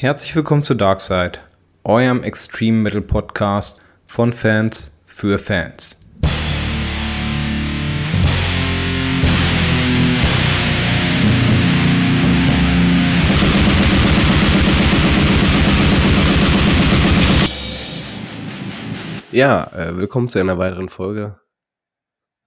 [0.00, 1.40] Herzlich willkommen zu Darkside,
[1.84, 6.00] eurem Extreme Metal Podcast von Fans für Fans.
[19.30, 21.38] Ja, äh, willkommen zu einer weiteren Folge.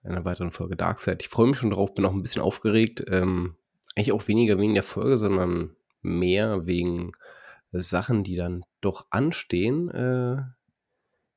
[0.02, 1.18] Einer weiteren Folge Darkside.
[1.20, 3.06] Ich freue mich schon drauf, bin auch ein bisschen aufgeregt.
[3.12, 3.58] Ähm,
[3.96, 7.12] eigentlich auch weniger wegen der Folge, sondern mehr wegen
[7.82, 9.90] Sachen, die dann doch anstehen.
[9.90, 10.44] Äh,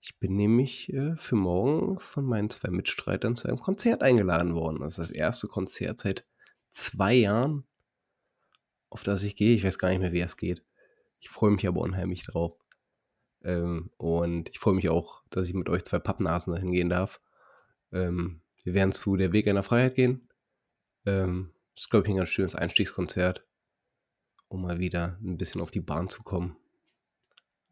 [0.00, 4.80] ich bin nämlich äh, für morgen von meinen zwei Mitstreitern zu einem Konzert eingeladen worden.
[4.80, 6.24] Das ist das erste Konzert seit
[6.72, 7.64] zwei Jahren,
[8.88, 9.54] auf das ich gehe.
[9.54, 10.62] Ich weiß gar nicht mehr, wie es geht.
[11.20, 12.58] Ich freue mich aber unheimlich drauf.
[13.42, 17.20] Ähm, und ich freue mich auch, dass ich mit euch zwei Pappnasen dahin gehen darf.
[17.92, 20.28] Ähm, wir werden zu Der Weg einer Freiheit gehen.
[21.04, 23.46] Ähm, das ist, glaube ich, ein ganz schönes Einstiegskonzert,
[24.48, 26.56] um mal wieder ein bisschen auf die Bahn zu kommen.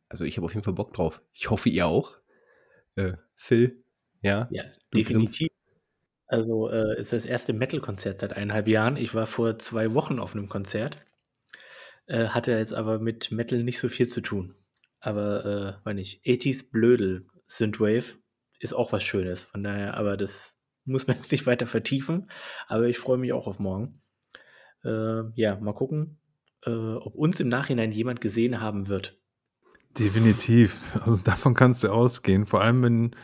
[0.09, 1.23] Also ich habe auf jeden Fall Bock drauf.
[1.33, 2.19] Ich hoffe, ihr auch.
[2.97, 3.85] Äh, Phil,
[4.23, 4.49] ja?
[4.51, 5.49] Ja, definitiv.
[6.27, 8.97] Also äh, ist das erste Metal-Konzert seit eineinhalb Jahren.
[8.97, 10.97] Ich war vor zwei Wochen auf einem Konzert,
[12.07, 14.55] äh, hatte jetzt aber mit Metal nicht so viel zu tun.
[15.01, 18.17] Aber, äh, weiß nicht, 80s Blödel Synthwave
[18.59, 19.43] ist auch was Schönes.
[19.43, 22.29] Von daher, aber das muss man jetzt nicht weiter vertiefen.
[22.67, 24.01] Aber ich freue mich auch auf morgen.
[24.83, 26.19] Äh, ja, mal gucken,
[26.67, 29.19] äh, ob uns im Nachhinein jemand gesehen haben wird.
[29.99, 30.81] Definitiv.
[31.01, 32.47] Also davon kannst du ausgehen.
[32.47, 33.17] Vor allem, wenn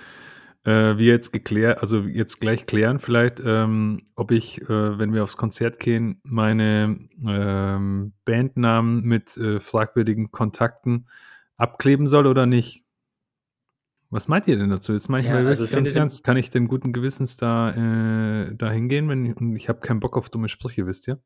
[0.65, 5.23] äh, wir jetzt geklärt, also jetzt gleich klären vielleicht, ähm, ob ich, äh, wenn wir
[5.23, 11.09] aufs Konzert gehen, meine ähm, Bandnamen mit äh, fragwürdigen Kontakten
[11.57, 12.85] abkleben soll oder nicht.
[14.11, 14.93] Was meint ihr denn dazu?
[14.93, 19.09] Jetzt manchmal ja, also ganz ernst, kann ich denn guten Gewissens da, äh, da hingehen,
[19.09, 21.21] wenn und ich habe keinen Bock auf dumme Sprüche, wisst ihr?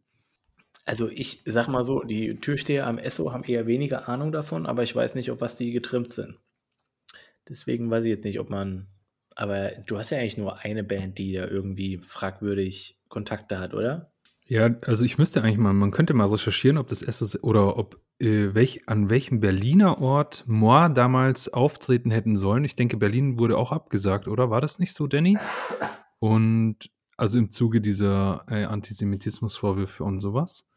[0.84, 4.82] Also ich sag mal so, die Türsteher am Esso haben eher weniger Ahnung davon, aber
[4.82, 6.38] ich weiß nicht, ob was die getrimmt sind.
[7.48, 8.88] Deswegen weiß ich jetzt nicht, ob man.
[9.36, 14.12] Aber du hast ja eigentlich nur eine Band, die da irgendwie fragwürdig Kontakte hat, oder?
[14.46, 17.98] Ja, also ich müsste eigentlich mal, man könnte mal recherchieren, ob das Esso oder ob
[18.20, 22.64] äh, welch, an welchem Berliner Ort Moir damals auftreten hätten sollen.
[22.64, 24.50] Ich denke, Berlin wurde auch abgesagt, oder?
[24.50, 25.38] War das nicht so, Danny?
[26.18, 30.68] Und also im Zuge dieser äh, Antisemitismusvorwürfe und sowas.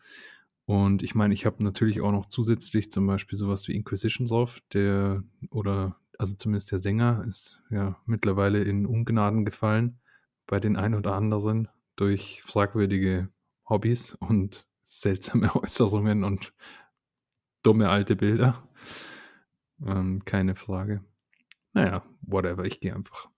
[0.68, 4.60] Und ich meine, ich habe natürlich auch noch zusätzlich zum Beispiel sowas wie Inquisition drauf,
[4.74, 10.00] der, oder also zumindest der Sänger ist ja mittlerweile in Ungnaden gefallen
[10.46, 13.30] bei den ein oder anderen durch fragwürdige
[13.70, 16.54] Hobbys und seltsame Äußerungen und
[17.64, 18.68] dumme alte Bilder.
[19.86, 21.02] Ähm, keine Frage.
[21.72, 23.30] Naja, whatever, ich gehe einfach.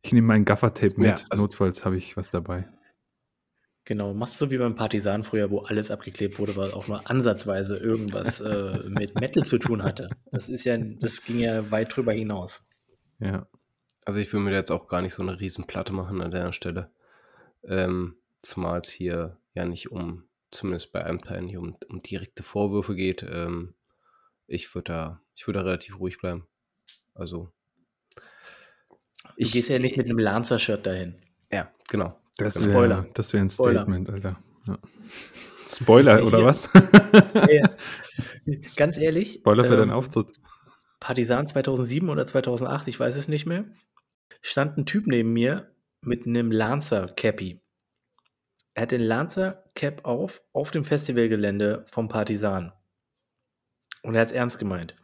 [0.00, 1.20] Ich nehme mein Gaffertape mit.
[1.20, 2.70] Ja, also Notfalls habe ich was dabei.
[3.88, 7.78] Genau, machst du wie beim Partisan früher, wo alles abgeklebt wurde, weil auch nur ansatzweise
[7.78, 10.10] irgendwas äh, mit Metal zu tun hatte.
[10.30, 12.68] Das ist ja, das ging ja weit drüber hinaus.
[13.18, 13.48] Ja.
[14.04, 16.90] Also ich will mir jetzt auch gar nicht so eine Riesenplatte machen an der Stelle.
[17.64, 22.42] Ähm, zumal es hier ja nicht um zumindest bei einem Teil nicht um, um direkte
[22.42, 23.22] Vorwürfe geht.
[23.22, 23.72] Ähm,
[24.46, 26.46] ich würde da, ich würde da relativ ruhig bleiben.
[27.14, 27.50] Also.
[28.44, 31.14] Du ich, gehst ja nicht mit einem Lancer-Shirt dahin.
[31.50, 32.20] Ja, genau.
[32.38, 33.06] Das wäre Spoiler.
[33.14, 34.28] Das wäre ein Statement, Spoiler.
[34.28, 34.42] Alter.
[34.66, 34.78] Ja.
[35.68, 36.70] Spoiler, oder was?
[37.50, 37.68] ja.
[38.76, 39.34] Ganz ehrlich.
[39.34, 40.40] Spoiler für ähm, deinen Auftritt.
[41.00, 43.66] Partisan 2007 oder 2008, ich weiß es nicht mehr,
[44.40, 47.60] stand ein Typ neben mir mit einem Lancer-Cappy.
[48.74, 52.72] Er hat den Lancer Cap auf, auf dem Festivalgelände vom Partisan.
[54.02, 54.96] Und er hat es ernst gemeint.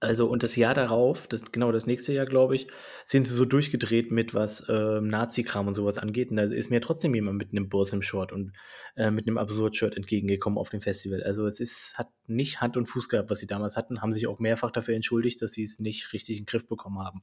[0.00, 2.68] Also, und das Jahr darauf, das, genau das nächste Jahr, glaube ich,
[3.04, 6.30] sind sie so durchgedreht mit, was äh, Nazi-Kram und sowas angeht.
[6.30, 8.52] Und da ist mir trotzdem jemand mit einem Burs im Short und
[8.96, 11.22] äh, mit einem Absurd-Shirt entgegengekommen auf dem Festival.
[11.22, 14.26] Also, es ist, hat nicht Hand und Fuß gehabt, was sie damals hatten, haben sich
[14.26, 17.22] auch mehrfach dafür entschuldigt, dass sie es nicht richtig in den Griff bekommen haben.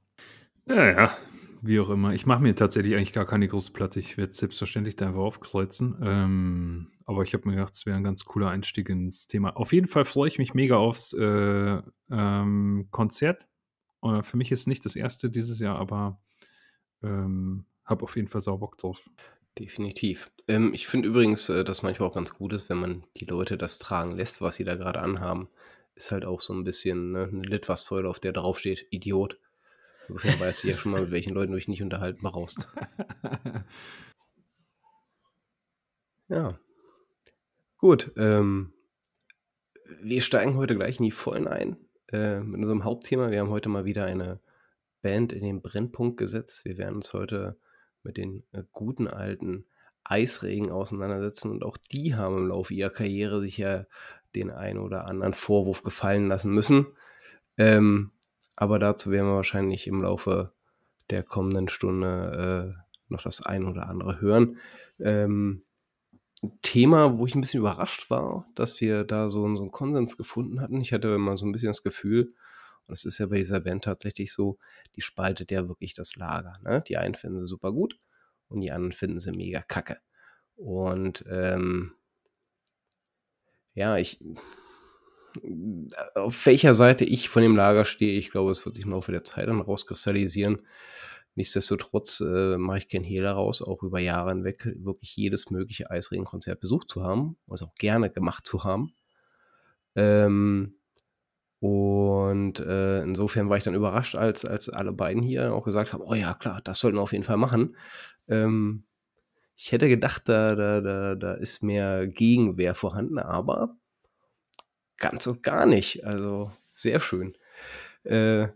[0.68, 1.18] Ja, ja,
[1.62, 2.14] wie auch immer.
[2.14, 4.00] Ich mache mir tatsächlich eigentlich gar keine große Platte.
[4.00, 5.98] Ich werde selbstverständlich da einfach aufkreuzen.
[6.02, 9.56] Ähm, aber ich habe mir gedacht, es wäre ein ganz cooler Einstieg ins Thema.
[9.58, 11.82] Auf jeden Fall freue ich mich mega aufs äh,
[12.12, 13.48] ähm, Konzert.
[14.04, 16.20] Äh, für mich ist nicht das erste dieses Jahr, aber
[17.04, 19.10] ähm, habe auf jeden Fall sau Bock drauf.
[19.58, 20.32] Definitiv.
[20.48, 23.58] Ähm, ich finde übrigens, äh, dass manchmal auch ganz gut ist, wenn man die Leute
[23.58, 25.50] das tragen lässt, was sie da gerade anhaben.
[25.96, 29.40] Ist halt auch so ein bisschen ne, eine Litfaßsäule, auf der draufsteht, Idiot.
[30.08, 32.70] Insofern weißt du ja schon mal, mit welchen Leuten du dich nicht unterhalten brauchst.
[36.30, 36.58] ja.
[37.78, 38.12] Gut.
[38.16, 38.74] Ähm,
[40.02, 41.78] wir steigen heute gleich in die Vollen ein
[42.12, 43.32] äh, mit unserem Hauptthema.
[43.32, 44.40] Wir haben heute mal wieder eine
[45.02, 46.66] Band in den Brennpunkt gesetzt.
[46.66, 47.58] Wir werden uns heute
[48.04, 49.66] mit den äh, guten alten
[50.04, 53.86] Eisregen auseinandersetzen und auch die haben im Laufe ihrer Karriere sich ja
[54.36, 56.88] den einen oder anderen Vorwurf gefallen lassen müssen.
[57.58, 58.12] Ähm,
[58.58, 60.52] aber dazu werden wir wahrscheinlich im Laufe
[61.10, 64.58] der kommenden Stunde äh, noch das ein oder andere hören.
[65.00, 65.64] Ähm,
[66.62, 70.60] Thema, wo ich ein bisschen überrascht war, dass wir da so, so einen Konsens gefunden
[70.60, 70.82] hatten.
[70.82, 72.34] Ich hatte immer so ein bisschen das Gefühl,
[72.88, 74.58] und es ist ja bei dieser Band tatsächlich so,
[74.96, 76.54] die spaltet ja wirklich das Lager.
[76.64, 76.84] Ne?
[76.88, 78.00] Die einen finden sie super gut
[78.50, 80.00] und die anderen finden sie mega kacke.
[80.56, 81.94] Und ähm,
[83.74, 84.24] ja, ich
[86.16, 89.12] auf welcher Seite ich von dem Lager stehe, ich glaube, es wird sich im Laufe
[89.12, 90.60] der Zeit dann rauskristallisieren.
[91.36, 96.60] Nichtsdestotrotz äh, mache ich keinen Hehl daraus, auch über Jahre hinweg wirklich jedes mögliche Eisregenkonzert
[96.60, 98.94] besucht zu haben und es auch gerne gemacht zu haben.
[99.96, 100.74] Ähm,
[101.60, 106.04] und äh, insofern war ich dann überrascht, als, als alle beiden hier auch gesagt haben,
[106.04, 107.76] oh ja, klar, das sollten wir auf jeden Fall machen.
[108.28, 108.84] Ähm,
[109.56, 113.76] ich hätte gedacht, da, da, da, da ist mehr Gegenwehr vorhanden, aber
[114.98, 116.06] ganz und gar nicht.
[116.06, 117.38] Also sehr schön.
[118.04, 118.48] Äh,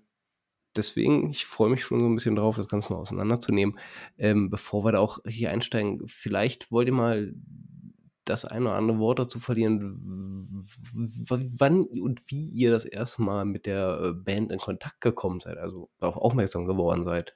[0.75, 3.77] deswegen, ich freue mich schon so ein bisschen drauf, das Ganze mal auseinanderzunehmen.
[4.17, 7.33] Ähm, bevor wir da auch hier einsteigen, vielleicht wollt ihr mal
[8.25, 13.65] das eine oder andere Wort dazu verlieren, wann und wie ihr das erste Mal mit
[13.65, 17.33] der äh, Band in Kontakt gekommen seid, also darauf aufmerksam geworden seid.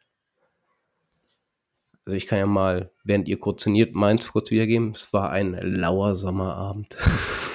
[2.05, 4.91] Also ich kann ja mal, während ihr kurz trainiert, meins kurz wiedergeben.
[4.91, 6.95] Es war ein lauer Sommerabend.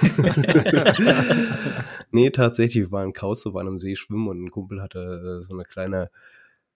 [2.10, 5.44] nee, tatsächlich, wir waren in Kauste, waren am See schwimmen und ein Kumpel hatte äh,
[5.44, 6.10] so eine kleine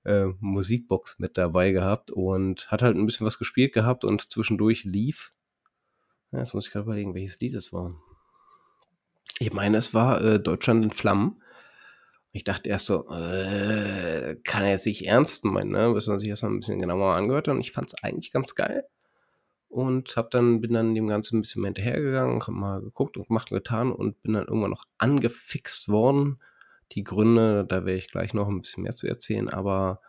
[0.04, 4.84] äh, Musikbox mit dabei gehabt und hat halt ein bisschen was gespielt gehabt und zwischendurch
[4.84, 5.32] lief.
[6.30, 7.92] Ja, jetzt muss ich gerade überlegen, welches Lied es war.
[9.40, 11.42] Ich meine, es war äh, Deutschland in Flammen.
[12.34, 15.92] Ich dachte erst so, äh, kann er jetzt nicht ernst meinen, ne?
[15.94, 17.54] Bis man sich erst mal ein bisschen genauer angehört hat.
[17.54, 18.84] Und ich fand es eigentlich ganz geil.
[19.68, 23.28] Und hab dann, bin dann dem Ganzen ein bisschen mehr hinterhergegangen, hab mal geguckt und
[23.28, 26.40] gemacht und getan und bin dann irgendwann noch angefixt worden.
[26.90, 30.00] Die Gründe, da werde ich gleich noch ein bisschen mehr zu erzählen, aber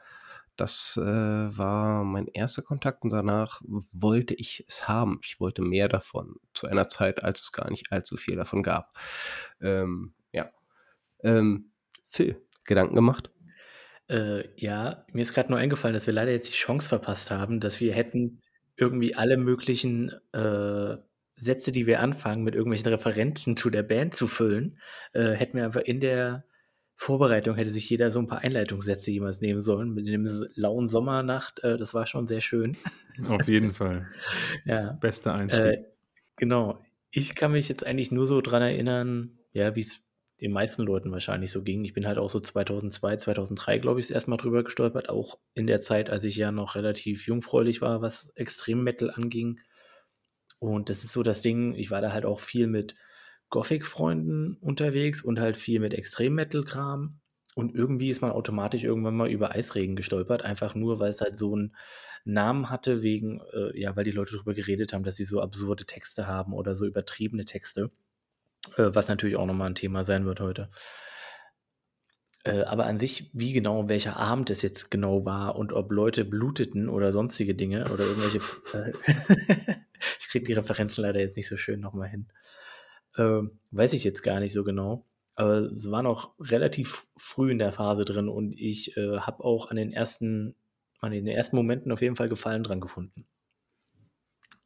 [0.55, 3.61] das äh, war mein erster Kontakt und danach
[3.91, 5.19] wollte ich es haben.
[5.23, 8.93] Ich wollte mehr davon zu einer Zeit, als es gar nicht allzu viel davon gab.
[9.61, 10.49] Ähm, ja.
[11.23, 11.71] Ähm,
[12.09, 13.29] Phil, Gedanken gemacht?
[14.07, 17.59] Äh, ja, mir ist gerade nur eingefallen, dass wir leider jetzt die Chance verpasst haben,
[17.59, 18.39] dass wir hätten
[18.77, 20.97] irgendwie alle möglichen äh,
[21.35, 24.79] Sätze, die wir anfangen, mit irgendwelchen Referenzen zu der Band zu füllen.
[25.13, 26.45] Äh, hätten wir einfach in der
[26.97, 29.93] Vorbereitung hätte sich jeder so ein paar Einleitungssätze jemals nehmen sollen.
[29.93, 30.25] Mit dem
[30.55, 32.77] lauen Sommernacht, äh, das war schon sehr schön.
[33.27, 34.07] Auf jeden Fall.
[34.65, 34.93] ja.
[34.93, 35.65] Bester Einstieg.
[35.65, 35.83] Äh,
[36.37, 36.81] genau.
[37.11, 39.99] Ich kann mich jetzt eigentlich nur so dran erinnern, ja, wie es
[40.41, 41.85] den meisten Leuten wahrscheinlich so ging.
[41.85, 45.39] Ich bin halt auch so 2002, 2003, glaube ich, das erste Mal drüber gestolpert, auch
[45.53, 49.59] in der Zeit, als ich ja noch relativ jungfräulich war, was Extrem-Metal anging.
[50.59, 52.95] Und das ist so das Ding, ich war da halt auch viel mit
[53.49, 57.19] Gothic-Freunden unterwegs und halt viel mit Extrem-Metal-Kram.
[57.55, 61.39] Und irgendwie ist man automatisch irgendwann mal über Eisregen gestolpert, einfach nur, weil es halt
[61.39, 61.75] so einen
[62.25, 65.85] Namen hatte, wegen, äh, ja, weil die Leute darüber geredet haben, dass sie so absurde
[65.85, 67.91] Texte haben oder so übertriebene Texte.
[68.77, 70.69] Äh, was natürlich auch nochmal ein Thema sein wird heute.
[72.43, 76.25] Äh, aber an sich, wie genau welcher Abend es jetzt genau war und ob Leute
[76.25, 78.41] bluteten oder sonstige Dinge oder irgendwelche.
[78.73, 78.91] Äh,
[80.19, 82.27] ich kriege die Referenzen leider jetzt nicht so schön nochmal hin.
[83.17, 85.05] Ähm, weiß ich jetzt gar nicht so genau.
[85.35, 89.75] Aber es war noch relativ früh in der Phase drin und ich habe auch an
[89.75, 90.55] den ersten,
[91.01, 93.25] an den ersten Momenten auf jeden Fall Gefallen dran gefunden.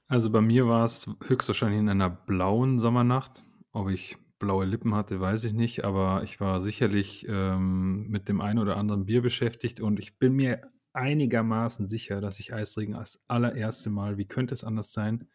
[0.09, 3.43] Also bei mir war es höchstwahrscheinlich in einer blauen Sommernacht.
[3.71, 8.41] Ob ich blaue Lippen hatte, weiß ich nicht, aber ich war sicherlich ähm, mit dem
[8.41, 10.61] einen oder anderen Bier beschäftigt und ich bin mir
[10.93, 15.27] einigermaßen sicher, dass ich Eisregen als allererste Mal, wie könnte es anders sein,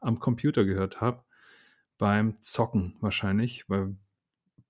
[0.00, 1.24] am Computer gehört habe.
[1.98, 3.96] Beim Zocken wahrscheinlich, weil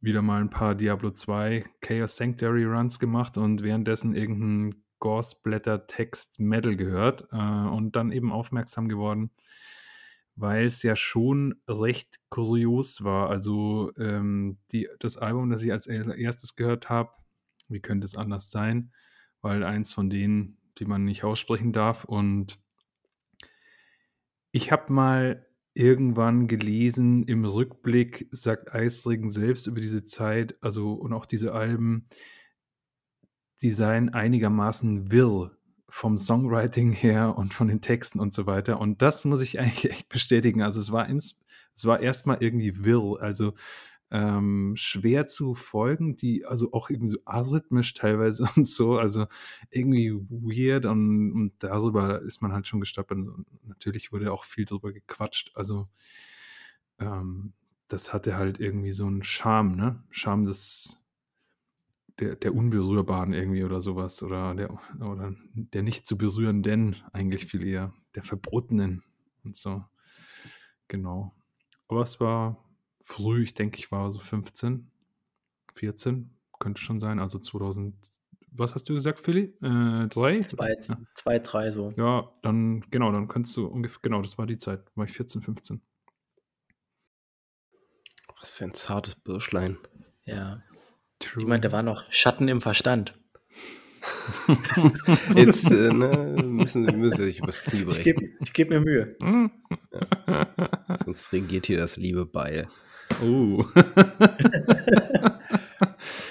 [0.01, 6.41] wieder mal ein paar Diablo 2 Chaos Sanctuary Runs gemacht und währenddessen irgendein Gorsblätter Text
[6.41, 9.31] Metal gehört äh, und dann eben aufmerksam geworden
[10.41, 13.29] weil es ja schon recht kurios war.
[13.29, 17.11] Also ähm, die, das Album, das ich als erstes gehört habe,
[17.69, 18.93] wie könnte es anders sein?
[19.43, 22.05] Weil eins von denen, die man nicht aussprechen darf.
[22.05, 22.59] Und
[24.51, 31.13] ich habe mal irgendwann gelesen, im Rückblick sagt Eisregen selbst über diese Zeit, also und
[31.13, 32.09] auch diese Alben,
[33.63, 35.57] die seien einigermaßen wirr
[35.91, 38.81] vom Songwriting her und von den Texten und so weiter.
[38.81, 40.63] Und das muss ich eigentlich echt bestätigen.
[40.63, 41.37] Also es war ins,
[41.75, 43.21] es war erstmal irgendwie wirr.
[43.21, 43.55] Also
[44.13, 49.27] ähm, schwer zu folgen, die also auch irgendwie so arrhythmisch teilweise und so, also
[49.71, 53.19] irgendwie weird und, und darüber ist man halt schon gestolpert.
[53.19, 55.53] Und natürlich wurde auch viel drüber gequatscht.
[55.55, 55.89] Also
[56.99, 57.53] ähm,
[57.89, 60.03] das hatte halt irgendwie so einen Charme, ne?
[60.11, 61.00] Charme des
[62.21, 67.67] der, der Unberührbaren irgendwie oder sowas oder der, oder der nicht zu berührenden eigentlich viel
[67.67, 69.03] eher, der Verbotenen
[69.45, 69.85] und so.
[70.89, 71.35] Genau.
[71.89, 72.65] Aber es war
[73.01, 74.91] früh, ich denke, ich war so 15,
[75.75, 77.97] 14, könnte schon sein, also 2000,
[78.53, 79.55] was hast du gesagt, Philly?
[79.63, 80.41] Äh, drei?
[80.41, 80.99] Zwei, Ja.
[81.15, 81.93] zwei, drei so.
[81.97, 85.43] Ja, dann, genau, dann könntest du ungefähr, genau, das war die Zeit, war ich 14,
[85.43, 85.81] 15.
[88.41, 89.79] Was für ein zartes Birschlein.
[90.25, 90.63] Ja.
[91.21, 91.43] True.
[91.43, 93.15] Ich meine, da war noch Schatten im Verstand.
[95.35, 98.03] Jetzt äh, ne, müssen wir müssen sich übers Knie Ich brechen.
[98.03, 99.17] gebe ich geb mir Mühe.
[101.05, 102.67] Sonst regiert hier das liebe Beil.
[103.23, 103.65] oh.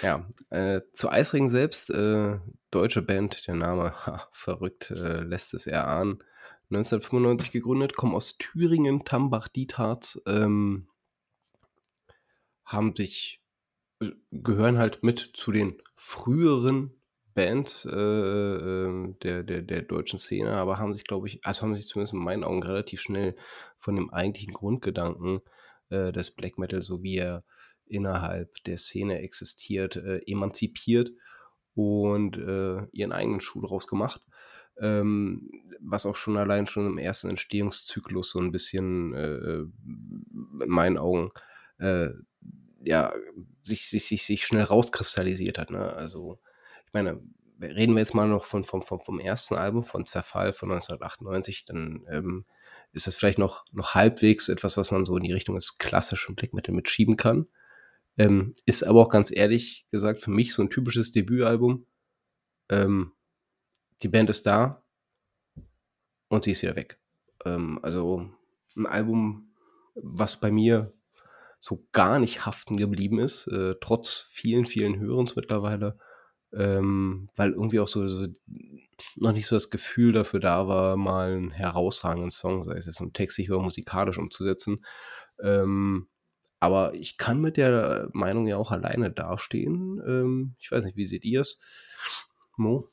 [0.02, 2.40] Ja, äh, zu Eisring selbst, äh,
[2.72, 6.24] deutsche Band, der Name, ha, verrückt, äh, lässt es erahnen.
[6.72, 10.88] 1995 gegründet, kommen aus Thüringen, Tambach-Dietharz, ähm,
[12.64, 13.39] haben sich,
[14.32, 17.00] gehören halt mit zu den früheren
[17.34, 21.76] Bands äh, äh, der, der, der deutschen Szene, aber haben sich, glaube ich, also haben
[21.76, 23.36] sich zumindest in meinen Augen relativ schnell
[23.78, 25.42] von dem eigentlichen Grundgedanken
[25.90, 27.44] äh, des Black Metal, so wie er
[27.86, 31.12] innerhalb der Szene existiert, äh, emanzipiert
[31.76, 34.22] und äh, ihren eigenen Schuh draus gemacht.
[34.82, 35.50] Ähm,
[35.82, 39.60] was auch schon allein schon im ersten Entstehungszyklus so ein bisschen äh,
[40.64, 41.32] in meinen Augen
[41.80, 42.10] äh,
[42.84, 43.14] ja,
[43.64, 45.70] sich, sich, sich, sich schnell rauskristallisiert hat.
[45.70, 45.94] Ne?
[45.94, 46.40] Also,
[46.86, 47.22] ich meine,
[47.62, 51.66] reden wir jetzt mal noch von, vom, vom, vom ersten Album, von Zerfall von 1998,
[51.66, 52.46] dann ähm,
[52.92, 56.36] ist das vielleicht noch, noch halbwegs etwas, was man so in die Richtung des klassischen
[56.36, 57.48] Black Metal mitschieben kann.
[58.18, 61.86] Ähm, ist aber auch ganz ehrlich gesagt für mich so ein typisches Debütalbum.
[62.70, 63.14] Ähm,
[64.02, 64.84] die Band ist da
[66.28, 67.00] und sie ist wieder weg.
[67.46, 68.30] Ähm, also
[68.76, 69.54] ein Album,
[69.96, 70.94] was bei mir
[71.60, 75.98] so gar nicht haften geblieben ist, äh, trotz vielen, vielen Hörens mittlerweile,
[76.54, 78.28] ähm, weil irgendwie auch so, so
[79.16, 83.02] noch nicht so das Gefühl dafür da war, mal einen herausragenden Song, sei es jetzt
[83.02, 84.86] um textlich oder musikalisch umzusetzen.
[85.42, 86.08] Ähm,
[86.60, 90.02] aber ich kann mit der Meinung ja auch alleine dastehen.
[90.06, 91.62] Ähm, ich weiß nicht, wie seht ihr es?
[92.58, 92.90] Mo?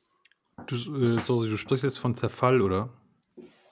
[0.66, 2.90] Du, äh, sorry, du sprichst jetzt von Zerfall, oder?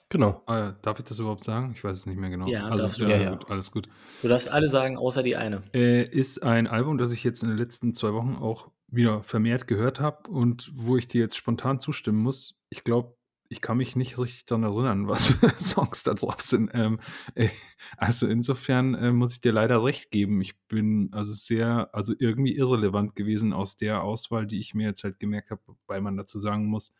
[0.09, 0.43] Genau.
[0.45, 1.73] Ah, darf ich das überhaupt sagen?
[1.75, 2.47] Ich weiß es nicht mehr genau.
[2.47, 3.05] Ja, also, darfst du.
[3.05, 3.35] Ja, ja.
[3.35, 3.89] Gut, alles gut.
[4.21, 5.63] Du darfst alle sagen, außer die eine.
[5.73, 9.67] Äh, ist ein Album, das ich jetzt in den letzten zwei Wochen auch wieder vermehrt
[9.67, 12.59] gehört habe und wo ich dir jetzt spontan zustimmen muss.
[12.69, 13.15] Ich glaube,
[13.49, 16.69] ich kann mich nicht richtig daran erinnern, was für Songs da drauf sind.
[16.73, 16.99] Ähm,
[17.33, 17.49] äh,
[17.97, 20.39] also insofern äh, muss ich dir leider recht geben.
[20.41, 25.03] Ich bin also sehr, also irgendwie irrelevant gewesen aus der Auswahl, die ich mir jetzt
[25.03, 26.93] halt gemerkt habe, weil man dazu sagen muss,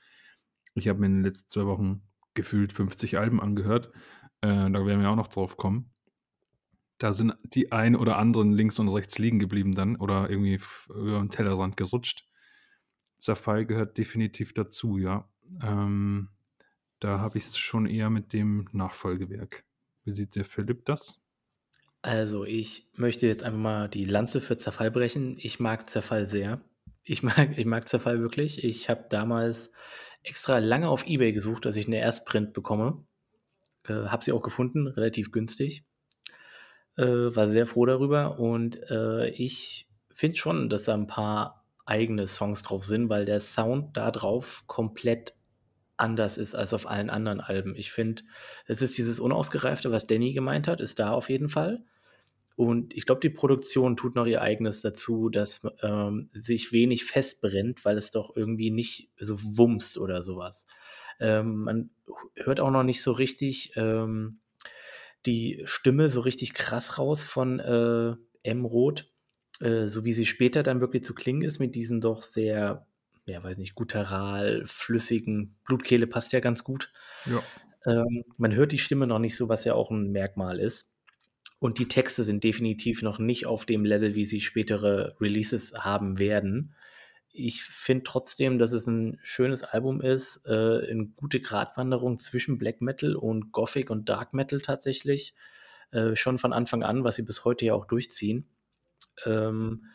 [0.74, 2.01] ich habe mir in den letzten zwei Wochen
[2.36, 3.92] gefühlt 50 Alben angehört.
[4.42, 5.92] Äh, da werden wir auch noch drauf kommen.
[6.98, 11.20] Da sind die ein oder anderen links und rechts liegen geblieben dann oder irgendwie über
[11.20, 12.25] den Tellerrand gerutscht.
[13.18, 15.27] Zerfall gehört definitiv dazu, ja.
[15.62, 16.30] Ähm,
[17.00, 19.65] da habe ich es schon eher mit dem Nachfolgewerk.
[20.04, 21.22] Wie sieht der Philipp das?
[22.01, 25.38] Also, ich möchte jetzt einfach mal die Lanze für Zerfall brechen.
[25.39, 26.62] Ich mag Zerfall sehr.
[27.05, 28.63] Ich mag, ich mag Zerfall wirklich.
[28.63, 29.71] Ich habe damals
[30.24, 33.05] extra lange auf Ebay gesucht, dass ich eine Erstprint bekomme.
[33.88, 35.85] Äh, habe sie auch gefunden, relativ günstig.
[36.97, 42.25] Äh, war sehr froh darüber und äh, ich finde schon, dass da ein paar eigene
[42.25, 45.35] Songs drauf sind, weil der Sound da drauf komplett
[45.97, 47.75] anders ist als auf allen anderen Alben.
[47.75, 48.24] Ich finde,
[48.65, 51.83] es ist dieses Unausgereifte, was Danny gemeint hat, ist da auf jeden Fall.
[52.55, 57.83] Und ich glaube, die Produktion tut noch ihr eigenes dazu, dass ähm, sich wenig festbrennt,
[57.83, 60.65] weil es doch irgendwie nicht so wumst oder sowas.
[61.19, 61.89] Ähm, man
[62.35, 64.39] hört auch noch nicht so richtig ähm,
[65.25, 68.65] die Stimme so richtig krass raus von äh, M.
[68.65, 69.12] Roth,
[69.59, 72.88] äh, so wie sie später dann wirklich zu klingen ist, mit diesen doch sehr,
[73.25, 76.91] ja, weiß nicht, guttural, flüssigen, Blutkehle passt ja ganz gut.
[77.25, 77.41] Ja.
[77.85, 80.91] Ähm, man hört die Stimme noch nicht so, was ja auch ein Merkmal ist.
[81.59, 86.19] Und die Texte sind definitiv noch nicht auf dem Level, wie sie spätere Releases haben
[86.19, 86.75] werden.
[87.31, 92.81] Ich finde trotzdem, dass es ein schönes Album ist, äh, eine gute Gratwanderung zwischen Black
[92.81, 95.33] Metal und Gothic und Dark Metal tatsächlich.
[95.91, 98.47] Äh, schon von Anfang an, was sie bis heute ja auch durchziehen.
[99.25, 99.85] Ähm,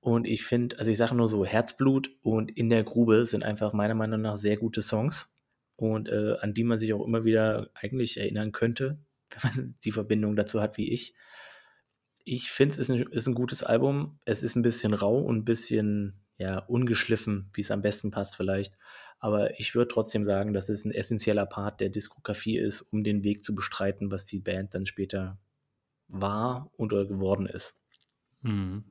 [0.00, 3.72] und ich finde, also ich sage nur so, Herzblut und In der Grube sind einfach
[3.72, 5.28] meiner Meinung nach sehr gute Songs
[5.76, 8.98] und äh, an die man sich auch immer wieder eigentlich erinnern könnte,
[9.30, 11.14] wenn man die Verbindung dazu hat wie ich.
[12.24, 14.18] Ich finde, es ist 'n ist 'n gutes Album.
[14.24, 18.36] Es ist ein bisschen rau und ein bisschen, ja, ungeschliffen, wie es am besten passt
[18.36, 18.74] vielleicht.
[19.18, 23.22] Aber ich würde trotzdem sagen, dass es ein essenzieller Part der Diskografie ist, um den
[23.24, 25.38] Weg zu bestreiten, was die Band dann später
[26.08, 27.80] war oder geworden ist.
[28.42, 28.84] Mhm.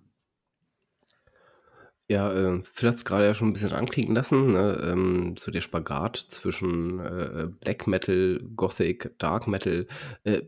[2.08, 4.80] Ja, äh, Phil hat's grade ja schon ein bisschen anklingen lassen, ne?
[4.92, 9.88] Ähm, so der Spagat zwischen, äh, Black Metal, Gothic, Dark Metal,
[10.24, 10.44] äh,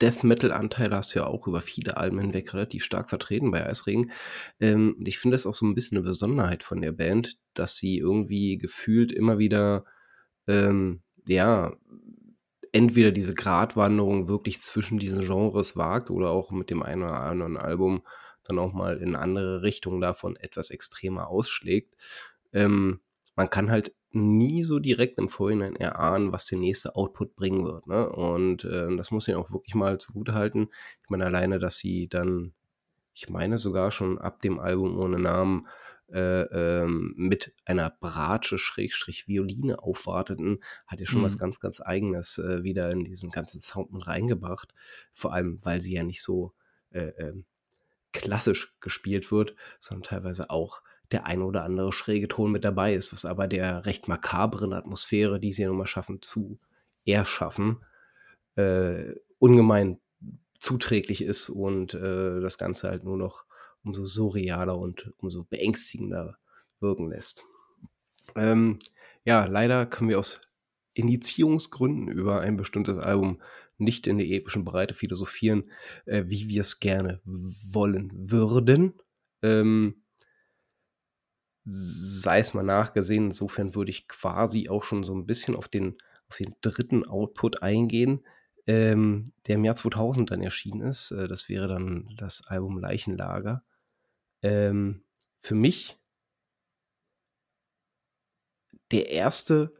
[0.00, 4.12] Death Metal-Anteile hast du ja auch über viele Alben hinweg relativ stark vertreten bei Eisregen.
[4.60, 7.98] Ähm, ich finde das auch so ein bisschen eine Besonderheit von der Band, dass sie
[7.98, 9.84] irgendwie gefühlt immer wieder,
[10.46, 11.72] ähm, ja,
[12.72, 17.56] entweder diese Gratwanderung wirklich zwischen diesen Genres wagt oder auch mit dem einen oder anderen
[17.56, 18.02] Album
[18.50, 21.96] dann auch mal in andere Richtungen davon etwas extremer ausschlägt.
[22.52, 23.00] Ähm,
[23.36, 27.86] man kann halt nie so direkt im Vorhinein erahnen, was der nächste Output bringen wird.
[27.86, 28.08] Ne?
[28.08, 30.68] Und äh, das muss ich auch wirklich mal zugute halten.
[31.02, 32.52] Ich meine, alleine, dass sie dann,
[33.14, 35.68] ich meine sogar schon ab dem Album ohne Namen
[36.12, 41.26] äh, ähm, mit einer Bratsche Schrägstrich Violine aufwarteten, hat ja schon mhm.
[41.26, 44.74] was ganz, ganz Eigenes äh, wieder in diesen ganzen Sound mit reingebracht.
[45.12, 46.52] Vor allem, weil sie ja nicht so
[46.90, 47.44] äh, ähm,
[48.12, 53.12] klassisch gespielt wird, sondern teilweise auch der ein oder andere schräge Ton mit dabei ist,
[53.12, 56.60] was aber der recht makabren Atmosphäre, die sie ja nun mal schaffen, zu
[57.04, 57.84] erschaffen,
[58.56, 59.98] äh, ungemein
[60.58, 63.44] zuträglich ist und äh, das Ganze halt nur noch
[63.82, 66.36] umso surrealer und umso beängstigender
[66.80, 67.44] wirken lässt.
[68.36, 68.78] Ähm,
[69.24, 70.40] ja, leider können wir aus
[70.94, 73.40] Indizierungsgründen über ein bestimmtes Album
[73.80, 75.70] nicht in der epischen Breite philosophieren,
[76.06, 78.94] äh, wie wir es gerne wollen würden.
[79.42, 80.02] Ähm,
[81.64, 85.96] sei es mal nachgesehen, insofern würde ich quasi auch schon so ein bisschen auf den,
[86.28, 88.24] auf den dritten Output eingehen,
[88.66, 91.10] ähm, der im Jahr 2000 dann erschienen ist.
[91.10, 93.64] Äh, das wäre dann das Album Leichenlager.
[94.42, 95.04] Ähm,
[95.42, 95.98] für mich
[98.90, 99.72] der erste,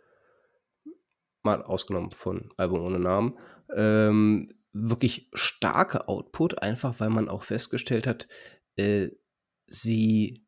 [1.42, 3.38] mal ausgenommen von Album ohne Namen,
[3.76, 8.28] ähm, wirklich starke Output, einfach weil man auch festgestellt hat,
[8.76, 9.08] äh,
[9.66, 10.46] sie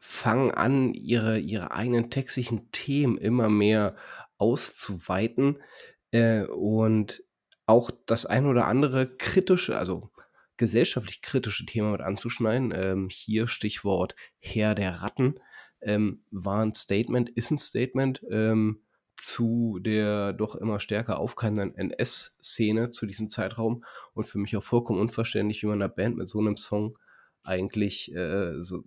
[0.00, 3.96] fangen an, ihre, ihre eigenen textlichen Themen immer mehr
[4.36, 5.62] auszuweiten
[6.10, 7.22] äh, und
[7.66, 10.10] auch das ein oder andere kritische, also
[10.56, 12.72] gesellschaftlich kritische Thema mit anzuschneiden.
[12.76, 15.40] Ähm, hier Stichwort Herr der Ratten
[15.80, 18.22] ähm, war ein Statement, ist ein Statement.
[18.30, 18.83] Ähm,
[19.16, 25.00] zu der doch immer stärker aufkeimenden NS-Szene zu diesem Zeitraum und für mich auch vollkommen
[25.00, 26.98] unverständlich, wie man einer Band mit so einem Song
[27.42, 28.82] eigentlich äh, so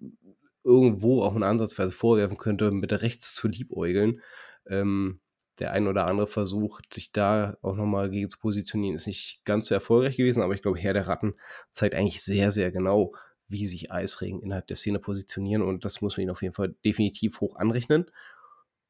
[0.64, 4.22] irgendwo auch eine Ansatzweise vorwerfen könnte, mit rechts zu liebäugeln.
[4.66, 5.22] Ähm,
[5.60, 9.68] der ein oder andere Versuch, sich da auch nochmal gegen zu positionieren, ist nicht ganz
[9.68, 11.34] so erfolgreich gewesen, aber ich glaube, Herr der Ratten
[11.72, 13.14] zeigt eigentlich sehr, sehr genau,
[13.48, 16.76] wie sich Eisregen innerhalb der Szene positionieren und das muss man ihnen auf jeden Fall
[16.86, 18.06] definitiv hoch anrechnen.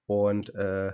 [0.08, 0.94] Und äh,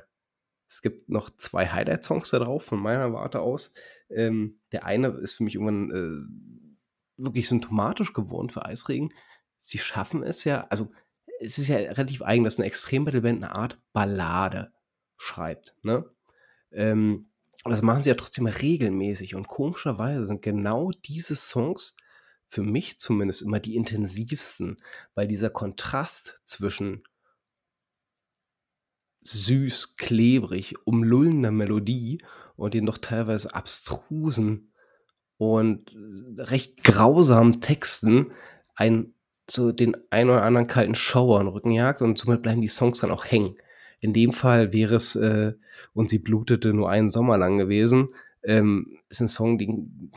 [0.74, 3.76] es gibt noch zwei Highlight-Songs da drauf, von meiner Warte aus.
[4.10, 9.14] Ähm, der eine ist für mich irgendwann äh, wirklich symptomatisch geworden für Eisregen.
[9.62, 10.92] Sie schaffen es ja, also
[11.40, 14.74] es ist ja relativ eigen, dass eine Extrem-Metal-Band eine Art Ballade
[15.16, 15.76] schreibt.
[15.84, 16.10] Ne?
[16.72, 17.30] Ähm,
[17.64, 19.36] und das machen sie ja trotzdem regelmäßig.
[19.36, 21.96] Und komischerweise sind genau diese Songs
[22.48, 24.76] für mich zumindest immer die intensivsten,
[25.14, 27.04] weil dieser Kontrast zwischen
[29.24, 32.20] süß, klebrig, umlullender Melodie
[32.56, 34.72] und den doch teilweise abstrusen
[35.38, 35.96] und
[36.38, 38.32] recht grausamen Texten
[38.76, 39.14] ein
[39.50, 43.00] so den ein oder anderen kalten Schauer in Rücken jagt und somit bleiben die Songs
[43.02, 43.58] dann auch hängen.
[44.00, 45.54] In dem Fall wäre es äh,
[45.94, 48.08] und sie blutete nur einen Sommer lang gewesen.
[48.44, 50.12] Ähm, ist ein Song, den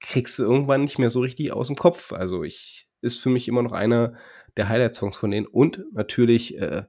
[0.00, 2.12] kriegst du irgendwann nicht mehr so richtig aus dem Kopf.
[2.12, 4.14] Also ich ist für mich immer noch einer
[4.56, 6.84] der Highlight-Songs von denen und natürlich äh,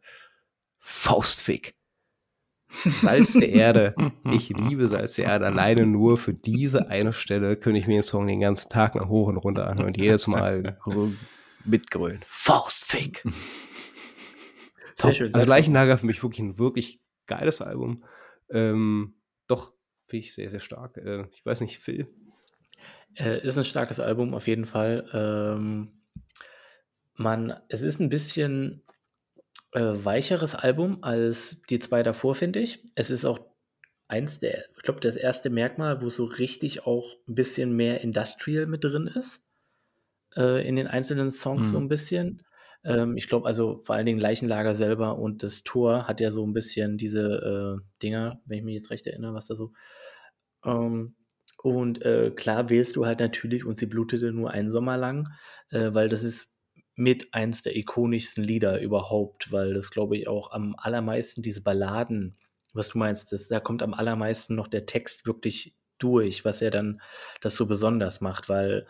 [0.79, 1.75] Faustfick.
[2.69, 3.95] Salz der Erde.
[4.31, 5.47] Ich liebe Salz der Erde.
[5.47, 9.07] Alleine nur für diese eine Stelle könnte ich mir den Song den ganzen Tag nach
[9.07, 10.77] hoch und runter anhören und jedes Mal
[11.65, 12.19] mitgrölen.
[12.25, 13.23] Faustfick.
[14.97, 15.15] Top.
[15.15, 18.03] Schön, also Leichenlager für mich wirklich ein wirklich geiles Album.
[18.49, 19.15] Ähm,
[19.47, 19.73] doch,
[20.05, 20.97] finde ich sehr, sehr stark.
[20.97, 22.07] Äh, ich weiß nicht, Phil.
[23.15, 25.09] Äh, ist ein starkes Album auf jeden Fall.
[25.13, 26.03] Ähm,
[27.15, 28.83] man, es ist ein bisschen
[29.73, 32.84] äh, weicheres Album als die zwei davor, finde ich.
[32.95, 33.39] Es ist auch
[34.08, 38.65] eins der, ich glaube, das erste Merkmal, wo so richtig auch ein bisschen mehr Industrial
[38.65, 39.45] mit drin ist.
[40.36, 41.71] Äh, in den einzelnen Songs mhm.
[41.71, 42.43] so ein bisschen.
[42.84, 46.45] Ähm, ich glaube, also vor allen Dingen Leichenlager selber und das Tor hat ja so
[46.45, 49.73] ein bisschen diese äh, Dinger, wenn ich mich jetzt recht erinnere, was da so.
[50.65, 51.15] Ähm,
[51.63, 55.29] Und, äh, klar wählst du halt natürlich „Und sie blutete nur einen Sommer lang“,
[55.71, 56.53] äh, weil das ist
[56.99, 62.38] mit eins der ikonischsten Lieder überhaupt, weil das, glaube ich, auch am allermeisten diese Balladen
[62.73, 66.69] was du meinst, das da kommt am allermeisten noch der Text wirklich durch, was ja
[66.69, 67.01] dann
[67.41, 68.88] das so besonders macht, weil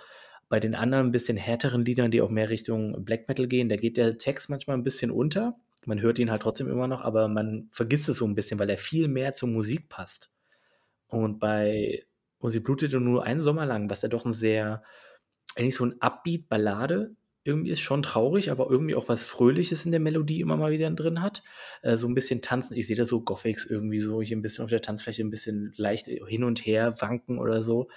[0.48, 3.98] bei den anderen bisschen härteren Liedern, die auch mehr Richtung Black Metal gehen, da geht
[3.98, 5.56] der Text manchmal ein bisschen unter.
[5.86, 8.69] Man hört ihn halt trotzdem immer noch, aber man vergisst es so ein bisschen, weil
[8.69, 10.32] er viel mehr zur Musik passt.
[11.08, 12.06] Und bei
[12.39, 14.84] „Und sie blutete nur einen Sommer lang“, was ja doch ein sehr
[15.56, 19.99] eigentlich so ein Upbeat-Ballade irgendwie ist, schon traurig, aber irgendwie auch was Fröhliches in der
[20.02, 21.43] Melodie immer mal wieder drin hat.
[21.82, 22.78] Äh, so ein bisschen tanzen.
[22.78, 25.73] Ich sehe da so Gothics irgendwie so hier ein bisschen auf der Tanzfläche ein bisschen
[25.78, 27.89] leicht hin und her wanken oder so.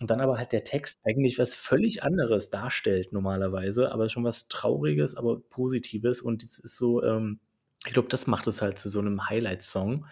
[0.00, 4.48] Und dann aber halt der Text eigentlich was völlig anderes darstellt normalerweise, aber schon was
[4.48, 7.40] Trauriges, aber Positives und es ist so, ähm
[7.86, 10.06] ich glaube, das macht es halt zu so 'nem Highlight-Song.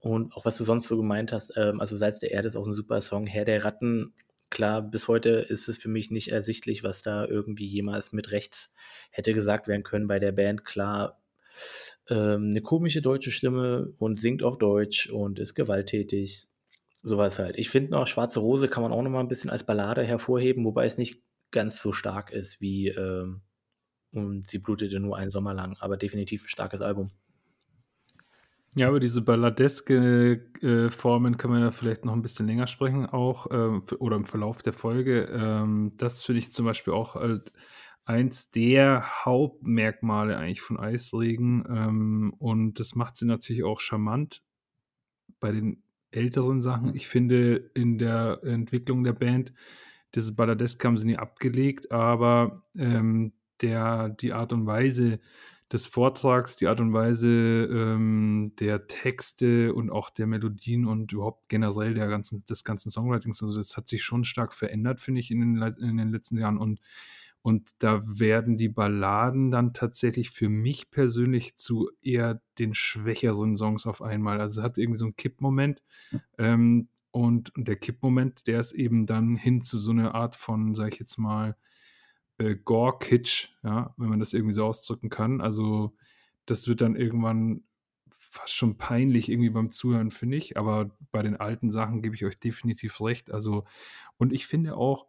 [0.00, 2.66] Und auch was du sonst so gemeint hast, ähm, also „Salz der Erde“ ist auch
[2.66, 3.26] 'n super Song.
[3.26, 4.14] „Herr der Ratten“,
[4.52, 8.74] klar, bis heute ist es für mich nicht ersichtlich, was da irgendwie jemals mit rechts
[9.10, 10.64] hätte gesagt werden können bei der Band.
[10.64, 11.20] Klar,
[12.10, 16.48] ähm, 'ne komische deutsche Stimme und singt auf Deutsch und ist gewalttätig,
[17.02, 17.58] so was halt.
[17.58, 20.64] Ich finde noch „Schwarze Rose“ kann man auch noch mal 'n bisschen als Ballade hervorheben,
[20.66, 23.42] wobei es nicht ganz so stark ist wie, ähm
[24.12, 27.12] „Und sie blutete nur einen Sommer lang“, aber definitiv 'n starkes Album.
[28.74, 33.04] Ja, über diese balladeske, äh, Formen können wir ja vielleicht noch ein bisschen länger sprechen
[33.04, 35.24] auch, ähm, oder im Verlauf der Folge.
[35.30, 37.52] Ähm, das finde ich zum Beispiel auch halt
[38.06, 44.42] eins der Hauptmerkmale eigentlich von Eisregen, ähm, und das macht sie natürlich auch charmant
[45.40, 46.94] bei den älteren Sachen.
[46.94, 49.52] Ich finde, in der Entwicklung der Band,
[50.14, 53.32] dieses Balladeske haben sie nie abgelegt, aber, ähm,
[53.62, 55.20] der die Art und Weise
[55.72, 61.48] des Vortrags, die Art und Weise, ähm, der Texte und auch der Melodien und überhaupt
[61.48, 65.30] generell der ganzen des ganzen Songwritings, also das hat sich schon stark verändert, finde ich,
[65.30, 66.80] in den in den letzten Jahren und
[67.42, 73.86] und da werden die Balladen dann tatsächlich für mich persönlich zu eher den schwächeren Songs
[73.86, 74.40] auf einmal.
[74.40, 75.82] Also, es hat irgendwie so 'n Kippmoment,
[76.38, 80.74] ähm, und und der Kippmoment, der ist eben dann hin zu so 'ner Art von,
[80.76, 81.56] sage ich jetzt mal,
[82.42, 85.40] äh, Gore-Kitsch, ja, wenn man das irgendwie so ausdrücken kann.
[85.40, 85.94] Also,
[86.46, 87.62] das wird dann irgendwann
[88.10, 92.24] fast schon peinlich irgendwie beim Zuhören, finde ich, aber bei den alten Sachen gebe ich
[92.24, 93.30] euch definitiv recht.
[93.32, 93.64] Also
[94.18, 95.06] und ich finde auch,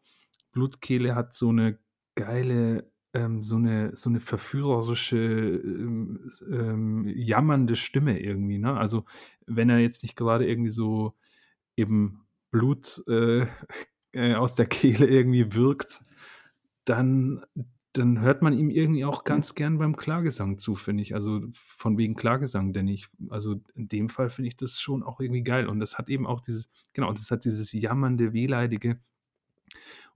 [0.51, 1.79] Blutkehle hat so 'ne
[2.15, 8.75] geile ähm, so 'ne so 'ne verführerische, ähm, ähm, jammernde Stimme irgendwie, ne?
[8.77, 9.05] Also,
[9.47, 11.15] wenn er jetzt nicht grade irgendwie so
[11.77, 13.45] eben Blut, äh,
[14.13, 16.01] äh, aus der Kehle irgendwie würgt,
[16.85, 17.43] dann
[17.95, 21.13] dann hört man ihm irgendwie auch ganz gern beim Klagesang zu, finde ich.
[21.13, 25.19] Also, von wegen Klagesang, denn ich also, in dem Fall finde ich das schon auch
[25.19, 28.99] irgendwie geil und das hat eben auch dieses genau, das hat dieses jammernde, wehleidige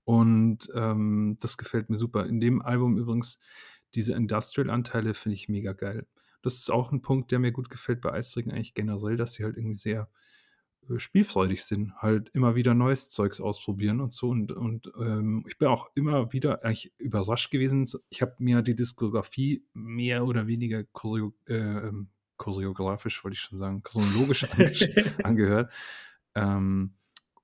[0.05, 2.25] und, ähm, das gefällt mir super.
[2.25, 3.39] In dem Album übrigens
[3.95, 6.07] diese Industrial-Anteile finde ich mega geil.
[6.41, 9.43] Das ist auch 'n Punkt, der mir gut gefällt bei Eisregen eigentlich generell, dass sie
[9.43, 10.09] halt irgendwie sehr,
[10.97, 15.67] spielfreudig sind, halt immer wieder neues Zeugs ausprobieren und so und und, ähm, ich bin
[15.67, 17.87] auch immer wieder eigentlich überrascht gewesen.
[18.09, 23.81] Ich habe mir die Diskografie mehr oder weniger choreo ähm, choreografisch wollte ich schon sagen,
[23.83, 24.45] chronologisch
[25.23, 25.71] angehört.
[26.35, 26.95] Ähm,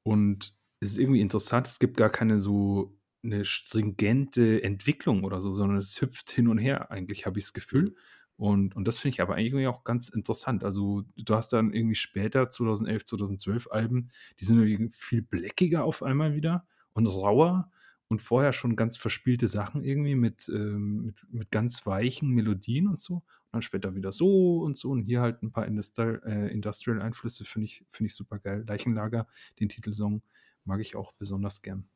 [0.03, 5.51] und es ist irgendwie interessant, es gibt gar keine so 'ne stringente Entwicklung oder so,
[5.51, 7.95] sondern es hüpft hin und her eigentlich, habe ich das Gefühl.
[8.37, 10.63] Und und das finde ich aber eigentlich auch ganz interessant.
[10.63, 16.01] Also, du hast dann irgendwie später 2011, 2012 Alben, die sind irgendwie viel blackiger auf
[16.03, 17.69] einmal wieder und rauer
[18.07, 22.99] und vorher schon ganz verspielte Sachen irgendwie mit, ähm mit mit ganz weichen Melodien und
[22.99, 26.47] so und dann später wieder so und so und hier halt 'n paar Industr äh,
[26.51, 28.65] Industrial-Einflüsse finde ich finde ich supergeil.
[28.67, 29.27] „Leichenlager“,
[29.59, 30.23] den Titelsong,
[30.65, 31.92] mag ich auch besonders gern.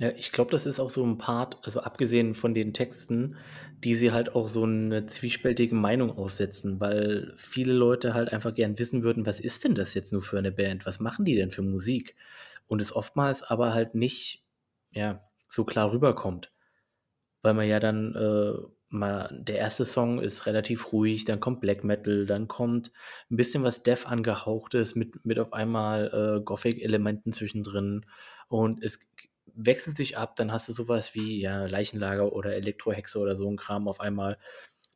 [0.00, 3.36] Ja, ich glaube, das ist auch so 'n Part also, abgesehen von den Texten,
[3.84, 8.78] die sie halt auch so 'ne zwiespältige Meinung aussetzen, weil viele Leute halt einfach gern
[8.78, 10.86] wissen würden: „Was ist denn das jetzt nur für 'ne Band?
[10.86, 12.16] Was machen die denn für Musik?“
[12.68, 14.42] Und es oftmals aber halt nicht,
[14.92, 16.50] ja, so klar rüberkommt.
[17.42, 18.54] Weil man ja dann, äh,
[18.90, 19.84] mal der 1.
[19.86, 22.92] Song ist relativ ruhig, dann kommt Black Metal, dann kommt
[23.30, 28.06] 'n bisschen was Death angehauchtes mit mit auf einmal, äh, Gothic-Elementen zwischendrin
[28.48, 29.00] und es
[29.56, 30.36] wechselt sich ab.
[30.36, 34.00] Dann hast du so was wie, ja, „Leichenlager“ oder „Elektrohexe“ oder so 'n Kram auf
[34.00, 34.38] einmal,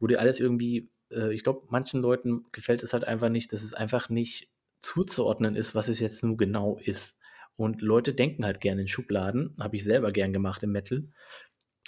[0.01, 3.62] wo dir alles irgendwie äh, ich glaube, manchen Leuten gefällt es halt einfach nicht, dass
[3.62, 7.19] es einfach nicht zuzuordnen ist, was es jetzt nun genau ist.
[7.57, 11.09] Und Leute denken halt gerne in Schubladen, habe ich selber gern gemacht im Metal.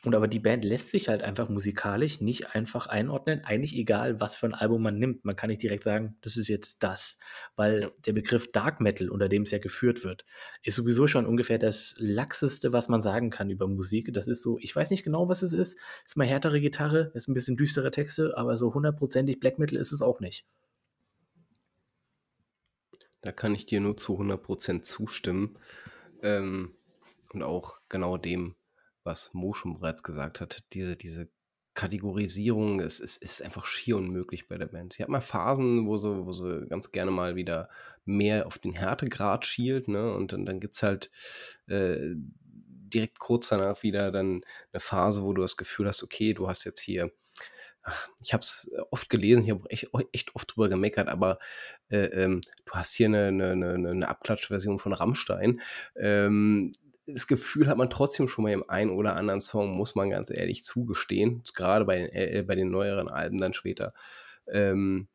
[0.05, 3.43] Und aber die Band lässt sich halt einfach musikalisch nicht einfach einordnen.
[3.45, 5.25] Eigentlich egal, was für ein Album man nimmt.
[5.25, 7.19] Man kann nicht direkt sagen, das ist jetzt das.
[7.57, 10.25] Weil der Begriff Dark Metal, unter dem es ja geführt wird,
[10.63, 14.13] ist sowieso schon ungefähr das laxeste, was man sagen kann über Musik.
[14.13, 15.77] Das ist so, ich weiß nicht genau, was es ist.
[16.07, 19.91] Ist mal härtere Gitarre, ist ein bisschen düstere Texte, aber so hundertprozentig Black Metal ist
[19.91, 20.47] es auch nicht.
[23.23, 25.59] Da kann ich dir nur zu 100% zustimmen.
[26.23, 26.75] Ähm,
[27.33, 28.55] und auch genau dem,
[29.09, 31.29] was Mo schon bereits gesagt hat, diese, diese
[31.75, 34.93] Kategorisierung, es, es ist einfach schier unmöglich bei der Band.
[34.93, 37.69] Sie hat mal Phasen, wo sie, wo sie ganz gerne mal wieder
[38.05, 40.13] mehr auf den Härtegrad schielt, ne?
[40.13, 41.11] Und dann, dann gibt es halt
[41.69, 44.43] äh, direkt kurz danach wieder dann
[44.73, 47.11] eine Phase, wo du das Gefühl hast, okay, du hast jetzt hier
[48.21, 51.39] ich habe es oft gelesen, ich habe echt, echt, oft drüber gemeckert, aber
[51.89, 55.61] äh, ähm, du hast hier eine, eine, eine, eine Abklatschversion von Rammstein.
[55.97, 56.73] Ähm,
[57.09, 60.31] das Gefühl hat man trotzdem schon mal im einen oder anderen Song, muss man ganz
[60.31, 61.43] ehrlich zugestehen.
[61.55, 63.95] Gerade bei den, äh, bei den neueren Alben dann später.
[64.47, 65.09] Ähm,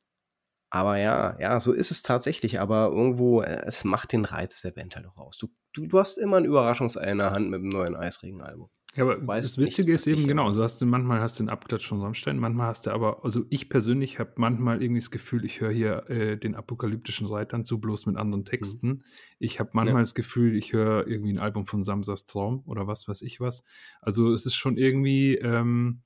[0.69, 2.59] aber ja, ja, so ist es tatsächlich.
[2.59, 5.37] Aber irgendwo, äh, es macht den Reiz der Band halt auch aus.
[5.37, 8.69] Du, du, du hast immer ein Überraschungsei in der Hand mit dem neuen Eisregen-Album.
[8.95, 11.87] Ja, aber das Witzige ist eben genau, so hast du manchmal hast du den Abklatsch
[11.87, 15.61] von Rammstein, manchmal hast du aber, also ich persönlich habe manchmal irgendwie das Gefühl, ich
[15.61, 18.87] höre hier äh, den apokalyptischen Reitern zu, bloß mit anderen Texten.
[18.87, 19.03] Mhm.
[19.39, 20.03] Ich habe manchmal ja.
[20.03, 23.63] das Gefühl, ich höre irgendwie ein Album von Samsas Traum oder was weiß ich was.
[23.99, 26.01] Also es ist schon irgendwie, ähm,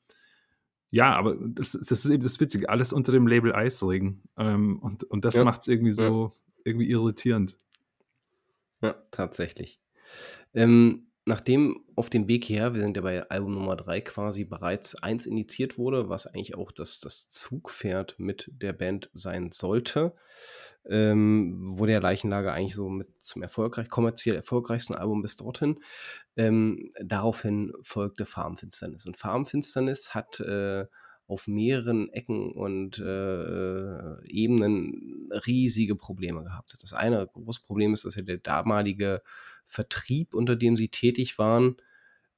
[0.90, 4.24] ja, aber das, das, ist eben das Witzige, alles unter dem Label Eisregen.
[4.38, 5.44] Ähm, und, und das ja.
[5.44, 6.62] macht es irgendwie so ja.
[6.64, 7.60] irgendwie irritierend.
[8.82, 9.82] Ja, tatsächlich.
[10.54, 14.96] Ähm, nachdem auf dem Weg her, wir sind ja bei Album Nummer 3 quasi bereits
[15.04, 20.16] eins initiiert wurde, was eigentlich auch das, das Zugpferd mit der Band sein sollte,
[20.90, 25.80] ähm, wurde der Leichenlager eigentlich so mit zum erfolgreich, kommerziell erfolgreichsten Album bis dorthin.
[26.38, 29.06] Ähm, daraufhin folgte Farmfinsternis.
[29.06, 30.86] Und Farmfinsternis hat äh,
[31.28, 36.74] auf mehreren Ecken und äh, Ebenen riesige Probleme gehabt.
[36.82, 39.22] Das eine große Problem ist, dass ja der damalige
[39.68, 41.78] Vertrieb, unter dem sie tätig waren.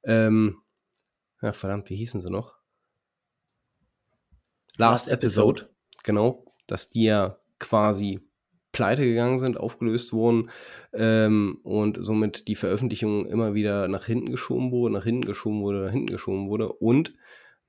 [0.03, 0.61] Ähm,
[1.41, 2.55] ja, verdammt, wie hießen sie noch?
[4.77, 8.21] Last, Last Episode, Episode, genau, dass die ja quasi
[8.71, 10.51] pleite gegangen sind, aufgelöst wurden
[10.93, 15.85] ähm, und somit die Veröffentlichung immer wieder nach hinten geschoben wurde, nach hinten geschoben wurde,
[15.85, 17.13] nach hinten geschoben wurde und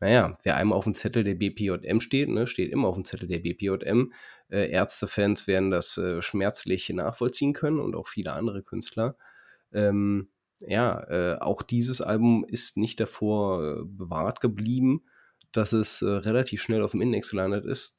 [0.01, 3.29] naja, wer einmal auf dem Zettel der BPJM steht, ne, steht immer auf dem Zettel
[3.29, 4.13] der BPJM.
[4.49, 9.17] Äh, Ärztefans werden das äh, schmerzlich nachvollziehen können und auch viele andere Künstler.
[9.73, 10.29] Ähm,
[10.61, 15.03] ja, äh, auch dieses Album ist nicht davor äh, bewahrt geblieben,
[15.53, 17.99] dass es äh, relativ schnell auf dem Index gelandet ist.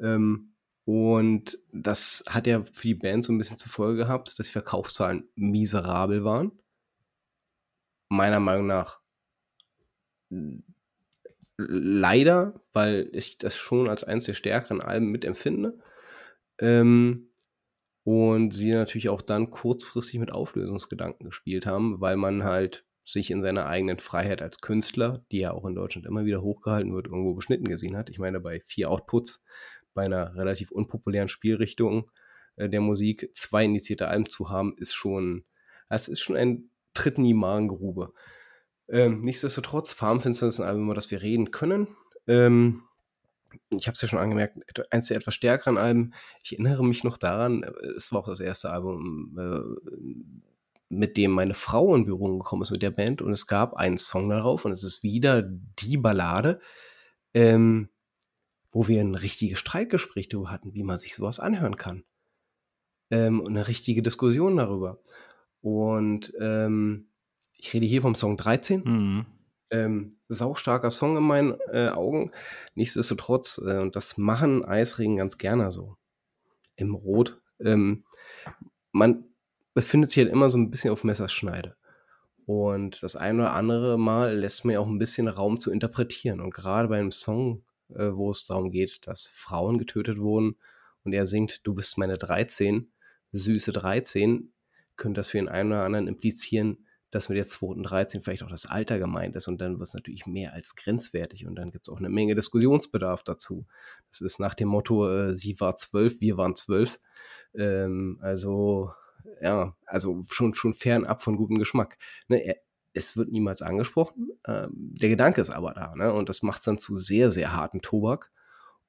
[0.00, 4.46] Ähm, und das hat ja für die Band so ein bisschen zur Folge gehabt, dass
[4.46, 6.52] die Verkaufszahlen miserabel waren.
[8.08, 9.00] Meiner Meinung nach
[11.56, 15.78] leider, weil ich das schon als eines der stärkeren Alben mitempfinde.
[16.58, 17.31] Ähm,
[18.04, 23.42] und sie natürlich auch dann kurzfristig mit Auflösungsgedanken gespielt haben, weil man halt sich in
[23.42, 27.34] seiner eigenen Freiheit als Künstler, die ja auch in Deutschland immer wieder hochgehalten wird, irgendwo
[27.34, 28.10] beschnitten gesehen hat.
[28.10, 29.44] Ich meine, bei vier Outputs,
[29.94, 32.10] bei einer relativ unpopulären Spielrichtung
[32.56, 35.44] äh, der Musik, zwei initiierte Alben zu haben, ist schon,
[35.88, 38.12] es ist schon ein Tritt in die Magengrube.
[38.88, 41.88] Ähm, nichtsdestotrotz, Farmfenster ist ein Album, über das wir reden können.
[42.26, 42.82] Ähm,
[43.70, 44.58] ich habe es ja schon angemerkt,
[44.90, 46.14] eins der etwas stärkeren Alben.
[46.42, 47.64] Ich erinnere mich noch daran,
[47.96, 49.92] es war auch das erste Album, äh,
[50.88, 53.96] mit dem meine Frau in Berührung gekommen ist mit der Band und es gab einen
[53.96, 56.60] Song darauf und es ist wieder die Ballade,
[57.34, 57.88] ähm,
[58.70, 62.04] wo wir ein richtiges Streitgespräch darüber hatten, wie man sich sowas anhören kann.
[63.10, 64.98] Ähm, und eine richtige Diskussion darüber.
[65.60, 67.08] Und ähm,
[67.56, 68.82] ich rede hier vom Song 13.
[68.84, 69.26] Mhm.
[69.72, 72.30] Ähm, saustarker Song in meinen äh, Augen.
[72.74, 75.96] Nichtsdestotrotz, äh, und das machen Eisregen ganz gerne so.
[76.76, 77.40] Im Rot.
[77.58, 78.04] Ähm,
[78.92, 79.24] man
[79.74, 81.76] befindet sich halt immer so ein bisschen auf Messerschneide.
[82.46, 86.40] Und das eine oder andere Mal lässt mir auch ein bisschen Raum zu interpretieren.
[86.40, 90.56] Und gerade bei einem Song, äh, wo es darum geht, dass Frauen getötet wurden
[91.04, 92.92] und er singt, du bist meine 13,
[93.32, 94.52] süße 13,
[94.96, 98.66] könnte das für den einen oder anderen implizieren, dass mit der 213 vielleicht auch das
[98.66, 101.92] Alter gemeint ist und dann wird es natürlich mehr als grenzwertig und dann gibt es
[101.92, 103.66] auch eine Menge Diskussionsbedarf dazu.
[104.08, 106.98] Das ist nach dem Motto, äh, sie war zwölf, wir waren zwölf.
[107.54, 108.92] Ähm, also,
[109.42, 111.98] ja, also schon, schon fernab von gutem Geschmack.
[112.28, 112.56] Ne, er,
[112.94, 116.12] es wird niemals angesprochen, ähm, der Gedanke ist aber da, ne?
[116.12, 118.30] Und das macht es dann zu sehr, sehr hartem Tobak.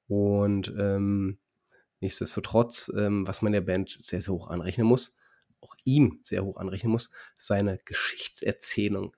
[0.08, 1.40] Und ähm,
[2.00, 5.18] nichtsdestotrotz, ähm, was man der Band sehr, sehr hoch anrechnen muss,
[5.64, 9.16] auch ihm sehr hoch anrechnen muss, seine Geschichtserzählung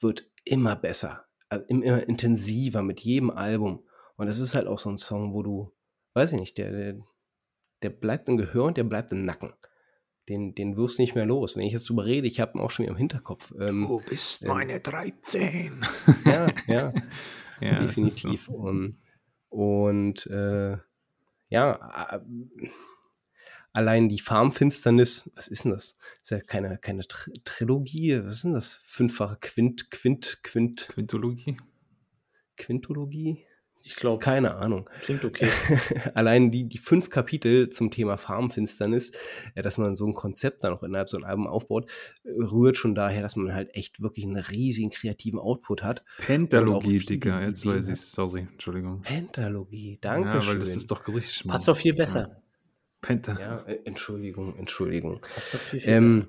[0.00, 3.84] wird immer besser, also immer intensiver mit jedem Album.
[4.16, 5.72] Und das ist halt auch so ein Song, wo du,
[6.14, 6.96] weiß ich nicht, der, der,
[7.82, 9.52] der bleibt im Gehör und der bleibt im Nacken.
[10.28, 11.54] Den, den wirst du nicht mehr los.
[11.56, 13.52] Wenn ich jetzt drüber rede, ich habe ihn auch schon wieder im Hinterkopf.
[13.60, 15.84] Ähm, Du bist ähm, meine 13.
[16.24, 16.92] ja, ja,
[17.60, 18.02] ja, ist so.
[18.04, 18.48] definitiv.
[18.48, 18.98] Und,
[19.50, 20.78] und äh,
[21.48, 22.20] ja, äh,
[23.74, 25.94] allein die Farmfinsternis, was ist denn das?
[26.22, 28.80] Ist ja keine, keine Tr Trilogie, was ist denn das?
[28.86, 31.58] Fünffache Quint, Quint, Quint, Quintologie.
[32.56, 33.44] Quintologie?
[33.86, 34.88] Ich glaube, Keine Ahnung.
[35.02, 35.50] klingt okay.
[36.14, 39.12] Allein die, die fünf Kapitel zum Thema Farbenfinsternis,
[39.54, 41.90] äh, dass man so ein Konzept dann auch innerhalb so ein Album aufbaut,
[42.24, 46.02] rührt schon daher, dass man halt echt wirklich einen riesigen kreativen Output hat.
[46.16, 47.42] Pentalogie, Digga.
[47.42, 49.02] Jetzt Ideen weiß ich Sorry, Entschuldigung.
[49.02, 50.52] Pentalogie, danke Ja, schön.
[50.54, 52.42] weil das ist doch richtig Passt doch viel besser.
[53.04, 53.36] Penta.
[53.38, 55.20] ja, äh, Entschuldigung, Entschuldigung.
[55.24, 56.28] Viel, viel Ähm,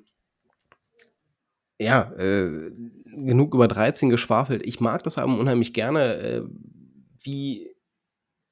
[1.79, 2.71] ja, äh,
[3.05, 4.65] genug über 13 geschwafelt.
[4.65, 6.15] Ich mag das Album unheimlich gerne.
[6.15, 6.41] Äh,
[7.23, 7.75] wie,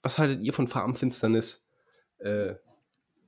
[0.01, 1.67] was haltet ihr von Farbenfinsternis?
[2.19, 2.55] Äh,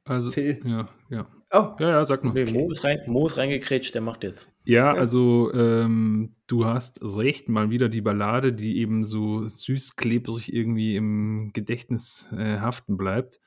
[0.05, 0.60] Also, Phil?
[0.65, 1.27] ja, ja.
[1.51, 2.34] oh, Ja, ja, sag mal.
[2.34, 4.49] Nee, Mo, ist rein, Mo ist reingekrätscht, der macht jetzt.
[4.65, 4.99] Ja, Ja.
[4.99, 10.95] also ähm, du hast recht, mal wieder die Ballade, die eben so süß klebrig irgendwie
[10.97, 13.39] im Gedächtnis äh, haften bleibt.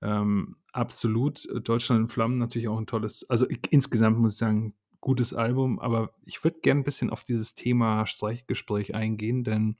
[0.00, 1.48] Ähm, absolut.
[1.66, 5.78] Deutschland in Flammen natürlich auch ein tolles, also ich, insgesamt muss ich sagen, gutes Album,
[5.78, 9.76] aber ich würde gerne ein bisschen auf dieses Thema Streichgespräch eingehen, denn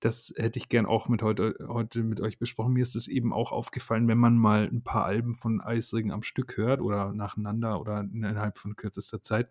[0.00, 2.72] das hätte ich gern auch mit heute, heute mit euch besprochen.
[2.72, 6.22] Mir ist es eben auch aufgefallen, wenn man mal ein paar Alben von Eisregen am
[6.22, 9.50] Stück hört oder nacheinander oder innerhalb von kürzester Zeit.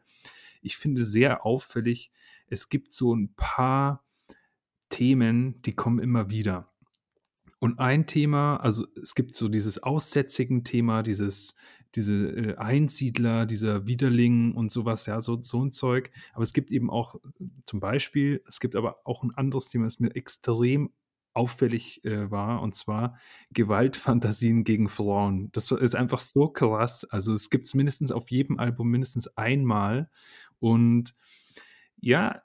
[0.61, 2.11] Ich finde sehr auffällig,
[2.47, 4.03] es gibt so ein paar
[4.89, 6.68] Themen, die kommen immer wieder.
[7.59, 11.55] Und ein Thema, also es gibt so dieses aussätzigen Thema, dieses,
[11.95, 16.09] diese äh, Einsiedler, dieser Widerling und sowas, ja, so, so ein Zeug.
[16.33, 17.15] Aber es gibt eben auch
[17.65, 20.91] zum Beispiel, es gibt aber auch ein anderes Thema, das mir extrem
[21.33, 23.17] auffällig äh, war, und zwar
[23.51, 25.51] Gewaltfantasien gegen Frauen.
[25.51, 27.05] Das ist einfach so krass.
[27.05, 30.09] Also es gibt es mindestens auf jedem Album mindestens einmal.
[30.59, 31.13] Und
[31.99, 32.41] ja,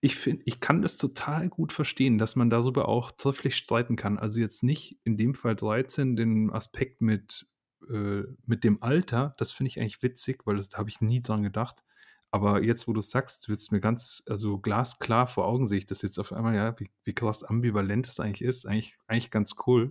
[0.00, 4.18] ich finde, ich kann das total gut verstehen, dass man darüber auch trefflich streiten kann.
[4.18, 7.46] Also jetzt nicht in dem Fall 13 den Aspekt mit,
[7.90, 11.22] äh, mit dem Alter, das finde ich eigentlich witzig, weil das da habe ich nie
[11.22, 11.82] dran gedacht.
[12.30, 15.86] Aber jetzt, wo du sagst, wird es mir ganz, also glasklar vor Augen sehe ich
[15.86, 18.66] das jetzt auf einmal, ja, wie, wie krass ambivalent es eigentlich ist.
[18.66, 19.88] Eigentlich, eigentlich ganz cool.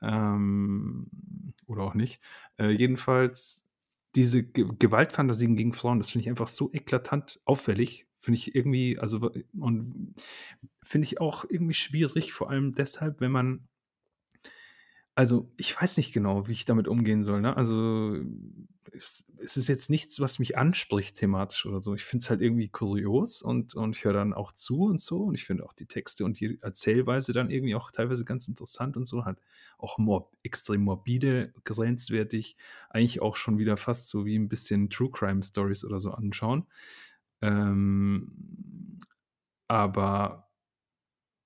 [0.00, 1.08] Ähm,
[1.66, 2.20] oder auch nicht.
[2.58, 3.66] Äh, jedenfalls,
[4.14, 8.06] diese Ge Gewaltfantasien gegen Frauen, das finde ich einfach so eklatant auffällig.
[8.24, 10.14] Finde ich irgendwie, also, und
[10.82, 13.68] finde ich auch irgendwie schwierig, vor allem deshalb, wenn man,
[15.14, 17.42] also ich weiß nicht genau, wie ich damit umgehen soll.
[17.42, 17.54] Ne?
[17.54, 18.16] Also
[18.92, 21.94] es, es ist jetzt nichts, was mich anspricht thematisch oder so.
[21.94, 25.24] Ich finde es halt irgendwie kurios und, und ich höre dann auch zu und so.
[25.24, 28.96] Und ich finde auch die Texte und die Erzählweise dann irgendwie auch teilweise ganz interessant
[28.96, 29.26] und so.
[29.26, 29.38] Halt
[29.76, 32.56] auch mor extrem morbide, grenzwertig.
[32.88, 36.66] Eigentlich auch schon wieder fast so wie ein bisschen True Crime Stories oder so anschauen.
[37.44, 39.00] Ähm,
[39.68, 40.50] aber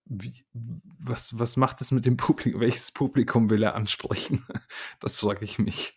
[0.04, 2.60] wie, was, was macht es mit dem Publikum?
[2.60, 4.44] Welches Publikum will er ansprechen?
[5.00, 5.96] Das frage ich mich.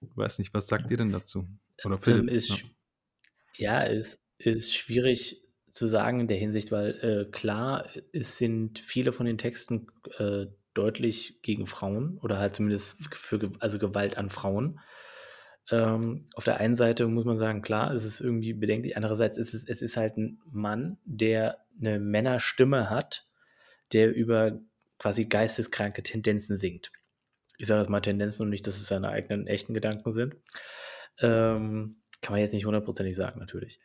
[0.00, 1.46] Ich weiß nicht, was sagt ihr denn dazu?
[1.84, 2.22] Oder Philipp?
[2.22, 2.56] Ähm, ist, ja.
[3.56, 9.12] ja, ist, ist schwierig zu sagen in der Hinsicht, weil äh, klar, es sind viele
[9.12, 9.86] von den Texten
[10.18, 14.80] äh, deutlich gegen Frauen oder halt zumindest für also Gewalt an Frauen.
[15.70, 18.96] Ähm, auf der einen Seite muss man sagen, klar, es ist irgendwie bedenklich.
[18.96, 23.26] Andererseits ist es, es ist halt ein Mann, der eine Männerstimme hat,
[23.92, 24.60] der über
[24.98, 26.92] quasi geisteskranke Tendenzen singt.
[27.58, 30.36] Ich sage jetzt mal Tendenzen und nicht, dass es seine eigenen echten Gedanken sind.
[31.20, 33.80] Ähm, kann man jetzt nicht hundertprozentig sagen, natürlich.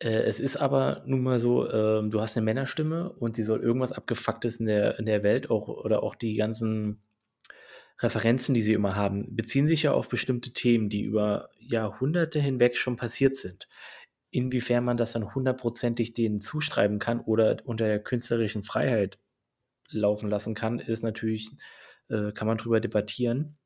[0.00, 3.62] Äh, es ist aber nun mal so, ähm, du hast eine Männerstimme und sie soll
[3.62, 7.02] irgendwas Abgefucktes in der, in der Welt auch oder auch die ganzen
[8.00, 12.76] Referenzen, die sie immer haben, beziehen sich ja auf bestimmte Themen, die über Jahrhunderte hinweg
[12.76, 13.68] schon passiert sind.
[14.30, 19.18] Inwiefern man das dann hundertprozentig denen zuschreiben kann oder unter der künstlerischen Freiheit
[19.90, 21.50] laufen lassen kann, ist natürlich,
[22.08, 23.58] äh, kann man drüber debattieren.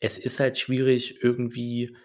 [0.00, 1.96] Es ist halt schwierig, irgendwie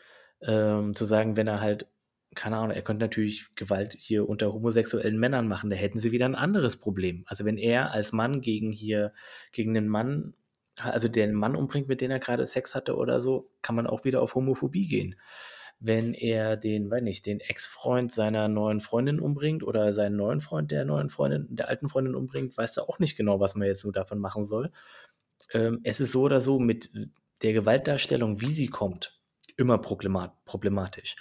[0.42, 1.88] ähm, zu sagen, wenn er halt,
[2.36, 6.26] keine Ahnung, er könnte natürlich Gewalt hier unter homosexuellen Männern machen, da hätten sie wieder
[6.26, 7.24] ein anderes Problem.
[7.28, 9.14] Also wenn er als Mann gegen hier,
[9.52, 10.36] gegen einen Mann,
[10.78, 14.04] also den Mann umbringt, mit dem er gerade Sex hatte oder so, kann man auch
[14.04, 15.16] wieder auf Homophobie gehen.
[15.80, 20.72] Wenn er den, weiß nicht, den Ex-Freund seiner neuen Freundin umbringt oder seinen neuen Freund
[20.72, 23.84] der neuen Freundin, der alten Freundin umbringt, weiß er auch nicht genau, was man jetzt
[23.84, 24.72] nur davon machen soll.
[25.52, 26.90] Ähm, es ist so oder so mit
[27.42, 29.20] der Gewaltdarstellung, wie sie kommt,
[29.58, 31.16] immer problemat problematisch.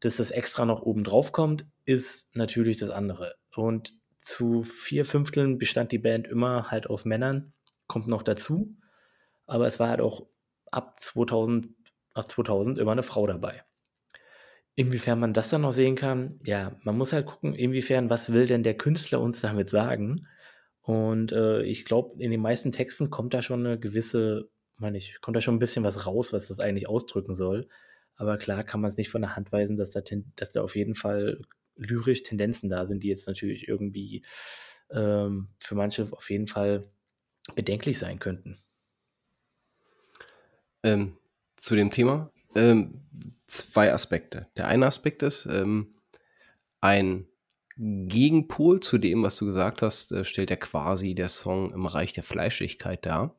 [0.00, 3.36] Dass das extra noch oben drauf kommt, ist natürlich das andere.
[3.54, 7.52] Und zu vier Fünfteln bestand die Band immer halt aus Männern,
[7.86, 8.74] kommt noch dazu.
[9.46, 10.26] Aber es war halt auch
[10.70, 11.68] ab 2000,
[12.14, 13.62] ab 2000 immer eine Frau dabei.
[14.74, 18.46] Inwiefern man das dann noch sehen kann, ja, man muss halt gucken, inwiefern, was will
[18.46, 20.26] denn der Künstler uns damit sagen?
[20.80, 25.20] Und äh, ich glaube, in den meisten Texten kommt da schon eine gewisse, meine ich,
[25.20, 27.68] kommt da schon ein bisschen was raus, was das eigentlich ausdrücken soll.
[28.16, 30.00] Aber klar kann man es nicht von der Hand weisen, dass da,
[30.36, 31.40] dass da auf jeden Fall
[31.76, 34.24] lyrisch Tendenzen da sind, die jetzt natürlich irgendwie
[34.90, 36.90] ähm, für manche auf jeden Fall
[37.54, 38.62] bedenklich sein könnten.
[40.82, 41.16] Ähm,
[41.56, 43.00] zu dem Thema ähm,
[43.46, 44.48] zwei Aspekte.
[44.56, 45.94] Der eine Aspekt ist, ähm,
[46.80, 47.26] ein
[47.78, 52.12] Gegenpol zu dem, was du gesagt hast, äh, stellt ja quasi der Song im Reich
[52.12, 53.38] der Fleischlichkeit dar,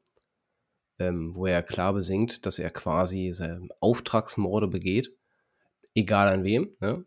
[1.00, 3.36] ähm, wo er klar besingt, dass er quasi
[3.80, 5.16] Auftragsmorde begeht,
[5.94, 6.76] egal an wem.
[6.80, 7.06] Ne?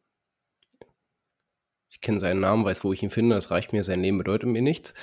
[1.89, 4.49] Ich kenne seinen Namen, weiß, wo ich ihn finde, das reicht mir, sein Leben bedeutet
[4.49, 4.95] mir nichts.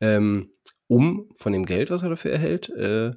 [0.00, 0.50] Ähm,
[0.88, 3.12] um von dem Geld, was er dafür erhält, äh,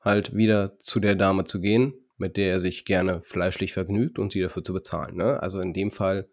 [0.00, 4.32] halt wieder zu der Dame zu gehen, mit der er sich gerne fleischlich vergnügt und
[4.32, 5.16] sie dafür zu bezahlen.
[5.16, 5.42] Ne?
[5.42, 6.28] Also in dem Fall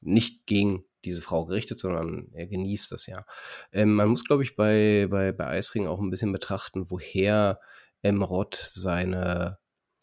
[0.00, 3.24] nicht gegen diese Frau gerichtet, sondern er genießt das ja.
[3.72, 7.60] Ähm, man muss, glaube ich, bei, bei, bei Eisring auch ein bisschen betrachten, woher
[8.02, 9.58] Emrod seine,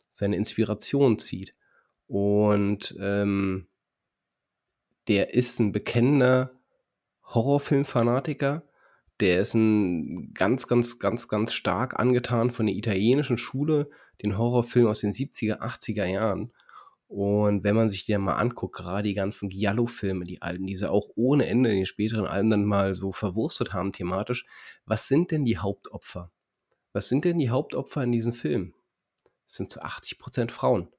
[0.09, 1.55] seine Inspiration zieht.
[2.07, 3.67] Und ähm,
[5.07, 6.51] der ist ein bekennender
[7.23, 8.63] Horrorfilmfanatiker.
[9.19, 13.89] Der ist ein ganz, ganz, ganz, ganz stark angetan von der italienischen Schule,
[14.23, 16.51] den Horrorfilm aus den 70er, 80er Jahren.
[17.07, 20.89] Und wenn man sich die mal anguckt, gerade die ganzen Giallo-Filme, die alten, die sie
[20.89, 24.45] auch ohne Ende in den späteren Alben dann mal so verwurstet haben thematisch,
[24.85, 26.31] was sind denn die Hauptopfer?
[26.93, 28.75] Was sind denn die Hauptopfer in diesen Filmen?
[29.45, 30.89] Das sind zu 80 Prozent Frauen.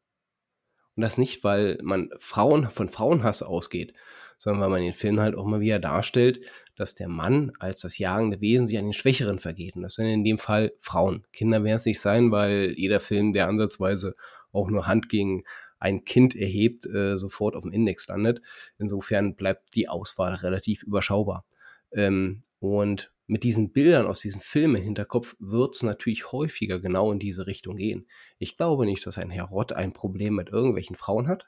[0.97, 3.95] Und das nicht, weil man Frauen von Frauenhass ausgeht,
[4.37, 6.41] sondern weil man den Film halt auch mal wieder darstellt,
[6.81, 9.77] dass der Mann als das jagende Wesen sich an den Schwächeren vergeht.
[9.77, 11.27] Und das sind in dem Fall Frauen.
[11.31, 14.17] Kinder werden es nicht sein, weil jeder Film, der ansatzweise
[14.51, 15.45] auch nur Hand gegen
[15.79, 18.41] ein Kind erhebt, äh, sofort auf dem Index landet.
[18.79, 21.45] Insofern bleibt die Auswahl relativ überschaubar.
[21.93, 27.13] Ähm, und mit diesen Bildern aus diesen Filmen im Hinterkopf wird es natürlich häufiger genau
[27.13, 28.09] in diese Richtung gehen.
[28.39, 31.47] Ich glaube nicht, dass ein Herr Rott ein Problem mit irgendwelchen Frauen hat.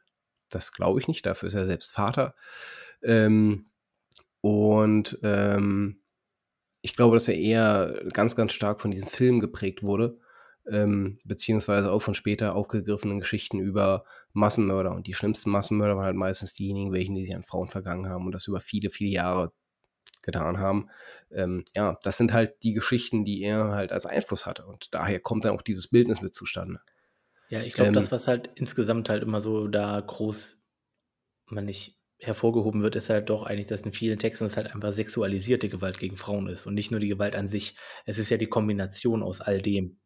[0.51, 2.35] Das glaube ich nicht, dafür ist er selbst Vater.
[3.03, 3.72] Ähm,
[4.43, 6.03] und ähm,
[6.83, 10.19] ich glaube, dass er eher ganz, ganz stark von diesen Filmen geprägt wurde
[10.67, 14.93] ähm, beziehungsweise auch von später aufgegriffenen Geschichten über Massenmörder.
[14.93, 18.27] Und die schlimmsten Massenmörder waren halt meistens diejenigen, welchen die sich an Frauen vergangen haben
[18.27, 19.53] und das über viele, viele Jahre
[20.23, 20.89] getan haben.
[21.31, 24.67] Ähm, ja, das sind halt die Geschichten, die er halt als Einfluss hatte.
[24.67, 26.81] Und daher kommt dann auch dieses Bildnis mit zustande.
[27.49, 30.63] Ja, ich glaube, ähm, das, was halt insgesamt halt immer so da groß,
[31.47, 34.93] man nicht hervorgehoben wird, ist halt doch eigentlich, dass in vielen Texten es halt einfach
[34.93, 37.75] sexualisierte Gewalt gegen Frauen ist und nicht nur die Gewalt an sich.
[38.07, 39.99] Es ist ja die Kombination aus all dem.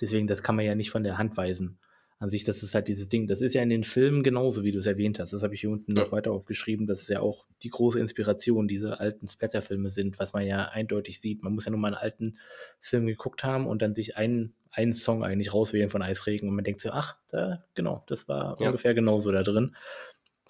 [0.00, 1.78] Deswegen, das kann man ja nicht von der Hand weisen.
[2.18, 3.26] An sich, das ist halt dieses Ding.
[3.26, 5.32] Das ist ja in den Filmen genauso, wie du es erwähnt hast.
[5.32, 6.04] Das habe ich hier unten ja.
[6.04, 10.32] noch weiter aufgeschrieben, dass es ja auch die große Inspiration diese alten Splatterfilme sind, was
[10.32, 11.42] man ja eindeutig sieht.
[11.42, 12.38] Man muss ja nur mal einen alten
[12.80, 16.64] Film geguckt haben und dann sich einen, einen Song eigentlich rauswählen von Eisregen und man
[16.64, 18.66] denkt so, ach, da, genau, das war ja.
[18.68, 19.74] ungefähr genauso da drin.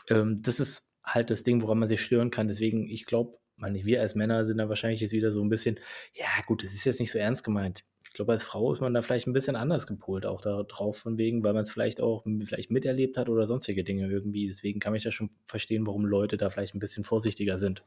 [0.09, 2.49] Ähm, das ist halt das Ding, woran man sich stören kann.
[2.49, 5.79] Deswegen, ich glaube, wir als Männer sind da wahrscheinlich jetzt wieder so ein bisschen,
[6.13, 7.85] ja gut, das ist jetzt nicht so ernst gemeint
[8.15, 11.19] ich glaube, als Frau ist man da vielleicht ein bisschen anders gepolt, auch darauf von
[11.19, 14.47] wegen, weil man es vielleicht auch vielleicht miterlebt hat oder sonstige Dinge irgendwie.
[14.47, 17.83] Deswegen kann ich ja schon verstehen, warum Leute da vielleicht ein bisschen vorsichtiger sind.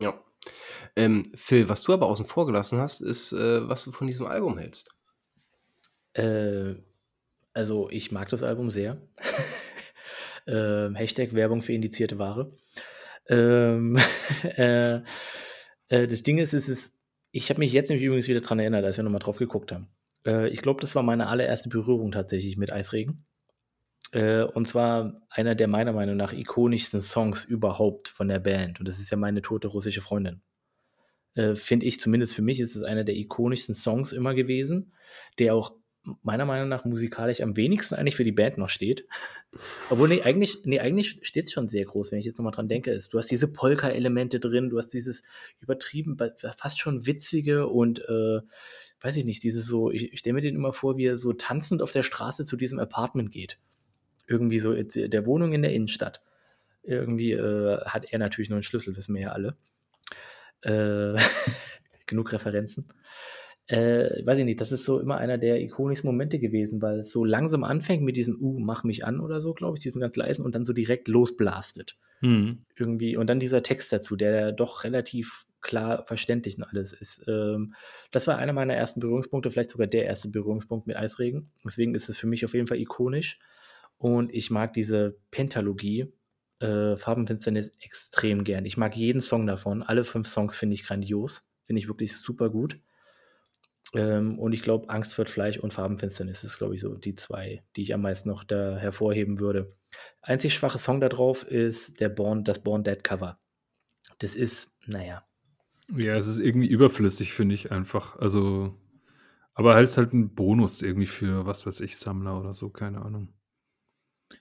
[0.00, 0.20] Ja.
[0.96, 4.26] Ähm, Phil, was du aber außen vor gelassen hast, ist, äh, was du von diesem
[4.26, 4.98] Album hältst.
[6.14, 6.74] Äh,
[7.52, 9.00] also, ich mag das Album sehr.
[10.46, 12.52] äh, Hashtag Werbung für indizierte Ware.
[13.28, 13.98] Ähm,
[14.56, 14.96] äh,
[15.88, 16.94] äh, das Ding ist, es ist
[17.34, 19.88] ich habe mich jetzt nämlich übrigens wieder daran erinnert, als wir nochmal drauf geguckt haben.
[20.24, 23.26] Äh, ich glaube, das war meine allererste Berührung tatsächlich mit Eisregen.
[24.12, 28.78] Äh, und zwar einer der meiner Meinung nach ikonischsten Songs überhaupt von der Band.
[28.78, 30.42] Und das ist ja meine tote russische Freundin.
[31.34, 34.92] Äh, Finde ich, zumindest für mich, ist es einer der ikonischsten Songs immer gewesen,
[35.40, 35.72] der auch
[36.22, 39.06] meiner Meinung nach musikalisch am wenigsten eigentlich für die Band noch steht.
[39.88, 42.68] Obwohl, nee, eigentlich, nee, eigentlich steht es schon sehr groß, wenn ich jetzt nochmal dran
[42.68, 42.90] denke.
[42.90, 45.22] Ist, du hast diese Polka-Elemente drin, du hast dieses
[45.60, 46.16] übertrieben,
[46.56, 48.40] fast schon witzige und, äh,
[49.00, 51.32] weiß ich nicht, dieses so, ich, ich stelle mir den immer vor, wie er so
[51.32, 53.58] tanzend auf der Straße zu diesem Apartment geht.
[54.26, 56.22] Irgendwie so der Wohnung in der Innenstadt.
[56.82, 59.56] Irgendwie äh, hat er natürlich nur einen Schlüssel, wissen wir ja alle.
[60.62, 61.20] Äh,
[62.06, 62.86] genug Referenzen.
[63.66, 67.10] Äh, weiß ich nicht, das ist so immer einer der ikonischen Momente gewesen, weil es
[67.10, 70.16] so langsam anfängt mit diesem Uh, mach mich an oder so, glaube ich, diesem ganz
[70.16, 71.96] leisen und dann so direkt losblastet.
[72.20, 72.64] Mhm.
[72.76, 73.16] Irgendwie.
[73.16, 77.24] Und dann dieser Text dazu, der doch relativ klar verständlich und alles ist.
[77.26, 77.74] Ähm,
[78.10, 81.50] das war einer meiner ersten Berührungspunkte, vielleicht sogar der erste Berührungspunkt mit Eisregen.
[81.64, 83.38] Deswegen ist es für mich auf jeden Fall ikonisch.
[83.96, 86.12] Und ich mag diese Pentalogie,
[86.60, 88.66] äh, Farbenfinsternis, extrem gern.
[88.66, 89.82] Ich mag jeden Song davon.
[89.82, 91.48] Alle fünf Songs finde ich grandios.
[91.64, 92.78] Finde ich wirklich super gut.
[93.92, 97.62] Ähm, und ich glaube, Angst wird Fleisch und Farbenfinsternis ist, glaube ich, so die zwei,
[97.76, 99.76] die ich am meisten noch da hervorheben würde.
[100.22, 103.38] Einzig schwache Song da drauf ist der Born, das Born Dead Cover.
[104.18, 105.24] Das ist, naja.
[105.94, 108.16] Ja, es ist irgendwie überflüssig, finde ich einfach.
[108.16, 108.74] Also,
[109.52, 113.32] aber halt halt ein Bonus irgendwie für, was weiß ich, Sammler oder so, keine Ahnung.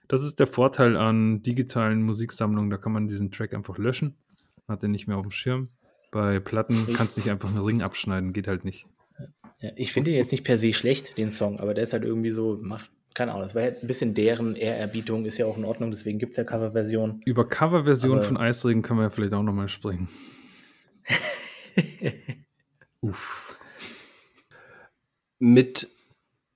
[0.07, 4.15] Das ist der Vorteil an digitalen Musiksammlungen, da kann man diesen Track einfach löschen.
[4.67, 5.69] Hat den nicht mehr auf dem Schirm.
[6.11, 8.85] Bei Platten kannst du nicht einfach einen Ring abschneiden, geht halt nicht.
[9.63, 12.03] Ja, ich finde den jetzt nicht per se schlecht, den Song, aber der ist halt
[12.03, 15.57] irgendwie so, macht, keine Ahnung, das war halt ein bisschen deren Ehrerbietung, ist ja auch
[15.57, 17.21] in Ordnung, deswegen gibt es ja Coverversion.
[17.23, 20.09] Über Coverversion von Eisregen können wir ja vielleicht auch nochmal sprechen.
[23.01, 23.57] Uff.
[25.39, 25.89] Mit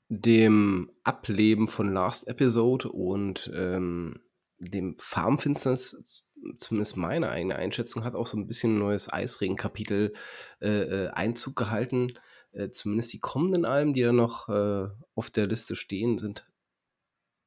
[0.10, 4.20] dem Ableben von Last Episode und ähm,
[4.60, 6.26] dem Farmfinsternis,
[6.58, 10.14] zumindest meine eigene Einschätzung, hat auch so ein bisschen ein neues Eisregen-Kapitel
[10.60, 12.12] äh, äh Einzug gehalten.
[12.52, 16.50] Äh, zumindest die kommenden Alben, die da noch äh, auf der Liste stehen, sind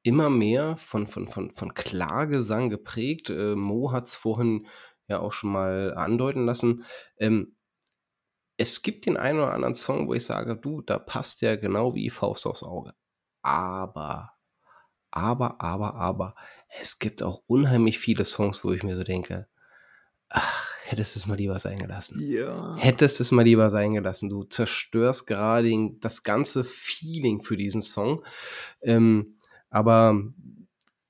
[0.03, 3.29] immer mehr von, von, von, von Klagesang geprägt.
[3.29, 4.67] Äh, Mo hat es vorhin
[5.07, 6.85] ja auch schon mal andeuten lassen.
[7.17, 7.55] Ähm,
[8.57, 11.95] es gibt den einen oder anderen Song, wo ich sage, du, da passt der genau
[11.95, 12.93] wie Faust aufs Auge.
[13.41, 14.33] Aber,
[15.09, 16.35] aber, aber, aber,
[16.79, 19.47] es gibt auch unheimlich viele Songs, wo ich mir so denke,
[20.31, 22.19] ach, hättest du es mal lieber sein gelassen.
[22.21, 22.75] Ja.
[22.77, 24.29] Hättest du es mal lieber sein gelassen.
[24.29, 28.23] Du zerstörst gerade das ganze Feeling für diesen Song.
[28.81, 29.37] Ähm,
[29.69, 30.21] aber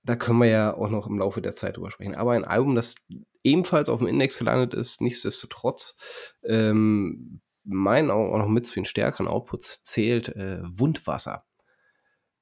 [0.04, 2.16] da können wir ja auch noch im Laufe der Zeit drüber sprechen.
[2.16, 2.96] Aber ein Album, das
[3.44, 5.98] ebenfalls auf dem Index gelandet ist, nichtsdestotrotz
[6.44, 11.46] ähm, meinen Augen auch noch mit zu den stärkeren Outputs zählt äh, Wundwasser.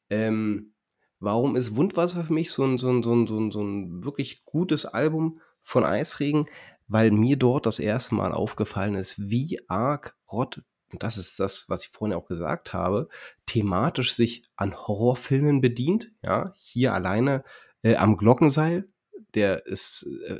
[0.09, 0.73] Ähm,
[1.19, 4.03] warum ist Wundwasser für mich so ein, so, ein, so, ein, so, ein, so ein
[4.03, 6.45] wirklich gutes Album von Eisregen?
[6.89, 10.61] Weil mir dort das erste Mal aufgefallen ist, wie arg Rott,
[10.91, 13.07] und das ist das, was ich vorhin auch gesagt habe,
[13.45, 16.11] thematisch sich an Horrorfilmen bedient.
[16.23, 17.43] Ja, hier alleine
[17.83, 18.89] äh, am Glockenseil,
[19.35, 20.37] der ist äh,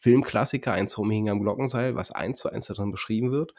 [0.00, 3.52] Filmklassiker, ein Zombie hing am Glockenseil, was eins zu eins darin beschrieben wird.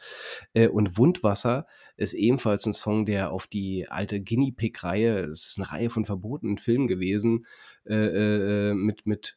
[0.54, 1.66] Äh, und Wundwasser
[1.96, 6.06] ist ebenfalls ein Song, der auf die alte Guinea Pig-Reihe, das ist eine Reihe von
[6.06, 7.46] verbotenen Filmen gewesen,
[7.86, 9.36] äh, äh, mit, mit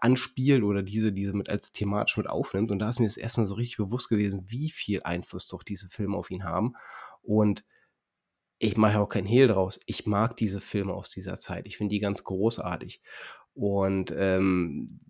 [0.00, 2.70] anspielt oder diese, diese mit als thematisch mit aufnimmt.
[2.70, 5.88] Und da ist mir das erstmal so richtig bewusst gewesen, wie viel Einfluss doch diese
[5.88, 6.74] Filme auf ihn haben.
[7.22, 7.64] Und
[8.58, 9.80] ich mache auch kein Hehl draus.
[9.86, 11.66] Ich mag diese Filme aus dieser Zeit.
[11.66, 13.00] Ich finde die ganz großartig.
[13.54, 15.00] Und ähm,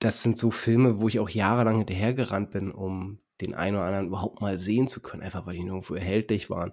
[0.00, 4.08] das sind so Filme, wo ich auch jahrelang hinterhergerannt bin, um den einen oder anderen
[4.08, 6.72] überhaupt mal sehen zu können, einfach weil die nirgendwo erhältlich waren.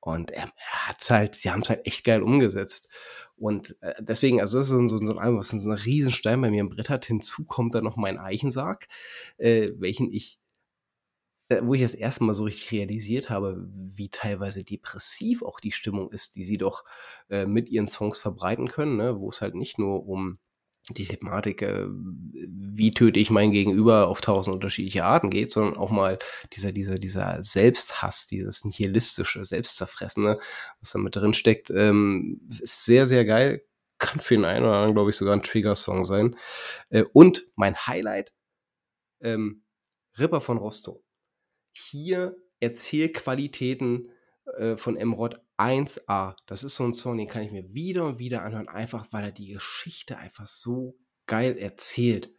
[0.00, 2.90] Und er, er hat's halt, sie haben es halt echt geil umgesetzt.
[3.38, 6.40] Und äh, deswegen, also das ist so, so, so ein Album, was so ein Riesenstein
[6.40, 7.06] bei mir im Brett hat.
[7.06, 8.88] Hinzu kommt dann noch mein Eichensarg,
[9.38, 10.38] äh, welchen ich,
[11.48, 15.72] äh, wo ich das erste Mal so richtig realisiert habe, wie teilweise depressiv auch die
[15.72, 16.84] Stimmung ist, die sie doch
[17.30, 19.18] äh, mit ihren Songs verbreiten können, ne?
[19.18, 20.38] wo es halt nicht nur um
[20.90, 25.90] die Thematik, äh, wie töte ich mein Gegenüber auf tausend unterschiedliche Arten geht, sondern auch
[25.90, 26.18] mal
[26.54, 30.38] dieser, dieser, dieser Selbsthass, dieses nihilistische, selbstzerfressene,
[30.80, 33.62] was da mit drin steckt, ähm, ist sehr, sehr geil.
[33.98, 36.36] Kann für den einen oder anderen, glaube ich, sogar ein Trigger-Song sein.
[36.90, 38.32] Äh, und mein Highlight,
[39.20, 39.64] ähm,
[40.18, 41.02] Ripper von Rostow.
[41.72, 44.10] Hier Erzählqualitäten
[44.56, 46.36] äh, von Emrod 1A.
[46.46, 49.24] Das ist so ein Song, den kann ich mir wieder und wieder anhören, einfach weil
[49.24, 50.96] er die Geschichte einfach so
[51.26, 52.30] geil erzählt.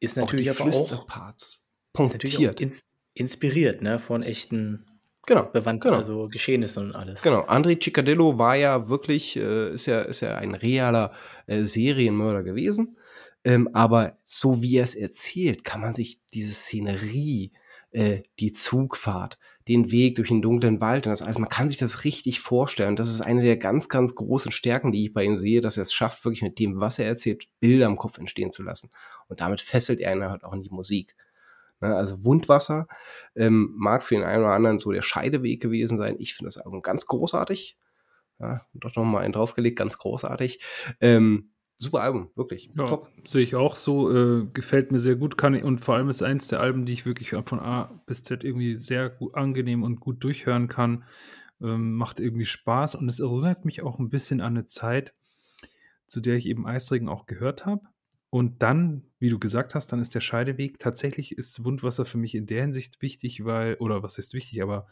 [0.00, 2.60] Ist natürlich auch die aber Flüsterparts auch, punktiert.
[2.60, 2.82] Ins,
[3.14, 4.86] inspiriert, ne, von echten
[5.26, 5.98] genau, bewandten, genau.
[5.98, 7.22] also Geschehnissen und alles.
[7.22, 11.12] Genau, André Ciccadillo war ja wirklich, äh, ist ja, ist ja ein realer
[11.46, 12.98] äh, Serienmörder gewesen.
[13.44, 17.52] Ähm, aber so wie er es erzählt, kann man sich diese Szenerie,
[17.90, 19.38] äh, die Zugfahrt,
[19.68, 21.38] den Weg durch den dunklen Wald und das alles.
[21.38, 22.94] Man kann sich das richtig vorstellen.
[22.96, 25.82] Das ist eine der ganz, ganz großen Stärken, die ich bei ihm sehe, dass er
[25.82, 28.90] es schafft, wirklich mit dem, was er erzählt, Bilder im Kopf entstehen zu lassen.
[29.28, 31.16] Und damit fesselt er ihn halt auch in die Musik.
[31.80, 32.86] Ne, also Wundwasser
[33.34, 36.16] ähm, mag für den einen oder anderen so der Scheideweg gewesen sein.
[36.18, 37.76] Ich finde das Album ganz großartig.
[38.38, 40.60] Ja, doch nochmal einen draufgelegt, ganz großartig.
[41.00, 42.70] Ähm, super Album, wirklich.
[42.76, 43.08] Ja, Top.
[43.24, 44.10] sehe ich auch so.
[44.12, 45.36] Äh, gefällt mir sehr gut.
[45.36, 48.22] Kann ich, und vor allem ist eins der Alben, die ich wirklich von A bis
[48.22, 51.04] Z irgendwie sehr gut, angenehm und gut durchhören kann.
[51.60, 55.14] Ähm, macht irgendwie Spaß und es erinnert mich auch ein bisschen an eine Zeit,
[56.06, 57.82] zu der ich eben Eisregen auch gehört habe.
[58.28, 60.78] Und dann, wie du gesagt hast, dann ist der Scheideweg.
[60.78, 64.86] Tatsächlich ist Wundwasser für mich in der Hinsicht wichtig, weil, oder was ist wichtig, aber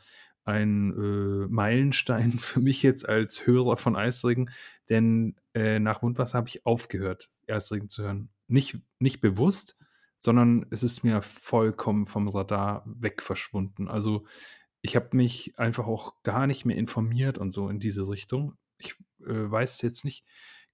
[0.45, 4.51] ein äh, Meilenstein für mich jetzt als Hörer von Eisregen,
[4.88, 8.28] denn äh, nach Wundwasser habe ich aufgehört, Eisregen zu hören.
[8.47, 9.76] Nicht, nicht bewusst,
[10.18, 13.88] sondern es ist mir vollkommen vom Radar weg verschwunden.
[13.88, 14.24] Also
[14.82, 18.57] ich habe mich einfach auch gar nicht mehr informiert und so in diese Richtung.
[18.78, 20.24] Ich äh, weiß jetzt nicht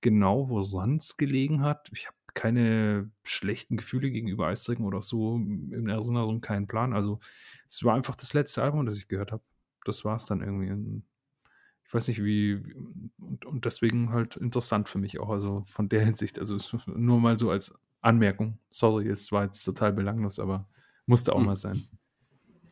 [0.00, 1.90] genau, wo sonst gelegen hat.
[1.92, 6.92] Ich habe keine schlechten Gefühle gegenüber Eisregen oder so in Erinnerung, keinen Plan.
[6.92, 7.18] Also
[7.66, 9.42] es war einfach das letzte Album, das ich gehört habe.
[9.85, 11.03] Das war es dann irgendwie.
[11.85, 12.55] Ich weiß nicht, wie,
[13.18, 16.57] und, und deswegen halt interessant für mich auch, also von der Hinsicht, also
[16.87, 18.59] nur mal so als Anmerkung.
[18.68, 20.68] Sorry, es war jetzt total belanglos, aber
[21.07, 21.47] musste auch hm.
[21.47, 21.89] mal sein.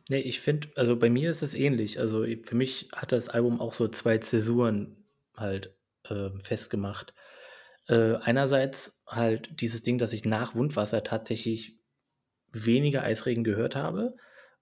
[0.09, 1.99] Nee, ich finde, also bei mir ist es ähnlich.
[1.99, 4.95] Also für mich hat das Album auch so zwei Zäsuren
[5.35, 7.13] halt äh, festgemacht.
[7.87, 11.77] Äh, einerseits halt dieses Ding, dass ich nach Wundwasser tatsächlich
[12.51, 14.15] weniger Eisregen gehört habe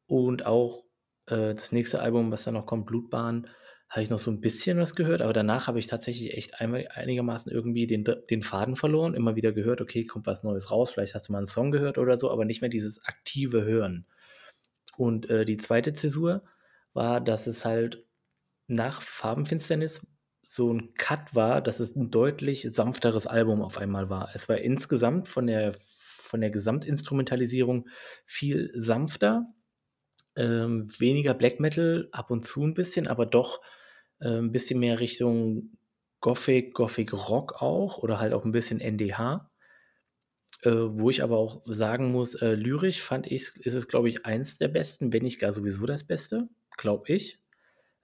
[0.05, 0.83] und auch
[1.27, 3.47] äh, das nächste Album, was da noch kommt, Blutbahn,
[3.89, 6.87] habe ich noch so ein bisschen was gehört, aber danach habe ich tatsächlich echt einmal,
[6.93, 11.15] einigermaßen irgendwie den, den Faden verloren, immer wieder gehört, okay, kommt was Neues raus, vielleicht
[11.15, 14.05] hast du mal einen Song gehört oder so, aber nicht mehr dieses aktive Hören.
[14.97, 16.43] Und äh, die zweite Zäsur
[16.93, 18.03] war, dass es halt
[18.67, 20.05] nach Farbenfinsternis
[20.43, 24.31] so ein Cut war, dass es ein deutlich sanfteres Album auf einmal war.
[24.33, 27.87] Es war insgesamt von der, von der Gesamtinstrumentalisierung
[28.25, 29.45] viel sanfter,
[30.37, 33.61] ähm, weniger Black Metal, ab und zu ein bisschen, aber doch
[34.19, 35.77] äh, ein bisschen mehr Richtung
[36.21, 39.49] Gothic, Gothic Rock auch oder halt auch ein bisschen NDH.
[40.63, 44.25] Äh, wo ich aber auch sagen muss, äh, lyrisch fand ich, ist es, glaube ich,
[44.25, 47.39] eins der besten, wenn nicht gar sowieso das Beste, glaube ich.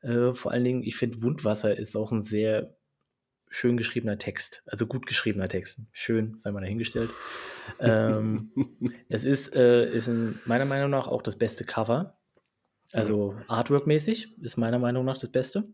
[0.02, 2.76] Äh, vor allen Dingen, ich finde, Wundwasser ist auch ein sehr
[3.50, 4.64] schön geschriebener Text.
[4.66, 5.80] Also gut geschriebener Text.
[5.92, 7.10] Schön, sei mal dahingestellt.
[7.80, 8.52] ähm,
[9.10, 12.20] es ist, äh, ist in meiner Meinung nach auch das beste Cover.
[12.94, 15.68] Also Artwork-mäßig ist meiner Meinung nach das Beste.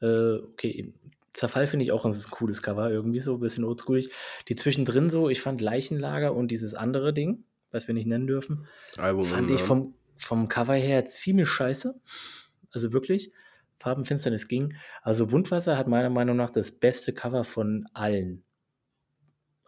[0.00, 0.94] Äh, okay,
[1.32, 4.10] Zerfall finde ich auch ein cooles Cover, irgendwie so ein bisschen oldschoolig.
[4.48, 8.66] Die zwischendrin so, ich fand Leichenlager und dieses andere Ding, was wir nicht nennen dürfen,
[8.98, 12.00] Album, fand ich vom, vom Cover her ziemlich scheiße.
[12.70, 13.32] Also wirklich.
[13.80, 14.74] Farbenfinsternis ging.
[15.02, 18.44] Also Wundwasser hat meiner Meinung nach das beste Cover von allen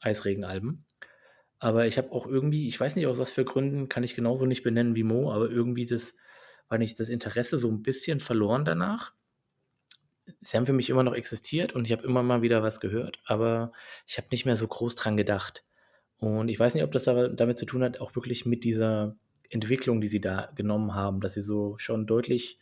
[0.01, 0.85] Eisregenalben.
[1.59, 4.47] Aber ich habe auch irgendwie, ich weiß nicht aus was für Gründen, kann ich genauso
[4.47, 6.17] nicht benennen wie Mo, aber irgendwie das,
[6.69, 9.13] war nicht das Interesse so ein bisschen verloren danach.
[10.41, 13.21] Sie haben für mich immer noch existiert und ich habe immer mal wieder was gehört,
[13.27, 13.73] aber
[14.07, 15.65] ich habe nicht mehr so groß dran gedacht.
[16.19, 19.17] Und ich weiß nicht, ob das damit zu tun hat, auch wirklich mit dieser
[19.51, 22.59] Entwicklung, die sie da genommen haben, dass sie so schon deutlich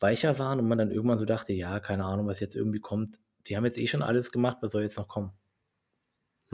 [0.00, 3.18] weicher waren und man dann irgendwann so dachte, ja, keine Ahnung, was jetzt irgendwie kommt.
[3.46, 5.32] Die haben jetzt eh schon alles gemacht, was soll jetzt noch kommen?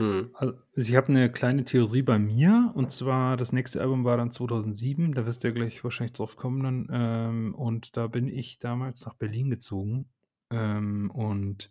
[0.01, 0.31] Hm.
[0.33, 4.31] Also ich habe eine kleine Theorie bei mir und zwar das nächste Album war dann
[4.31, 8.57] 2007, da wirst du ja gleich wahrscheinlich drauf kommen dann ähm, und da bin ich
[8.57, 10.09] damals nach Berlin gezogen
[10.49, 11.69] ähm, und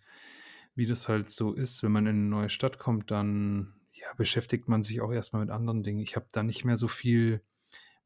[0.76, 4.68] wie das halt so ist, wenn man in eine neue Stadt kommt, dann ja, beschäftigt
[4.68, 5.99] man sich auch erstmal mit anderen Dingen.
[5.99, 7.43] Ich habe da nicht mehr so viel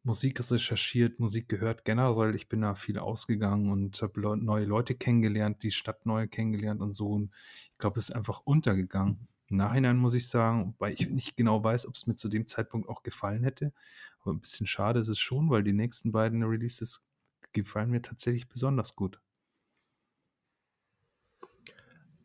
[0.05, 2.35] Musik recherchiert, Musik gehört generell.
[2.35, 6.81] Ich bin da viel ausgegangen und habe le neue Leute kennengelernt, die Stadt neu kennengelernt
[6.81, 7.09] und so.
[7.09, 7.31] Und
[7.73, 9.29] ich glaube, es ist einfach untergegangen.
[9.49, 12.47] Im Nachhinein muss ich sagen, weil ich nicht genau weiß, ob es mir zu dem
[12.47, 13.73] Zeitpunkt auch gefallen hätte.
[14.21, 17.03] Aber ein bisschen schade ist es schon, weil die nächsten beiden Releases
[17.53, 19.21] gefallen mir tatsächlich besonders gut.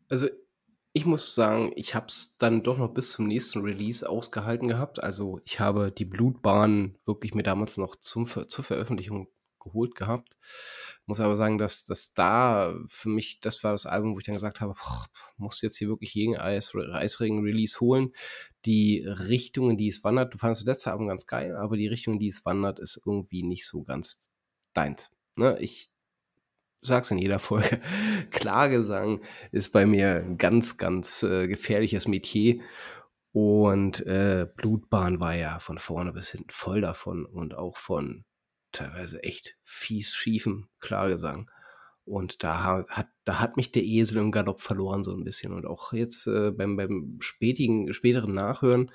[0.08, 0.28] Also
[0.92, 5.02] ich muss sagen, ich habe es dann doch noch bis zum nächsten Release ausgehalten gehabt.
[5.02, 9.28] Also, ich habe die Blutbahn wirklich mir damals noch zum zur Veröffentlichung
[9.60, 10.36] geholt gehabt.
[11.06, 14.34] Muss aber sagen, dass dass da für mich das war das Album, wo ich dann
[14.34, 15.06] gesagt habe: „Boah,
[15.36, 18.12] musst jetzt hier wirklich jeden Eis Eisregen-Release holen.“
[18.64, 21.88] Die Richtung, in die es wandert du fandest das letzte Album ganz geil, aber die
[21.88, 24.32] Richtung, in die es wandert, ist irgendwie nicht so ganz
[24.74, 25.58] deins, ne?
[25.60, 25.90] Ich
[26.82, 27.80] sag's in jeder Folge,
[28.30, 32.60] Klagesang ist bei mir ein ganz, ganz äh, gefährliches Metier.
[33.32, 38.24] Und äh, Blutbahn war ja von vorne bis hinten voll davon und auch von
[38.72, 41.50] teilweise echt fies schiefen Klagesang.
[42.04, 45.52] Und da hat, da hat mich der Esel im Galopp verloren, so ein bisschen.
[45.52, 48.90] Und auch jetzt äh, beim, beim spätigen, späteren Nachhören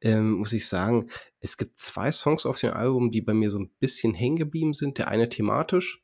[0.00, 1.08] ähm, muss ich sagen,
[1.38, 4.72] es gibt zwei Songs auf dem Album, die bei mir so ein bisschen hängen geblieben
[4.72, 4.98] sind.
[4.98, 6.02] Der eine thematisch,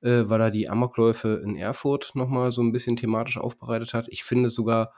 [0.00, 4.06] äh, weil er die Amokläufe in Erfurt nochmal so ein bisschen thematisch aufbereitet hat.
[4.08, 4.94] Ich finde sogar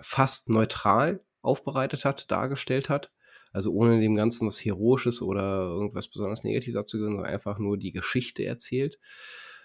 [0.00, 3.10] fast neutral aufbereitet hat, dargestellt hat.
[3.52, 7.92] Also ohne dem Ganzen was Heroisches oder irgendwas besonders Negatives abzugeben, sondern einfach nur die
[7.92, 8.98] Geschichte erzählt.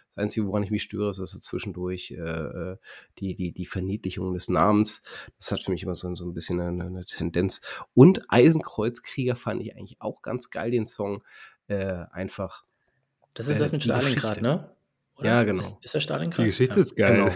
[0.10, 2.78] Das Einzige, woran ich mich störe, ist, dass er zwischendurch äh, äh,
[3.20, 5.04] die, die, die Verniedlichung des Namens,
[5.38, 7.62] das hat für mich immer so, so ein bisschen eine, eine Tendenz.
[7.94, 11.24] Und Eisenkreuzkrieger fand ich eigentlich auch ganz geil, den Song.
[11.68, 12.64] Äh, einfach.
[13.34, 14.42] Das ist Äh, das mit Stalingrad, Geschichte.
[14.44, 14.72] ne?
[15.22, 15.62] Ja, genau.
[15.62, 16.40] Ist, ist das Stalingrad?
[16.40, 16.82] Die Geschichte ja.
[16.82, 17.16] ist geil.
[17.16, 17.36] Genau.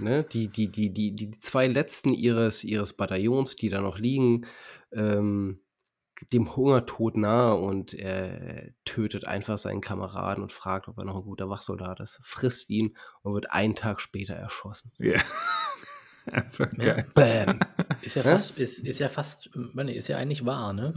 [0.00, 0.26] Ne?
[0.30, 4.46] Die, die, die, die, die zwei letzten ihres, ihres Bataillons, die da noch liegen,
[4.92, 5.60] ähm,
[6.32, 11.22] dem Hungertod nahe und er tötet einfach seinen Kameraden und fragt, ob er noch ein
[11.22, 14.92] guter Wachsoldat ist, frisst ihn und wird einen Tag später erschossen.
[14.98, 15.20] Ja.
[16.30, 16.94] Einfach Ja.
[16.94, 17.06] geil.
[17.14, 17.60] Bam!
[18.02, 20.92] Ist ja fast, ist, ist ja fast, nee, ist ja eigentlich wahr, ne?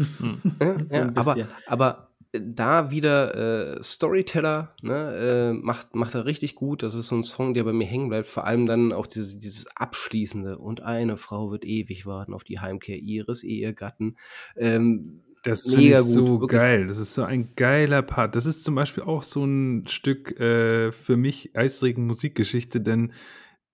[0.60, 6.26] Ja, So ja, aber, aber äh, da wieder äh, Storyteller, ne, äh, macht, macht er
[6.26, 6.82] richtig gut.
[6.82, 8.28] Das ist so ein Song, der bei mir hängen bleibt.
[8.28, 10.58] Vor allem dann auch dieses, dieses Abschließende.
[10.58, 14.16] Und eine Frau wird ewig warten auf die Heimkehr ihres Ehegatten.
[14.56, 16.60] Ähm, Das finde Mega gut, so wirklich.
[16.60, 16.88] geil.
[16.88, 18.36] Das ist so ein geiler Part.
[18.36, 23.12] Das ist zum Beispiel auch so ein Stück äh, für mich Eisregen Musikgeschichte, denn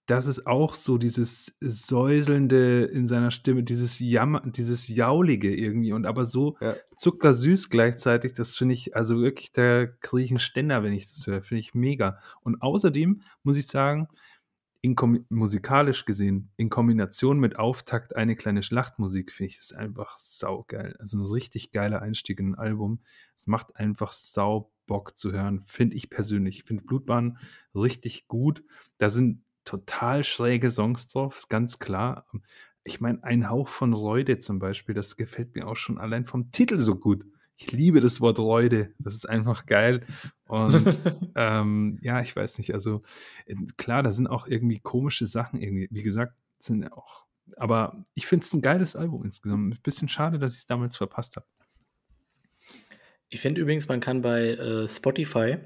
[0.07, 6.05] das ist auch so dieses Säuselnde in seiner Stimme, dieses Jammer, dieses Jaulige irgendwie und
[6.05, 6.75] aber so Ja.
[6.95, 8.33] zuckersüß gleichzeitig.
[8.33, 11.41] Das finde ich, also wirklich, da kriege ich einen Ständer, wenn ich das höre.
[11.41, 12.19] Finde ich mega.
[12.41, 14.07] Und außerdem muss ich sagen,
[15.29, 20.95] musikalisch gesehen, in Kombination mit Auftakt eine kleine Schlachtmusik, finde ich das einfach saugeil.
[20.99, 23.01] Also ein richtig geiler Einstieg in ein Album.
[23.35, 26.59] Es macht einfach sau Bock zu hören, finde ich persönlich.
[26.59, 27.37] Ich finde Blutbahn
[27.75, 28.63] richtig gut.
[28.97, 32.25] Da sind total schräge Songs drauf, ganz klar.
[32.83, 36.51] Ich meine, ein Hauch von Reude zum Beispiel, das gefällt mir auch schon allein vom
[36.51, 37.25] Titel so gut.
[37.57, 38.93] Ich liebe das Wort Reude.
[38.99, 40.05] Das ist einfach geil.
[40.47, 40.95] Und
[41.35, 43.01] ähm, ja, ich weiß nicht, also
[43.45, 47.25] äh, klar, da sind auch irgendwie komische Sachen, irgendwie, wie gesagt, sind ja auch.
[47.57, 49.73] Aber ich finde es ein geiles Album insgesamt.
[49.73, 51.45] Ein bisschen schade, dass ich es damals verpasst habe.
[53.29, 55.57] Ich finde übrigens, man kann bei äh, Spotify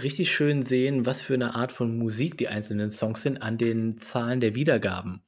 [0.00, 3.94] richtig schön sehen, was für eine Art von Musik die einzelnen Songs sind an den
[3.94, 5.22] Zahlen der Wiedergaben.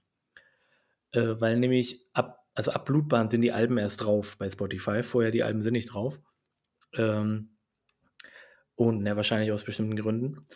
[1.13, 5.03] Äh, weil nämlich ab, also ab Blutbahn sind die Alben erst drauf bei Spotify.
[5.03, 6.21] Vorher die Alben sind nicht drauf.
[6.95, 7.57] Ähm,
[8.75, 10.47] und ja, wahrscheinlich aus bestimmten Gründen.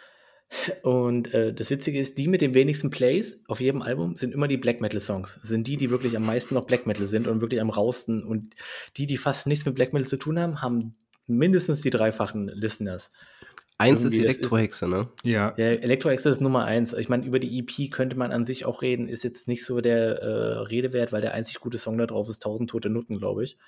[0.82, 4.48] Und äh, das Witzige ist, die mit den wenigsten Plays auf jedem Album sind immer
[4.48, 5.40] die Black Metal Songs.
[5.42, 8.22] Sind die, die wirklich am meisten noch Black Metal sind und wirklich am rausten.
[8.22, 8.54] Und
[8.98, 10.96] die, die fast nichts mit Black Metal zu tun haben, haben
[11.26, 13.12] mindestens die dreifachen Listeners.
[13.82, 15.08] Eins ist Elektrohexe, ne?
[15.22, 16.92] Ja, Ja, Electro Access ist Nummer eins.
[16.92, 19.08] Ich meine, über die EP könnte man an sich auch reden.
[19.08, 22.28] Ist jetzt nicht so der äh, Rede wert, weil der einzig gute Song da drauf
[22.28, 23.58] ist 1000 tote Nutten, glaube ich.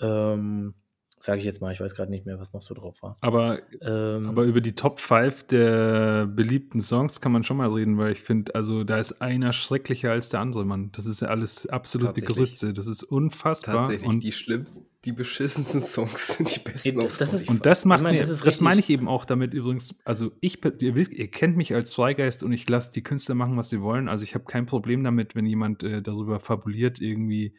[0.00, 0.74] Ähm,
[1.22, 1.70] Sage ich jetzt mal.
[1.70, 3.18] Ich weiß gerade nicht mehr, was noch so drauf war.
[3.20, 7.98] aber Ähm, Aber über die Top 5 der beliebten Songs kann man schon mal reden,
[7.98, 10.90] weil ich finde, also da ist einer schrecklicher als der andere, Mann.
[10.92, 12.22] Das ist ja alles absolute.
[12.22, 12.72] Grütze.
[12.72, 13.82] Das ist unfassbar.
[13.82, 14.64] Tatsächlich, und, die schlimm,
[15.04, 18.26] die beschissensten Songs sind die besten auf das ist- und das macht Ich meine, mir,
[18.26, 21.74] das das, meine ich eben auch damit übrigens, also ich, ihr, wisst, ihr kennt mich
[21.74, 24.08] als Freigeist und ich lasse die Künstler machen, was sie wollen.
[24.08, 27.54] Also ich habe kein Problem damit, wenn jemand äh, darüber fabuliert, irgendwie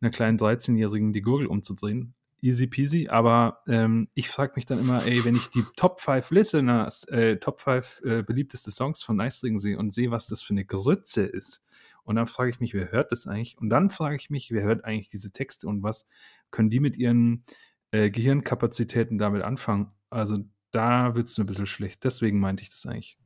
[0.00, 2.15] einer kleinen 13-Jährigen die Gurgel umzudrehen.
[2.46, 6.30] Easy peasy, aber ähm, ich frage mich dann immer, ey, wenn ich die Top 5
[6.30, 10.54] Listeners, äh, Top 5 äh, beliebteste Songs von Eisringen sehe und sehe, was das für
[10.54, 11.62] eine Grütze ist,
[12.06, 13.58] und dann frage ich mich, wer hört das eigentlich?
[13.58, 16.06] Und dann frage ich mich, wer hört eigentlich diese Texte und was
[16.52, 17.44] können die mit ihren
[17.90, 19.90] äh, Gehirnkapazitäten damit anfangen?
[20.08, 20.38] Also
[20.70, 22.04] da wird es mir ein bisschen schlecht.
[22.04, 23.18] Deswegen meinte ich das eigentlich.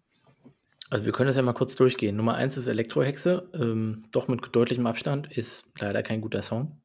[0.89, 2.17] Also wir können das ja mal kurz durchgehen.
[2.17, 6.81] Nummer eins ist Elektrohexe, ähm, doch mit deutlichem Abstand, ist leider kein guter Song.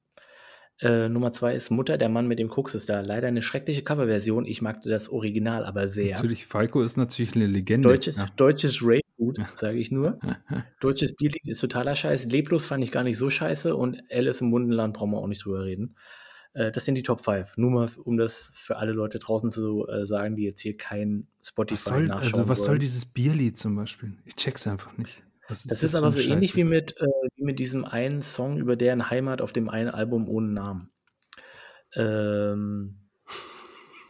[0.82, 3.00] Äh, Nummer zwei ist Mutter, der Mann mit dem Koks ist da.
[3.02, 4.46] Leider eine schreckliche Coverversion.
[4.46, 6.16] Ich mag das Original aber sehr.
[6.16, 7.88] Natürlich, Falco ist natürlich eine Legende.
[7.88, 8.28] Deutsches, ja.
[8.36, 10.20] deutsches Rape-Food, sage ich nur.
[10.82, 12.26] Deutsches Bierlied ist totaler Scheiß.
[12.26, 15.46] Leblos fand ich gar nicht so scheiße und Alice im Mundenland brauchen wir auch nicht
[15.46, 15.96] drüber reden.
[16.56, 17.58] Äh, das sind die Top 5.
[17.58, 21.28] Nur mal, um das für alle Leute draußen zu äh, sagen, die jetzt hier kein
[21.42, 22.80] Spotify was soll, nachschauen also was soll wollen.
[22.80, 24.14] dieses Bierlied zum Beispiel?
[24.26, 25.25] Ich check's einfach nicht.
[25.48, 26.58] Das das ist aber so eine ähnlich Scheiße?
[26.58, 30.28] wie mit, äh, wie mit diesem einen Song über deren Heimat auf dem einen Album
[30.28, 30.90] ohne Namen.
[31.96, 32.98] Ähm,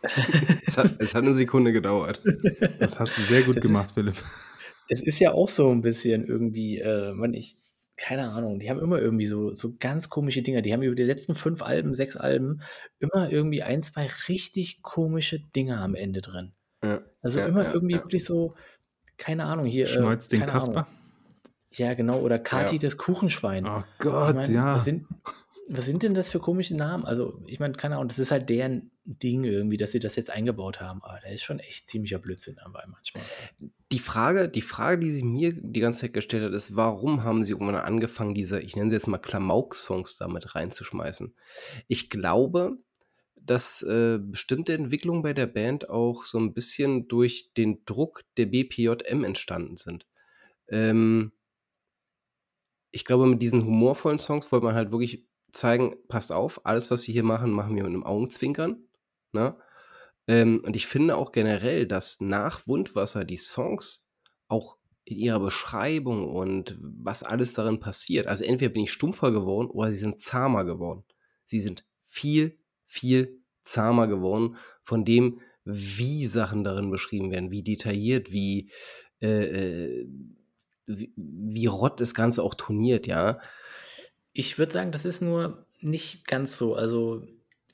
[0.67, 2.21] Es hat, es hat eine Sekunde gedauert.
[2.79, 4.15] Das hast du sehr gut Das gemacht, ist- Philipp.
[4.89, 7.57] es ist ja auch so ein bisschen irgendwie, äh, man, ich,
[7.97, 10.61] keine Ahnung, die haben immer irgendwie so, so ganz komische Dinger.
[10.61, 12.61] Die haben über die letzten fünf Alben, sechs Alben
[12.99, 16.53] immer irgendwie ein, zwei richtig komische Dinge am Ende drin.
[16.83, 18.03] Ja, Also ja, immer ja, irgendwie ja.
[18.03, 18.53] wirklich so,
[19.17, 19.87] keine Ahnung, hier.
[19.87, 20.85] Schneuzt äh, den Kasper.
[20.87, 21.04] Ahnung.
[21.77, 22.79] Ja, genau, oder Kati Ja.
[22.79, 23.65] das Kuchenschwein.
[23.67, 24.75] Oh Ich Gott, mein, ja.
[24.75, 25.07] Was sind,
[25.67, 27.05] was sind denn das für komische Namen?
[27.05, 30.29] Also, ich meine, keine Ahnung, das ist halt deren Ding irgendwie, dass sie das jetzt
[30.29, 31.03] eingebaut haben.
[31.03, 33.23] Aber da ist schon echt ziemlicher Blödsinn dabei manchmal.
[33.91, 37.43] Die Frage, die Frage, die sie mir die ganze Zeit gestellt hat, ist, warum haben
[37.43, 41.35] sie irgendwann angefangen, diese, ich nenne sie jetzt mal Klamauk-Songs damit reinzuschmeißen?
[41.87, 42.77] Ich glaube,
[43.35, 48.47] dass äh, bestimmte Entwicklungen bei der Band auch so ein bisschen durch den Druck der
[48.47, 50.07] BPJM entstanden sind.
[50.67, 51.31] Ähm,
[52.95, 57.05] ich glaube, mit diesen humorvollen Songs wollte man halt wirklich zeigen, passt auf, alles, was
[57.05, 58.87] wir hier machen, machen wir mit einem Augenzwinkern.
[59.33, 59.57] Ne?
[60.29, 64.09] Ähm, und ich finde auch generell, dass nach Wundwasser die Songs
[64.47, 69.69] auch in ihrer Beschreibung und was alles darin passiert, also entweder bin ich stumpfer geworden
[69.69, 71.03] oder sie sind zahmer geworden.
[71.43, 78.31] Sie sind viel, viel zahmer geworden von dem, wie Sachen darin beschrieben werden, wie detailliert,
[78.31, 78.71] wie,
[79.21, 80.07] äh, äh
[80.87, 83.39] wie, wie rott das Ganze auch turniert, ja.
[84.33, 86.75] Ich würde sagen, das ist nur nicht ganz so.
[86.75, 87.23] Also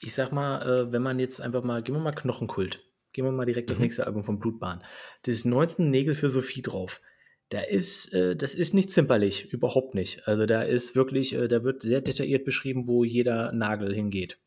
[0.01, 2.84] ich sag mal, äh, wenn man jetzt einfach mal, gehen wir mal Knochenkult.
[3.14, 3.74] Gehen wir mal direkt mhm.
[3.74, 4.84] das nächste Album von Blutbahn.
[5.24, 7.01] Das ist 19 Nägel für Sophie drauf.
[7.49, 10.26] Da ist, äh, das ist nicht zimperlich, überhaupt nicht.
[10.28, 14.39] Also da ist wirklich, äh, da wird sehr detailliert beschrieben, wo jeder Nagel hingeht.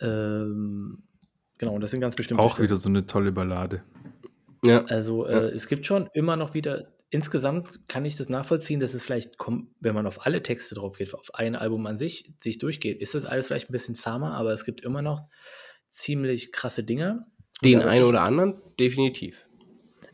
[0.00, 1.02] Ähm,
[1.58, 2.70] genau, und das sind ganz bestimmte Auch Stellen.
[2.70, 3.82] wieder so eine tolle Ballade.
[4.64, 4.84] Ja.
[4.86, 5.40] Also äh, ja.
[5.48, 9.36] es gibt schon immer noch wieder insgesamt kann ich das nachvollziehen, dass es vielleicht,
[9.80, 13.14] wenn man auf alle Texte drauf geht, auf ein Album an sich, sich durchgeht, ist
[13.14, 15.20] das alles vielleicht ein bisschen zahmer, aber es gibt immer noch
[15.88, 17.26] ziemlich krasse Dinge.
[17.64, 19.46] Den einen oder anderen, definitiv.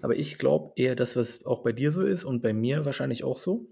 [0.00, 3.24] Aber ich glaube eher, dass was auch bei dir so ist und bei mir wahrscheinlich
[3.24, 3.68] auch so,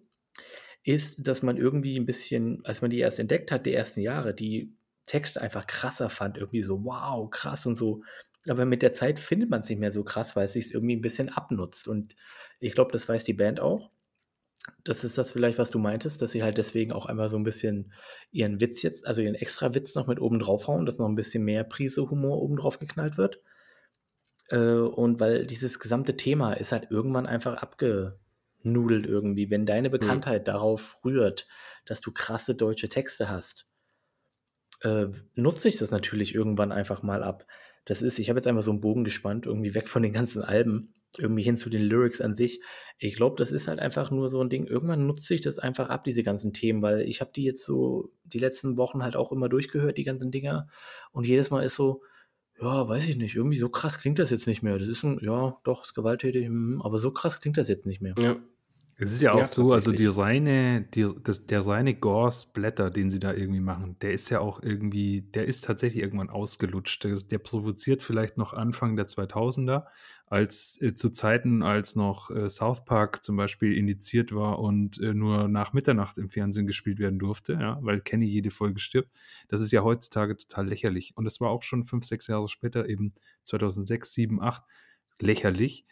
[0.84, 4.34] ist, dass man irgendwie ein bisschen, als man die erst entdeckt hat, die ersten Jahre,
[4.34, 4.74] die
[5.06, 8.02] Texte einfach krasser fand, irgendwie so, wow, krass und so.
[8.48, 10.96] Aber mit der Zeit findet man es nicht mehr so krass, weil es sich irgendwie
[10.96, 11.88] ein bisschen abnutzt.
[11.88, 12.14] Und
[12.60, 13.90] ich glaube, das weiß die Band auch.
[14.82, 17.44] Das ist das vielleicht, was du meintest, dass sie halt deswegen auch einmal so ein
[17.44, 17.92] bisschen
[18.30, 21.44] ihren Witz jetzt, also ihren extra Witz noch mit oben draufhauen, dass noch ein bisschen
[21.44, 23.40] mehr Prise Humor oben drauf geknallt wird.
[24.48, 29.50] Äh, und weil dieses gesamte Thema ist halt irgendwann einfach abgenudelt irgendwie.
[29.50, 29.92] Wenn deine mhm.
[29.92, 30.52] Bekanntheit mhm.
[30.52, 31.46] darauf rührt,
[31.84, 33.66] dass du krasse deutsche Texte hast,
[34.82, 37.46] äh, nutzt sich das natürlich irgendwann einfach mal ab.
[37.84, 40.42] Das ist, ich habe jetzt einfach so einen Bogen gespannt, irgendwie weg von den ganzen
[40.42, 42.60] Alben irgendwie hin zu den Lyrics an sich.
[42.98, 44.66] Ich glaube, das ist halt einfach nur so ein Ding.
[44.66, 48.12] Irgendwann nutzt sich das einfach ab, diese ganzen Themen, weil ich habe die jetzt so
[48.24, 50.68] die letzten Wochen halt auch immer durchgehört, die ganzen Dinger.
[51.12, 52.02] Und jedes Mal ist so,
[52.60, 54.78] ja, weiß ich nicht, irgendwie so krass klingt das jetzt nicht mehr.
[54.78, 58.00] Das ist ein, ja, doch, ist gewalttätig, hm, aber so krass klingt das jetzt nicht
[58.00, 58.14] mehr.
[58.18, 58.36] Ja.
[58.96, 63.10] Es ist ja auch ja, so, also die reine, die, das, der reine Gore-Splatter, den
[63.10, 67.02] sie da irgendwie machen, der ist ja auch irgendwie, der ist tatsächlich irgendwann ausgelutscht.
[67.02, 69.86] Der, der provoziert vielleicht noch Anfang der 2000er,
[70.26, 75.12] als äh, zu Zeiten, als noch äh, South Park zum Beispiel indiziert war und äh,
[75.12, 79.10] nur nach Mitternacht im Fernsehen gespielt werden durfte, ja, weil Kenny jede Folge stirbt.
[79.48, 81.16] Das ist ja heutzutage total lächerlich.
[81.16, 84.62] Und das war auch schon fünf, sechs Jahre später, eben 2006, 7, 8,
[85.20, 85.84] lächerlich.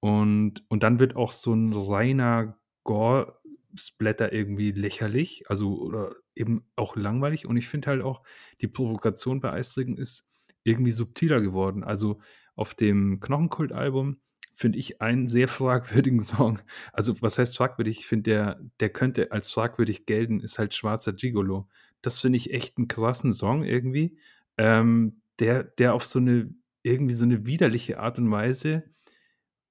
[0.00, 6.96] Und, und dann wird auch so ein reiner Gore-Splatter irgendwie lächerlich, also oder eben auch
[6.96, 7.46] langweilig.
[7.46, 8.22] Und ich finde halt auch,
[8.60, 10.28] die Provokation bei Eistrigen ist
[10.62, 11.84] irgendwie subtiler geworden.
[11.84, 12.20] Also
[12.54, 14.18] auf dem Knochenkult-Album
[14.54, 16.60] finde ich einen sehr fragwürdigen Song.
[16.92, 18.00] Also, was heißt fragwürdig?
[18.00, 21.68] Ich finde, der, der könnte als fragwürdig gelten, ist halt Schwarzer Gigolo.
[22.02, 24.18] Das finde ich echt einen krassen Song irgendwie,
[24.56, 28.84] ähm, der, der auf so eine, irgendwie so eine widerliche Art und Weise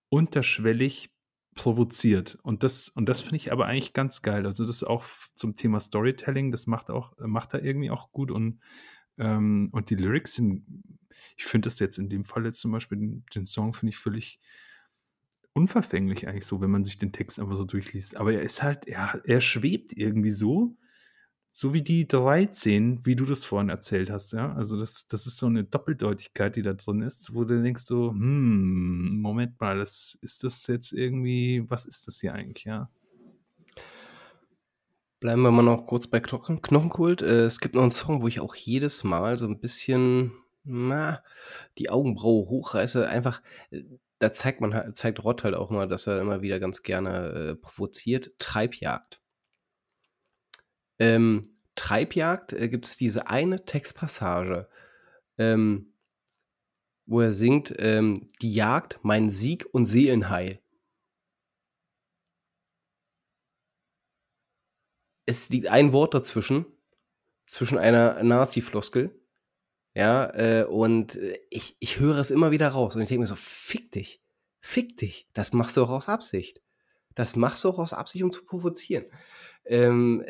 [0.10, 1.12] unterschwellig
[1.56, 2.38] provoziert.
[2.44, 4.46] Und das, und das finde ich aber eigentlich ganz geil.
[4.46, 5.04] Also, das auch
[5.34, 8.60] zum Thema Storytelling, das macht auch, macht er irgendwie auch gut und,
[9.18, 10.66] ähm, und die Lyrics sind,
[11.36, 13.98] ich finde das jetzt in dem Fall jetzt zum Beispiel, den, den Song finde ich
[13.98, 14.40] völlig
[15.54, 18.16] unverfänglich eigentlich so, wenn man sich den Text einfach so durchliest.
[18.16, 20.78] Aber er ist halt, er, er schwebt irgendwie so
[21.58, 24.54] so wie die 13, wie du das vorhin erzählt hast, ja.
[24.54, 28.12] Also das, das ist so eine Doppeldeutigkeit, die da drin ist, wo du denkst so,
[28.12, 32.92] hm, Moment mal, das, ist das jetzt irgendwie, was ist das hier eigentlich, ja?
[35.20, 37.24] Bleiben wir mal noch kurz bei Knochen, Knochenkult.
[37.24, 40.34] Äh, es gibt noch einen Song, wo ich auch jedes Mal so ein bisschen
[40.64, 41.24] na,
[41.80, 43.10] die Augenbraue hochreiße.
[43.10, 43.42] Einfach,
[43.72, 43.82] äh,
[44.20, 47.30] da zeigt man halt, zeigt Rott halt auch mal, dass er immer wieder ganz gerne
[47.32, 48.34] äh, provoziert.
[48.38, 49.22] Treibjagd
[51.00, 51.44] ähm,
[51.76, 54.68] Treibjagd äh, gibt es diese eine Textpassage,
[55.38, 55.94] ähm,
[57.06, 60.60] wo er singt, ähm, die Jagd, mein Sieg und Seelenheil.
[65.26, 66.66] Es liegt ein Wort dazwischen,
[67.46, 69.18] zwischen einer Nazi-Floskel,
[69.98, 73.28] ja, äh, und äh, ich, ich höre es immer wieder raus und ich denke mir
[73.28, 74.22] so, fick dich,
[74.60, 76.62] fick dich, das machst du auch aus Absicht.
[77.16, 79.06] Das machst du auch aus Absicht, um zu provozieren.
[79.70, 80.24] Ähm,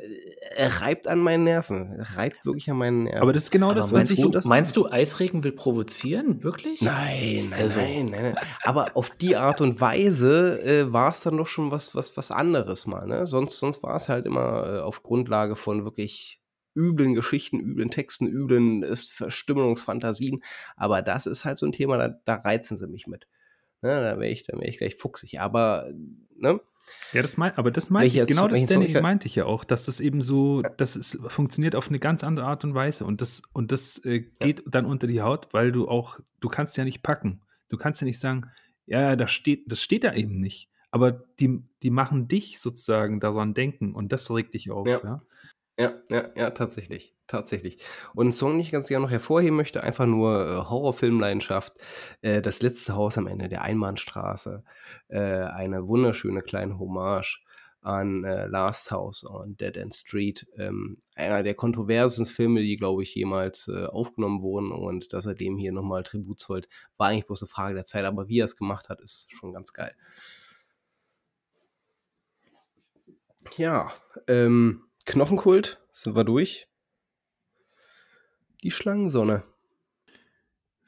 [0.56, 1.94] er reibt an meinen Nerven.
[1.98, 3.22] Er reibt wirklich an meinen Nerven.
[3.22, 4.20] Aber das ist genau das, was ich.
[4.22, 6.44] du, das- meinst du, Eisregen will provozieren?
[6.44, 6.82] Wirklich?
[6.82, 8.38] Nein, nein, Also- nein, nein, nein.
[8.64, 12.32] Aber auf die Art und Weise äh, war es dann doch schon was, was, was
[12.32, 13.06] anderes mal.
[13.08, 13.28] Ne?
[13.28, 16.42] Sonst, sonst war es halt immer äh, auf Grundlage von wirklich
[16.76, 20.44] üblen Geschichten, üblen Texten, üblen äh, Verstümmelungsfantasien.
[20.76, 23.28] Aber das ist halt so ein Thema, da, da reizen sie mich mit.
[23.82, 23.90] Ne?
[24.02, 25.40] Da wäre ich, da wär ich gleich fuchsig.
[25.40, 25.90] Aber,
[26.36, 26.60] ne?
[27.14, 29.86] Ja, das mein, aber das meinte ich, genau das ich- meinte ich ja auch, dass
[29.86, 33.42] das eben so, das ist, funktioniert auf eine ganz andere Art und Weise und das,
[33.54, 37.04] und das äh, geht dann unter die Haut, weil du auch, du kannst ja nicht
[37.04, 37.42] packen.
[37.70, 38.46] Du kannst ja nicht sagen,
[38.86, 40.70] ja, das steht, das steht da eben nicht.
[40.92, 44.88] Aber die, die machen dich sozusagen daran denken und das regt dich auf.
[44.88, 45.00] Ja.
[45.04, 45.22] Ja.
[45.80, 47.14] Ja, ja, ja, tatsächlich.
[47.28, 47.78] Tatsächlich.
[48.16, 51.74] Und ein Song, den ich ganz gerne noch hervorheben möchte, einfach nur äh, Horrorfilmleidenschaft.
[52.22, 54.64] Äh, das letzte Haus am Ende der Einbahnstraße.
[55.10, 57.44] Äh, eine wunderschöne kleine Hommage
[57.82, 60.48] an äh, Last House on Dead End Street.
[60.58, 64.72] Ähm, einer der kontroversesten Filme, die, glaube ich, jemals äh, aufgenommen wurden.
[64.72, 68.06] Und dass er dem hier nochmal Tribut zollt, war eigentlich bloß eine Frage der Zeit.
[68.06, 69.94] Aber wie er es gemacht hat, ist schon ganz geil.
[73.58, 73.92] Ja,
[74.28, 76.68] ähm, Knochenkult, sind wir durch.
[78.62, 79.43] Die Schlangensonne.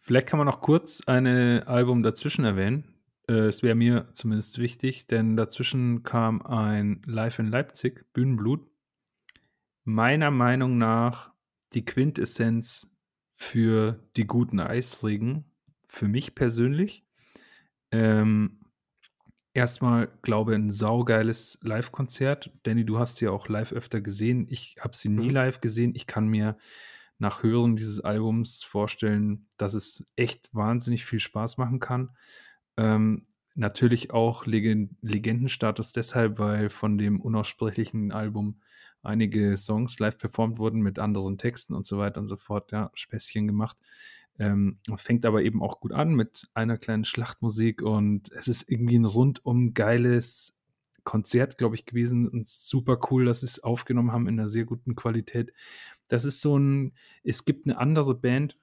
[0.02, 2.96] Vielleicht kann man noch kurz ein Album dazwischen erwähnen.
[3.30, 8.68] Äh, Es wäre mir zumindest wichtig, denn dazwischen kam ein Live in Leipzig, Bühnenblut.
[9.86, 11.32] Meiner Meinung nach
[11.72, 12.94] die Quintessenz
[13.36, 15.46] für die guten Eisregen,
[15.88, 17.06] für mich persönlich.
[17.92, 18.60] Ähm,
[19.60, 22.52] erstmal, glaube ein saugeiles Live-Konzert.
[22.64, 24.48] Danny, du hast sie ja auch live öfter gesehen.
[24.50, 25.30] Ich habe sie nie Mhm.
[25.30, 25.94] live gesehen.
[25.96, 26.58] Ich kann mir
[27.20, 32.12] nach Hören dieses Albums vorstellen, dass es echt wahnsinnig viel Spaß machen kann.
[32.78, 38.62] Ähm, natürlich auch Legen Legendenstatus deshalb, weil von dem unaussprechlichen Album
[39.04, 42.72] einige Songs live performt wurden mit anderen Texten und so weiter und so fort.
[42.72, 43.78] Ja, Späßchen gemacht.
[44.40, 48.98] Ähm, fängt aber eben auch gut an mit einer kleinen Schlachtmusik und es ist irgendwie
[48.98, 50.58] ein rundum geiles
[51.04, 54.66] Konzert, glaube ich, gewesen und super cool, dass sie es aufgenommen haben in einer sehr
[54.66, 55.52] guten Qualität.
[56.08, 58.58] Das ist so ein, es gibt eine andere Band,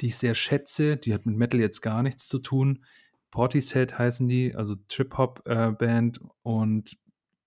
[0.00, 2.84] die ich sehr schätze, die hat mit Metal jetzt gar nichts zu tun.
[3.30, 6.96] Portishead heißen die, also Trip-Hop-Band und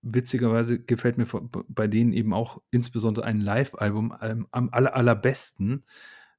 [0.02, 1.26] witzigerweise gefällt mir
[1.68, 5.82] bei denen eben auch insbesondere ein Live-Album ähm, am aller, allerbesten,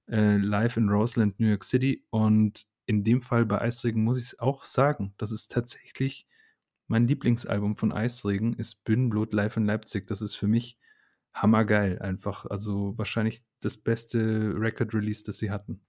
[0.07, 4.25] äh, live in Roseland, New York City und in dem Fall bei Eisregen muss ich
[4.25, 6.27] es auch sagen, das ist tatsächlich
[6.87, 10.07] mein Lieblingsalbum von Eisregen, ist Bühnenblut live in Leipzig.
[10.07, 10.77] Das ist für mich
[11.33, 12.45] hammergeil einfach.
[12.45, 15.81] Also wahrscheinlich das beste Record-Release, das sie hatten.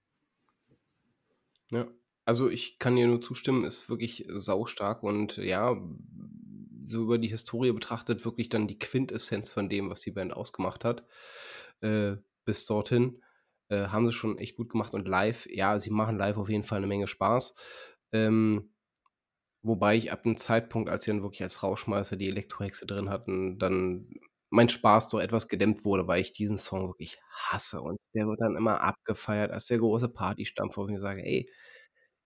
[1.71, 1.87] Ja,
[2.23, 5.75] also ich kann dir nur zustimmen, ist wirklich saustark und ja,
[6.85, 10.85] so über die Historie betrachtet, wirklich dann die Quintessenz von dem, was die Band ausgemacht
[10.85, 11.05] hat.
[11.81, 13.21] Äh, bis dorthin
[13.69, 16.63] äh, haben sie schon echt gut gemacht und live, ja, sie machen live auf jeden
[16.63, 17.55] Fall eine Menge Spaß.
[18.11, 18.73] Ähm,
[19.63, 23.59] wobei ich ab dem Zeitpunkt, als sie dann wirklich als Rauschmeißer die Elektrohexe drin hatten,
[23.59, 24.09] dann
[24.49, 28.39] mein Spaß doch etwas gedämmt wurde, weil ich diesen Song wirklich hasse und der wird
[28.41, 31.47] dann immer abgefeiert als der große Partystampfer, wo ich mir sage, ey,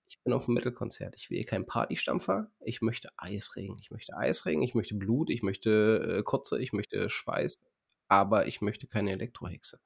[0.10, 1.14] ich bin auf einem Metal-Konzert.
[1.18, 2.50] Ich will keinen Partystampfer.
[2.62, 3.78] Ich möchte Eisregen.
[3.82, 7.66] Ich möchte Eisregen, ich möchte Blut, ich möchte äh, Kotze, ich möchte Schweiß,
[8.08, 9.80] aber ich möchte keine Elektrohexe.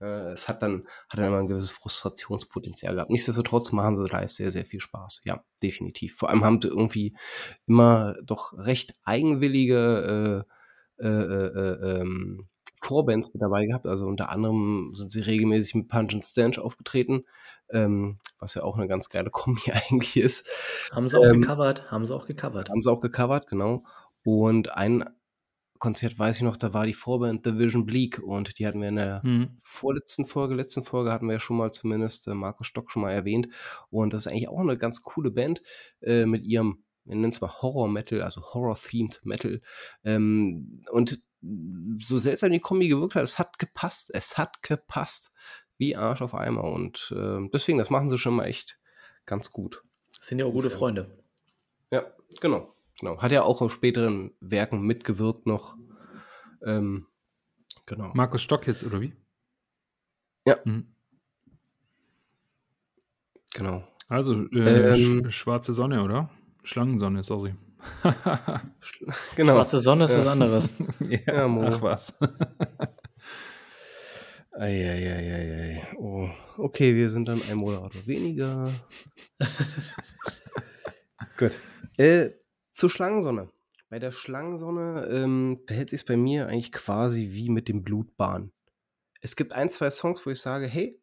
[0.00, 3.10] Äh, es hat dann, hat dann immer ein gewisses Frustrationspotenzial gehabt.
[3.10, 5.22] Nichtsdestotrotz machen sie live sehr, sehr viel Spaß.
[5.24, 6.16] Ja, definitiv.
[6.16, 7.16] Vor allem haben sie irgendwie
[7.66, 10.44] immer doch recht eigenwillige
[10.98, 12.48] äh, äh, äh, äh, ähm,
[12.82, 13.86] Vorbands mit dabei gehabt.
[13.86, 17.24] Also unter anderem sind sie regelmäßig mit Punch and Stench aufgetreten,
[17.70, 20.48] ähm, was ja auch eine ganz geile Kombi eigentlich ist.
[20.92, 22.70] Haben sie auch Ähm, gecovert, haben sie auch gecovert.
[22.70, 23.84] Haben sie auch gecovert, genau.
[24.24, 25.04] Und ein
[25.78, 28.88] Konzert weiß ich noch, da war die Vorband The Vision Bleak und die hatten wir
[28.88, 29.58] in der Mhm.
[29.62, 33.12] vorletzten Folge, letzten Folge hatten wir ja schon mal zumindest äh, Markus Stock schon mal
[33.12, 33.48] erwähnt.
[33.90, 35.62] Und das ist eigentlich auch eine ganz coole Band
[36.00, 39.60] äh, mit ihrem, wir nennen es mal Horror-Metal, also Horror-Themed Metal.
[40.04, 41.20] Ähm, und
[42.00, 45.32] so seltsam die Kombi gewirkt hat, es hat gepasst, es hat gepasst,
[45.76, 46.64] wie Arsch auf Eimer.
[46.64, 48.78] Und äh, deswegen, das machen sie schon mal echt
[49.24, 49.84] ganz gut.
[50.20, 51.22] Sind ja auch gute Freunde.
[51.92, 52.04] Ja,
[52.40, 52.74] genau.
[52.98, 53.18] Genau.
[53.20, 55.76] Hat ja auch auf späteren Werken mitgewirkt noch.
[56.64, 57.06] Ähm,
[57.86, 58.10] genau.
[58.14, 59.12] Markus Stock jetzt, oder wie?
[60.46, 60.56] Ja.
[60.64, 60.86] Mhm.
[63.54, 63.86] genau.
[64.08, 65.30] Also, äh, Ähm.
[65.30, 66.30] sch schwarze Sonne, oder?
[66.64, 67.54] Schlangensonne, sorry.
[69.36, 69.52] Genau.
[69.54, 70.32] Schwarze Sonne ist was Ja.
[70.32, 70.70] anderes.
[71.00, 71.62] ja, Ja, Mo.
[71.64, 72.18] ach was.
[74.52, 75.86] Eieieiei.
[75.98, 78.72] Oh, okay, wir sind dann ein Moderator weniger.
[81.38, 81.52] Gut.
[81.96, 82.30] Äh,
[82.78, 83.50] zur Schlangensonne.
[83.90, 88.52] Bei der Schlangensonne ähm, verhält sich bei mir eigentlich quasi wie mit dem Blutbahn.
[89.20, 91.00] Es gibt ein, zwei Songs, wo ich sage, hey,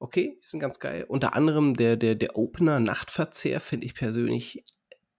[0.00, 1.04] okay, die sind ganz geil.
[1.06, 4.64] Unter anderem der, der, der Opener Nachtverzehr finde ich persönlich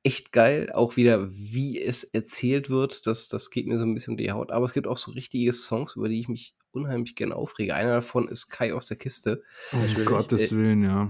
[0.03, 0.71] echt geil.
[0.73, 4.31] Auch wieder, wie es erzählt wird, das, das geht mir so ein bisschen um die
[4.33, 4.51] Haut.
[4.51, 7.75] Aber es gibt auch so richtige Songs, über die ich mich unheimlich gerne aufrege.
[7.75, 9.41] Einer davon ist Kai aus der Kiste.
[9.71, 10.03] Um.
[10.03, 11.09] Gottes äh, Willen, ja.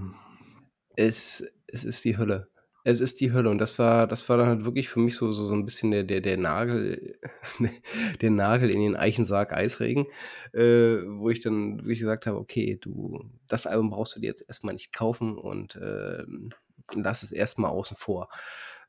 [0.94, 2.48] Es, es ist die Hölle.
[2.86, 5.32] Es ist die Hölle und das war das war dann halt wirklich für mich so
[5.32, 7.18] so so 'n bisschen der der der Nagel
[8.20, 10.06] der Nagel in den Eichensarg Eisregen,
[10.52, 14.44] äh, wo ich dann wirklich gesagt habe: „Okay, du das Album brauchst du dir jetzt
[14.46, 16.50] erst mal nicht kaufen und, ähm,
[16.94, 18.28] lass es erst mal außen vor.“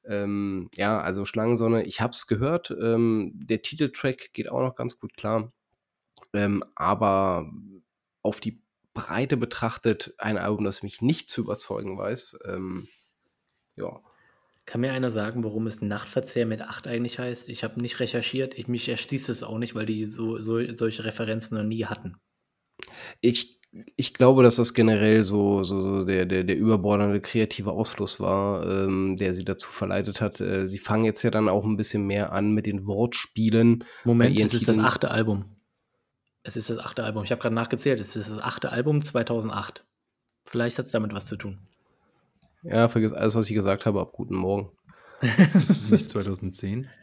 [0.05, 4.99] Ähm, ja, also Schlangensonne, ich habe es gehört, ähm, der Titeltrack geht auch noch ganz
[4.99, 5.53] gut klar,
[6.33, 7.51] ähm, aber
[8.23, 8.61] auf die
[8.95, 12.89] Breite betrachtet ein Album, das mich nicht zu überzeugen weiß, ähm
[13.75, 13.99] ja.
[14.65, 17.49] Kann mir einer sagen, warum es Nachtverzehr mit 8 eigentlich heißt?
[17.49, 18.57] Ich habe nicht recherchiert.
[18.57, 22.15] Ich, mich erschließt es auch nicht, weil die so, so, solche Referenzen noch nie hatten.
[23.21, 23.61] Ich,
[23.95, 28.65] ich glaube, dass das generell so, so, so der, der, der überbordende kreative Ausfluss war,
[28.65, 30.41] ähm, der sie dazu verleitet hat.
[30.41, 33.83] Äh, sie fangen jetzt ja dann auch ein bisschen mehr an mit den Wortspielen.
[34.03, 35.45] Moment, es ist das achte Album.
[36.41, 37.23] Es ist das achte Album.
[37.23, 38.01] Ich habe gerade nachgezählt.
[38.01, 39.85] Es ist das achte Album 2008.
[40.45, 41.59] Vielleicht hat es damit was zu tun.
[42.65, 44.01] Ja, vergiss alles, was ich gesagt habe.
[44.01, 44.71] Ab guten Morgen.
[45.21, 46.89] ist es nicht 2010?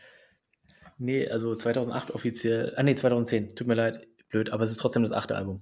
[0.99, 2.75] Nee, also 2008 offiziell.
[2.77, 3.57] Ah, nee, 2010.
[3.57, 4.07] Tut mir leid.
[4.29, 5.61] Blöd, aber es ist trotzdem das achte Album.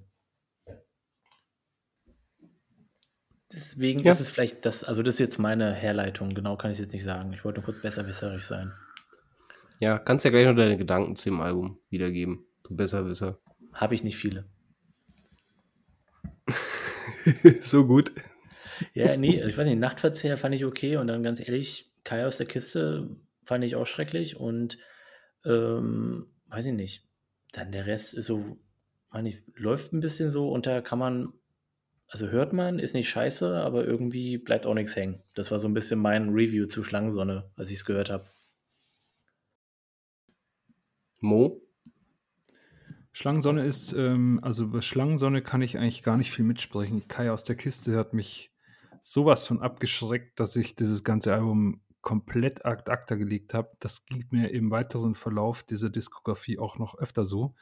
[3.51, 4.11] Deswegen ja.
[4.11, 6.29] ist es vielleicht das, also das ist jetzt meine Herleitung.
[6.35, 7.33] Genau kann ich es jetzt nicht sagen.
[7.33, 8.71] Ich wollte nur kurz besserwisserig sein.
[9.79, 12.45] Ja, kannst ja gleich noch deine Gedanken zu dem Album wiedergeben.
[12.63, 13.39] Du Besserwisser.
[13.73, 14.45] Habe ich nicht viele.
[17.61, 18.11] so gut.
[18.93, 22.37] Ja, nee, ich weiß nicht, Nachtverzehr fand ich okay und dann ganz ehrlich, Kai aus
[22.37, 23.15] der Kiste
[23.45, 24.77] fand ich auch schrecklich und
[25.45, 27.07] ähm, weiß ich nicht.
[27.51, 28.57] Dann der Rest ist so,
[29.09, 31.33] meine ich, läuft ein bisschen so und da kann man,
[32.07, 35.21] also hört man, ist nicht scheiße, aber irgendwie bleibt auch nichts hängen.
[35.33, 38.25] Das war so ein bisschen mein Review zu Schlangensonne, als ich es gehört habe.
[41.19, 41.61] Mo?
[43.13, 47.07] Schlangensonne ist, ähm, also bei Schlangensonne kann ich eigentlich gar nicht viel mitsprechen.
[47.07, 48.50] Kai aus der Kiste hat mich
[49.01, 53.71] sowas von abgeschreckt, dass ich dieses ganze Album komplett ad acta gelegt habe.
[53.79, 57.55] Das ging mir im weiteren Verlauf dieser Diskografie auch noch öfter so.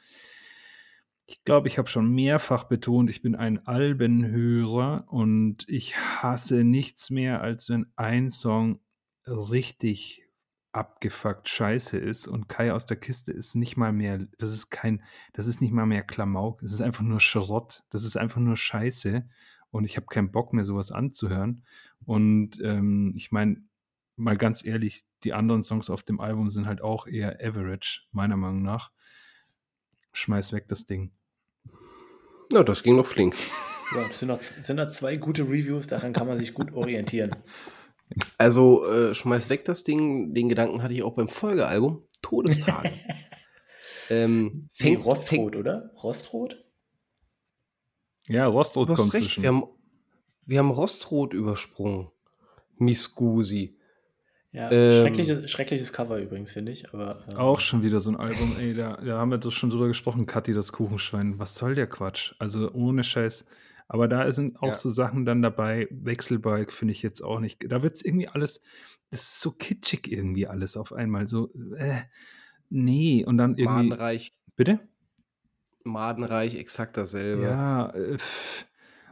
[1.26, 7.10] Ich glaube, ich habe schon mehrfach betont, ich bin ein Albenhörer und ich hasse nichts
[7.10, 8.80] mehr, als wenn ein Song
[9.26, 10.24] richtig
[10.72, 15.02] abgefuckt scheiße ist und Kai aus der Kiste ist nicht mal mehr, das ist kein,
[15.32, 18.56] das ist nicht mal mehr Klamauk, es ist einfach nur Schrott, das ist einfach nur
[18.56, 19.28] Scheiße
[19.70, 21.64] und ich habe keinen Bock mehr, sowas anzuhören.
[22.04, 23.62] Und ähm, ich meine,
[24.16, 28.36] mal ganz ehrlich, die anderen Songs auf dem Album sind halt auch eher average, meiner
[28.36, 28.90] Meinung nach.
[30.12, 31.12] Schmeiß weg das Ding.
[32.52, 33.34] Na, das ging noch flink.
[33.92, 37.34] Ja, das sind noch, sind noch zwei gute Reviews, daran kann man sich gut orientieren.
[38.38, 42.92] Also, äh, schmeiß weg das Ding, den Gedanken hatte ich auch beim Folgealbum, Todestage.
[44.10, 45.90] ähm, fängt, nee, Rostrot, fängt, oder?
[46.00, 46.64] Rostrot?
[48.30, 49.24] Ja, Rostrot kommt recht.
[49.24, 49.42] zwischen.
[49.42, 49.64] Wir haben,
[50.46, 52.08] wir haben Rostrot übersprungen.
[52.78, 53.76] Miscusi.
[54.52, 56.92] Ja, ähm, schreckliches, schreckliches Cover übrigens, finde ich.
[56.92, 59.70] Aber, ähm, auch schon wieder so ein Album, ey, da, da haben wir doch schon
[59.70, 61.38] drüber gesprochen, Kathi, das Kuchenschwein.
[61.38, 62.34] Was soll der Quatsch?
[62.38, 63.44] Also ohne Scheiß.
[63.88, 64.74] Aber da sind auch ja.
[64.74, 65.88] so Sachen dann dabei.
[65.90, 67.70] Wechselbalg finde ich jetzt auch nicht.
[67.70, 68.62] Da wird es irgendwie alles,
[69.10, 71.26] das ist so kitschig irgendwie alles auf einmal.
[71.26, 72.02] So, äh,
[72.68, 73.24] nee.
[73.24, 73.88] Und dann irgendwie.
[73.88, 74.32] Madenreich.
[74.54, 74.80] Bitte?
[75.84, 77.42] Madenreich exakt dasselbe.
[77.42, 78.18] Ja, äh,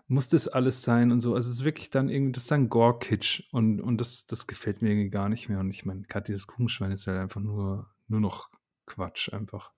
[0.09, 1.35] muss das alles sein und so.
[1.35, 4.81] Also es ist wirklich dann irgendwie, das ist dann Gore-Kitsch und, und das, das gefällt
[4.81, 5.61] mir irgendwie gar nicht mehr.
[5.61, 8.51] Und ich meine, Kathi, das Kuchenschwein ist halt einfach nur, nur noch
[8.87, 9.73] Quatsch einfach.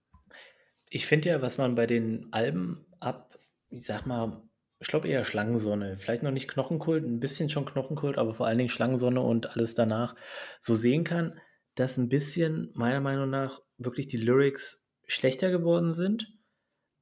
[0.89, 3.39] Ich finde ja, was man bei den Alben ab,
[3.71, 4.43] ich sag mal,
[4.79, 8.59] ich glaube eher Schlangensonne, vielleicht noch nicht Knochenkult, ein bisschen schon Knochenkult, aber vor allen
[8.59, 10.15] Dingen Schlangensonne und alles danach
[10.61, 11.39] so sehen kann,
[11.75, 16.40] dass ein bisschen meiner Meinung nach wirklich die Lyrics schlechter geworden sind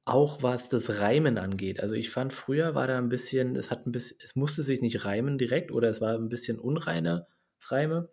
[0.05, 1.79] auch was das Reimen angeht.
[1.79, 4.81] Also ich fand früher war da ein bisschen, es hat ein bisschen, es musste sich
[4.81, 7.27] nicht reimen direkt oder es war ein bisschen unreine
[7.67, 8.09] Reime,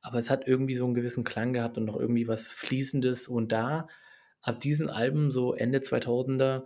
[0.00, 3.52] aber es hat irgendwie so einen gewissen Klang gehabt und noch irgendwie was Fließendes und
[3.52, 3.88] da
[4.40, 6.64] ab diesen Alben so Ende 2000er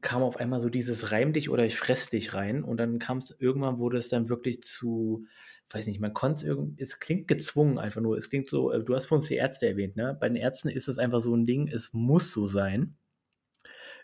[0.00, 3.18] kam auf einmal so dieses Reim dich oder ich fress dich rein und dann kam
[3.18, 5.26] es irgendwann wurde es dann wirklich zu
[5.70, 8.82] weiß nicht, man konnte es irgendwie, es klingt gezwungen einfach nur, es klingt so, äh,
[8.82, 10.16] du hast vor uns die Ärzte erwähnt, ne?
[10.20, 12.96] Bei den Ärzten ist es einfach so ein Ding, es muss so sein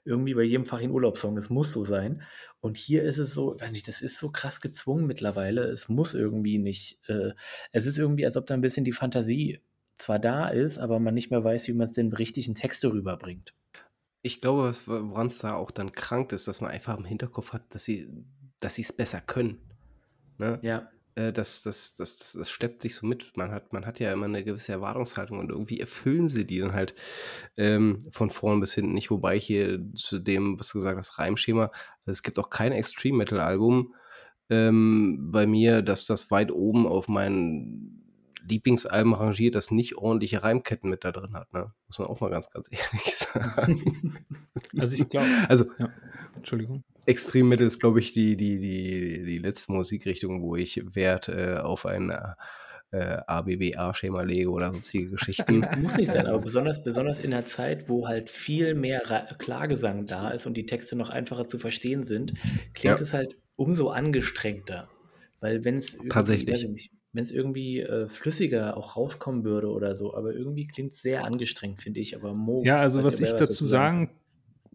[0.09, 1.37] irgendwie bei jedem Fach in Urlaubssong.
[1.39, 2.23] Es muss so sein.
[2.61, 5.63] Und hier ist es so, das ist so krass gezwungen mittlerweile.
[5.65, 6.99] Es muss irgendwie nicht.
[7.09, 7.33] Äh,
[7.71, 9.61] es ist irgendwie, als ob da ein bisschen die Fantasie
[9.97, 12.93] zwar da ist, aber man nicht mehr weiß, wie man es denn richtig in Texte
[12.93, 13.55] rüberbringt.
[14.23, 17.53] Ich glaube, was woran es da auch dann krankt, ist, dass man einfach im Hinterkopf
[17.53, 18.09] hat, dass sie
[18.61, 19.61] dass sie's besser können,
[20.39, 20.59] ne?
[20.63, 20.91] Ja.
[21.19, 23.37] Äh, das das das das das schleppt sich so mit.
[23.37, 26.73] Man hat man hat ja immer 'ne gewisse Erwartungshaltung und irgendwie erfüllen sie die dann
[26.75, 26.95] halt,
[27.57, 29.11] ähm, von vorn bis hinten nicht.
[29.11, 31.65] Wobei ich hier zu dem, was du gesagt hast, Reimschema
[32.03, 33.95] also, es gibt auch kein Extreme-Metal-Album,
[34.51, 38.05] ähm, bei mir, dass das weit oben auf meinen
[38.49, 41.73] Lieblingsalben rangiert, das nicht ordentliche Reimketten mit da drin hat, ne?
[41.89, 44.17] Muss man auch mal ganz, ganz ehrlich sagen.
[44.79, 45.91] Also, ich glaube Also ja,
[46.37, 46.85] Entschuldigung.
[47.09, 51.57] Extreme Metal ist, glaube ich, die die die die letzte Musikrichtung, wo ich Wert, äh,
[51.57, 52.11] auf ein,
[52.91, 55.67] äh, ABBA-Schema lege oder sonstige Geschichten.
[55.77, 60.07] Muss nicht sein, aber besonders besonders in 'ner Zeit, wo halt viel mehr Ra Klagesang
[60.07, 62.35] da ist und die Texte noch einfacher zu verstehen sind,
[62.75, 63.05] klingt Ja.
[63.05, 64.89] es halt umso angestrengter.
[65.41, 66.65] Weil wenn's irgendwie weiß Tatsächlich.
[66.65, 71.25] ich nicht, wenn's irgendwie, äh, flüssiger auch rauskommen würde oder so, aber irgendwie klingt's sehr
[71.25, 72.17] angestrengt, finde ich.
[72.17, 74.09] Aber Mo, Ja, also, was ich dazu sagen kann.
[74.09, 74.11] sagen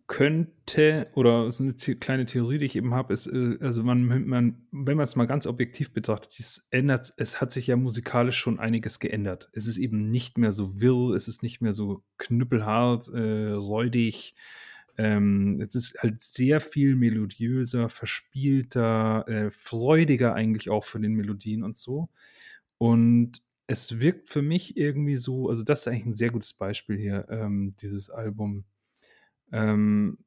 [0.07, 4.03] könnte oder so 'ne The kleine Theorie, die ich eben habe, ist, äh, also, man
[4.27, 8.59] man wenn man's mal ganz objektiv betrachtet, es ändert es hat sich ja musikalisch schon
[8.59, 9.49] einiges geändert.
[9.53, 14.35] Es ist eben nicht mehr so wirr, es ist nicht mehr so knüppelhart, äh, räudig.
[14.97, 21.63] Ähm, es ist halt sehr viel melodiöser, verspielter, äh, freudiger eigentlich auch von den Melodien
[21.63, 22.09] und so.
[22.77, 26.97] Und es wirkt für mich irgendwie so also, das ist eigentlich 'n sehr gutes Beispiel
[26.97, 28.65] hier, ähm, dieses Album.
[29.53, 30.17] Ähm,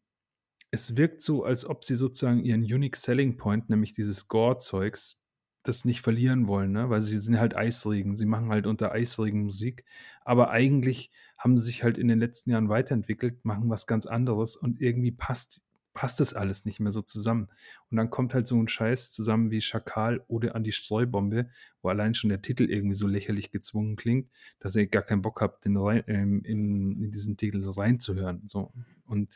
[0.71, 5.21] es wirkt so, als ob sie sozusagen ihren Unique Selling Point, nämlich dieses Gore-Zeugs,
[5.63, 6.91] das nicht verlieren wollen, ne?
[6.91, 8.17] Weil sie sind halt Eisregen.
[8.17, 9.85] Sie machen halt unter Eisregen Musik.
[10.25, 14.57] Aber eigentlich haben sie sich halt in den letzten Jahren weiterentwickelt, machen was ganz anderes
[14.57, 15.63] und irgendwie passt
[15.97, 17.49] passt das alles nicht mehr so zusammen.
[17.91, 21.51] Und dann kommt halt so 'n Scheiß zusammen wie Schakal Ode an die Streubombe,
[21.83, 25.41] wo allein schon der Titel irgendwie so lächerlich gezwungen klingt, dass ihr gar keinen Bock
[25.43, 28.73] habt, den rein ähm, in in diesen Titel reinzuhören, so.
[29.07, 29.31] Und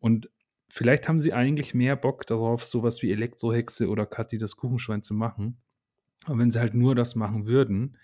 [0.00, 0.30] und
[0.70, 5.02] vielleicht haben sie eigentlich mehr Bock darauf, so was wie Elektrohexe oder Kathi das Kuchenschwein
[5.02, 5.58] zu machen.
[6.24, 7.98] Aber wenn sie halt nur das machen würden,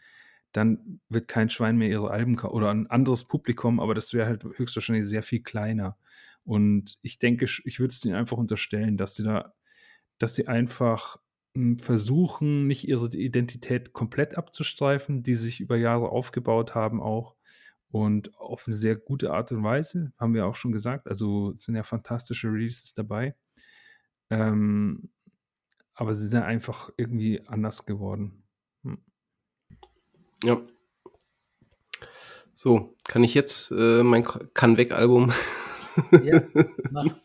[0.53, 4.45] dann wird kein Schwein mehr ihre Alben oder 'n anderes Publikum, aber das wäre halt
[4.59, 5.97] höchstwahrscheinlich sehr viel kleiner.
[6.45, 9.55] Und ich denke ich würde es denen einfach unterstellen, dass sie da
[10.21, 11.19] dass sie einfach,
[11.57, 17.37] hm, versuchen, nicht ihre Identität komplett abzustreifen, die sich über Jahre aufgebaut haben auch
[17.93, 21.09] und auf 'ne sehr gute Art und Weise, haben wir auch schon gesagt.
[21.09, 23.35] Also, sind ja fantastische Releases dabei.
[24.31, 25.11] Ähm,
[25.95, 28.45] aber sie sind einfach irgendwie anders geworden.
[28.85, 28.99] Hm.
[30.45, 30.61] Ja.
[32.57, 35.33] So, kann ich jetzt, äh, mein Kann-Weg-Album
[36.23, 36.43] Ja.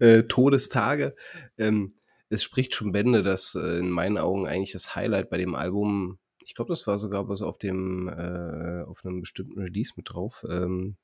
[0.00, 1.14] Äh, Todestage.
[1.58, 1.94] Ähm,
[2.28, 6.18] es spricht schon Bände, dass, äh, in meinen Augen eigentlich das Highlight bei dem Album
[6.44, 10.44] ich glaube, das war sogar bloß auf dem äh, auf 'nem bestimmten Release mit drauf,
[10.48, 10.96] ähm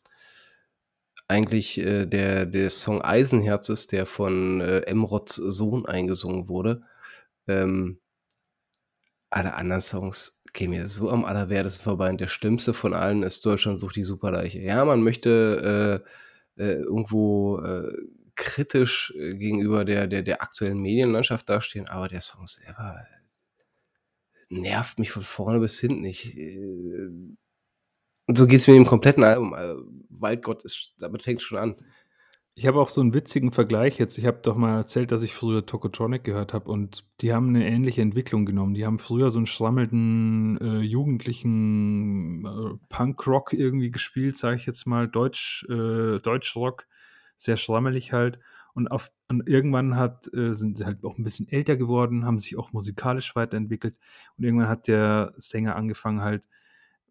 [1.30, 6.82] eigentlich, äh, der der Song „Eisenherz“ ist, der von, äh, Emrods Sohn eingesungen wurde.
[7.48, 7.98] Ähm
[9.32, 13.44] alle anderen Songs gehen mir so am Allerwertesten vorbei und der schlimmste von allen ist
[13.46, 14.58] „Deutschland sucht die Superleiche“.
[14.60, 16.08] Ja, man möchte, äh,
[16.56, 17.92] äh, irgendwo, äh,
[18.34, 23.06] kritisch, äh, gegenüber der der der aktuellen Medienlandschaft dastehen, aber der Song selber
[24.50, 26.04] nervt mich von vorne bis hinten.
[26.04, 27.08] Ich, äh
[28.26, 29.54] und so geht's mir im kompletten Album.
[29.54, 29.74] Äh,
[30.08, 31.76] Waldgott ist damit fängt's schon an.
[32.56, 34.18] Ich habe auch so 'n witzigen Vergleich jetzt.
[34.18, 37.66] Ich habe doch mal erzählt, dass ich früher Tokotronic gehört habe und die haben 'ne
[37.66, 38.74] ähnliche Entwicklung genommen.
[38.74, 44.86] Die haben früher so 'n schrammelnden, äh, jugendlichen, äh, Punkrock irgendwie gespielt, sage ich jetzt
[44.86, 46.86] mal, Deutsch äh, Deutschrock,
[47.38, 48.38] sehr schrammelig halt.
[48.74, 52.38] Und auf und irgendwann hat äh, sind sie halt auch 'n bisschen älter geworden, haben
[52.38, 53.96] sich auch musikalisch weiterentwickelt.
[54.36, 56.46] Und irgendwann hat der Sänger angefangen halt,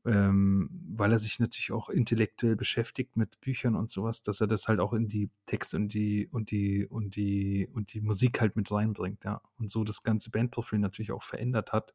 [0.05, 4.47] ähm, weil er sich natürlich auch intellektuell beschäftigt mit Büchern und so was, dass er
[4.47, 8.41] das halt auch in die Texte und die und die und die und die Musik
[8.41, 9.41] halt mit reinbringt, ja.
[9.59, 11.93] Und so das ganze Bandprofil natürlich auch verändert hat.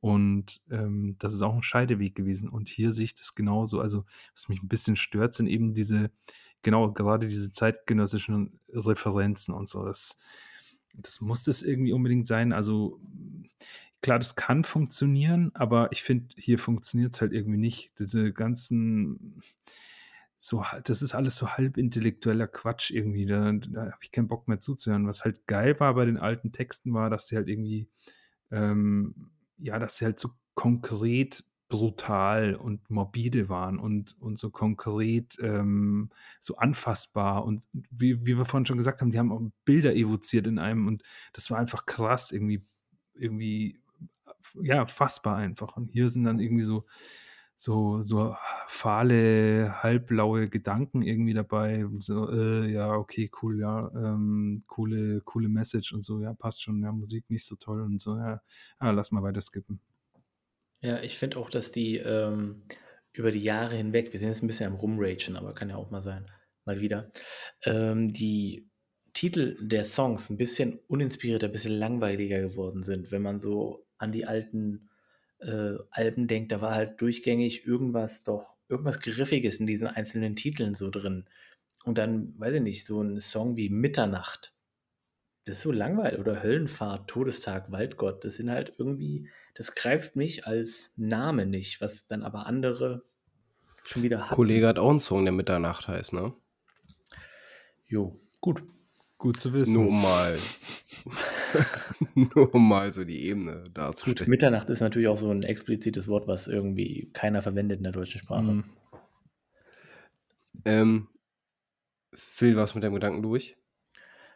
[0.00, 2.48] Und, ähm, das ist auch 'n Scheideweg gewesen.
[2.50, 3.80] Und hier sehe ich das genauso.
[3.80, 4.04] Also,
[4.34, 6.10] was mich 'n bisschen stört, sind eben diese
[6.62, 9.84] genau, gerade diese zeitgenössischen Referenzen und so.
[9.84, 10.18] Das
[10.94, 12.52] das muss das irgendwie unbedingt sein.
[12.52, 13.00] Also,
[14.06, 17.90] klar, das kann funktionieren, aber ich finde, hier funktioniert's halt irgendwie nicht.
[17.98, 19.42] Diese ganzen
[20.38, 23.26] so das ist alles so halbintellektueller Quatsch irgendwie.
[23.26, 25.08] Da da habe ich keinen Bock mehr zuzuhören.
[25.08, 27.88] Was halt geil war bei den alten Texten war, dass sie halt irgendwie,
[28.52, 35.36] ähm ja, dass sie halt so konkret brutal und morbide waren und und so konkret,
[35.40, 36.10] ähm,
[36.40, 37.44] so anfassbar.
[37.44, 40.86] Und wie wie wir vorhin schon gesagt haben, die haben auch Bilder evoziert in einem
[40.86, 41.02] und
[41.32, 42.64] das war einfach krass irgendwie
[43.18, 43.80] irgendwie,
[44.60, 45.76] ja, fassbar einfach.
[45.76, 46.84] Und hier sind dann irgendwie so
[47.56, 48.36] so, so
[48.68, 51.86] fahle, halbblaue Gedanken irgendwie dabei.
[52.00, 56.82] So, äh, ja, okay, cool, ja, ähm, coole, coole Message und so, ja, passt schon,
[56.82, 58.42] ja, Musik nicht so toll und so, ja,
[58.80, 59.80] ja lass mal weiter skippen.
[60.82, 62.62] Ja, ich finde auch, dass die ähm,
[63.14, 65.90] über die Jahre hinweg, wir sind jetzt ein bisschen am Rumragen, aber kann ja auch
[65.90, 66.30] mal sein,
[66.66, 67.10] mal wieder,
[67.64, 68.68] ähm, die
[69.14, 74.12] Titel der Songs ein bisschen uninspirierter, ein bisschen langweiliger geworden sind, wenn man so an
[74.12, 74.88] die alten
[75.38, 80.74] äh, Alben denkt, da war halt durchgängig irgendwas doch, irgendwas Griffiges in diesen einzelnen Titeln
[80.74, 81.26] so drin.
[81.84, 84.52] Und dann, weiß ich nicht, so ein Song wie Mitternacht.
[85.44, 86.18] Das ist so langweilig.
[86.18, 88.24] Oder Höllenfahrt, Todestag, Waldgott.
[88.24, 93.04] Das sind halt irgendwie, das greift mich als Name nicht, was dann aber andere
[93.84, 94.34] schon wieder hatten.
[94.34, 96.34] Kollege hat auch einen Song, der Mitternacht heißt, ne?
[97.86, 98.64] Jo, gut.
[99.18, 99.72] Gut zu wissen.
[99.72, 100.38] Nur mal.
[102.14, 104.16] Nur mal so die Ebene darzustellen.
[104.16, 107.92] Gut, Mitternacht ist natürlich auch so ein explizites Wort, was irgendwie keiner verwendet in der
[107.92, 108.42] deutschen Sprache.
[108.42, 108.64] Mhm.
[110.64, 111.08] Ähm,
[112.12, 113.56] Phil, was mit deinem Gedanken durch?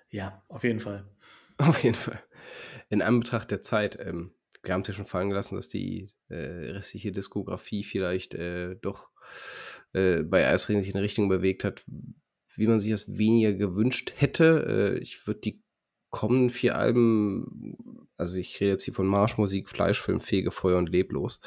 [0.09, 1.05] Ja, auf jeden Fall.
[1.59, 2.19] Auf jeden Fall.
[2.89, 4.32] In Anbetracht der Zeit, ähm,
[4.62, 9.11] wir haben es ja schon fallen gelassen, dass die äh, restliche Diskografie vielleicht äh, doch
[9.93, 11.82] äh, bei Eisring sich in eine Richtung bewegt hat,
[12.57, 14.97] wie man sich das weniger gewünscht hätte.
[14.97, 15.63] Äh, ich würde die
[16.11, 17.77] kommenden vier Alben,
[18.17, 21.41] also ich rede jetzt hier von Marschmusik, Fleischfilm, Fegefeuer und Leblos,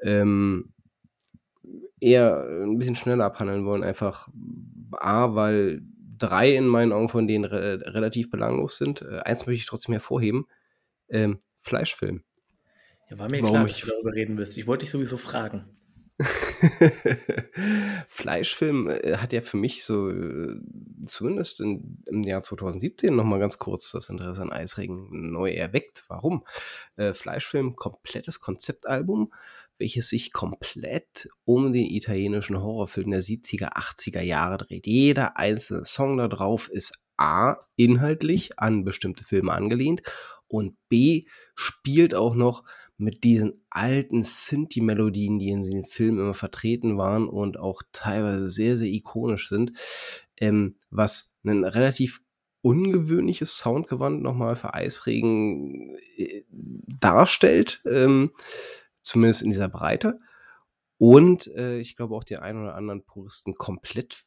[0.00, 0.72] ähm,
[2.00, 3.82] eher ein bisschen schneller abhandeln wollen.
[3.82, 4.28] Einfach
[4.92, 5.82] A, weil
[6.18, 9.02] drei in meinen Augen von denen re relativ belanglos sind.
[9.02, 10.46] Äh, eins möchte ich trotzdem hervorheben.
[11.08, 12.22] Ähm, Fleischfilm.
[13.10, 14.56] Ja, war mir Warum klar, dass du darüber reden wirst.
[14.56, 15.64] Ich wollte dich sowieso fragen.
[18.08, 20.56] Fleischfilm äh, hat ja für mich so, äh,
[21.06, 26.04] zumindest in, im Jahr 2017 nochmal ganz kurz das Interesse an Eisregen neu erweckt.
[26.08, 26.44] Warum?
[26.96, 29.32] Äh, Fleischfilm, komplettes Konzeptalbum,
[29.78, 34.86] welches sich komplett um den italienischen Horrorfilm der 70er, 80er Jahre dreht.
[34.86, 40.02] Jeder einzelne Song da drauf ist A, inhaltlich an bestimmte Filme angelehnt
[40.48, 41.24] und B,
[41.54, 42.64] spielt auch noch
[42.96, 48.76] mit diesen alten Synthi-Melodien, die in den Filmen immer vertreten waren und auch teilweise sehr,
[48.76, 49.72] sehr ikonisch sind,
[50.36, 52.20] ähm, was ein relativ
[52.62, 56.44] ungewöhnliches Soundgewand nochmal für Eisregen äh,
[57.00, 58.30] darstellt, ähm,
[59.02, 60.20] zumindest in dieser Breite.
[60.96, 64.24] Und äh, ich glaube auch den einen oder anderen Puristen komplett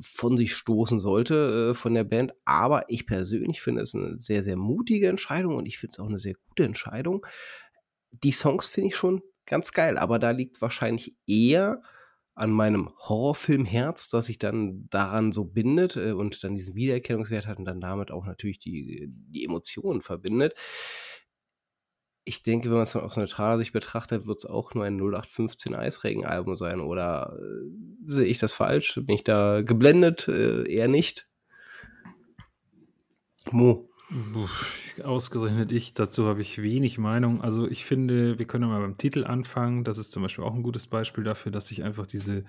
[0.00, 2.32] von sich stoßen sollte äh, von der Band.
[2.44, 6.06] Aber ich persönlich finde es eine sehr, sehr mutige Entscheidung und ich finde es auch
[6.06, 7.26] eine sehr gute Entscheidung,
[8.22, 11.82] die Songs finde ich schon ganz geil, aber da liegt wahrscheinlich eher
[12.34, 17.58] an meinem Horrorfilmherz, dass sich dann daran so bindet äh, und dann diesen Wiedererkennungswert hat
[17.58, 20.54] und dann damit auch natürlich die, die Emotionen verbindet.
[22.24, 24.96] Ich denke, wenn man es dann aus neutraler Sicht betrachtet, wird es auch nur ein
[24.96, 26.80] 0815 Eisregen-Album sein.
[26.80, 27.68] Oder äh,
[28.06, 28.94] sehe ich das falsch?
[28.94, 30.26] Bin ich da geblendet?
[30.26, 31.28] Äh, eher nicht.
[33.50, 33.90] Mo.
[35.02, 37.42] Ausgerechnet ich, dazu habe ich wenig Meinung.
[37.42, 39.82] Also ich finde, wir können mal beim Titel anfangen.
[39.84, 42.44] Das ist zum Beispiel auch ein gutes Beispiel dafür, dass sich einfach diese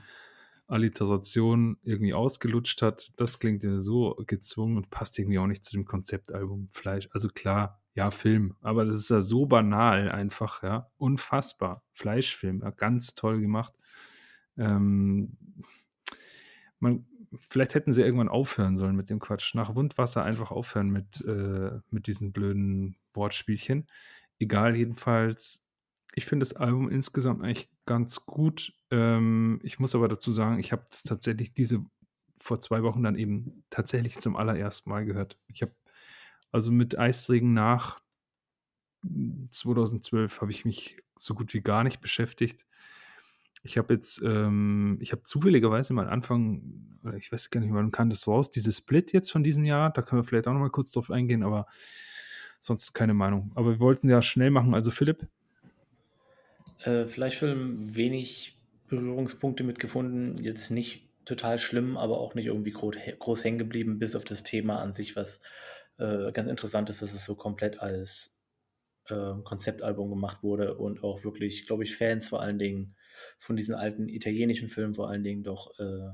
[0.67, 3.13] Alliteration irgendwie ausgelutscht hat.
[3.17, 7.09] Das klingt ja so gezwungen und passt irgendwie auch nicht zu dem Konzeptalbum Fleisch.
[7.11, 10.89] Also klar, ja, Film, aber das ist ja so banal einfach, ja.
[10.97, 11.83] Unfassbar.
[11.93, 13.73] Fleischfilm, ja, ganz toll gemacht.
[14.57, 15.37] Ähm,
[16.79, 17.05] man,
[17.40, 19.56] vielleicht hätten sie irgendwann aufhören sollen mit dem Quatsch.
[19.56, 23.88] Nach Wundwasser einfach aufhören mit, äh, mit diesen blöden Wortspielchen.
[24.40, 25.64] Egal, jedenfalls,
[26.14, 28.74] ich finde das Album insgesamt eigentlich ganz gut.
[28.91, 31.86] Ähm, ich muss aber dazu sagen, ich habe tatsächlich diese
[32.38, 35.38] vor zwei Wochen dann eben tatsächlich zum allerersten Mal gehört.
[35.48, 35.74] Ich habe
[36.52, 37.99] also mit Eisregen nach
[39.52, 42.66] 2012 habe ich mich so gut wie gar nicht beschäftigt.
[43.65, 46.61] Ich habe jetzt, ähm, ich habe zufälligerweise mal Anfang,
[47.17, 50.03] ich weiß gar nicht, wann kam das raus, dieses Split jetzt von diesem Jahr, da
[50.03, 51.65] können wir vielleicht auch noch mal kurz drauf eingehen, aber
[52.59, 53.51] sonst keine Meinung.
[53.55, 55.25] Aber wir wollten ja schnell machen, also Philipp?
[56.83, 58.55] Äh, Fleischfilm wenig
[58.87, 64.15] Berührungspunkte mitgefunden, jetzt nicht total schlimm, aber auch nicht irgendwie groß, groß hängen geblieben, bis
[64.15, 65.39] auf das Thema an sich, was
[65.97, 68.37] äh, ganz interessant ist, dass es so komplett als
[69.07, 72.95] äh, Konzeptalbum gemacht wurde und auch wirklich, glaube ich, Fans vor allen Dingen
[73.39, 76.09] von diesen alten italienischen Filmen vor allen Dingen doch äh,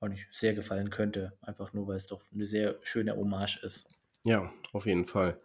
[0.00, 1.32] auch nicht sehr gefallen könnte.
[1.42, 3.86] Einfach nur, weil es doch eine sehr schöne Hommage ist.
[4.24, 5.40] Ja, auf jeden Fall.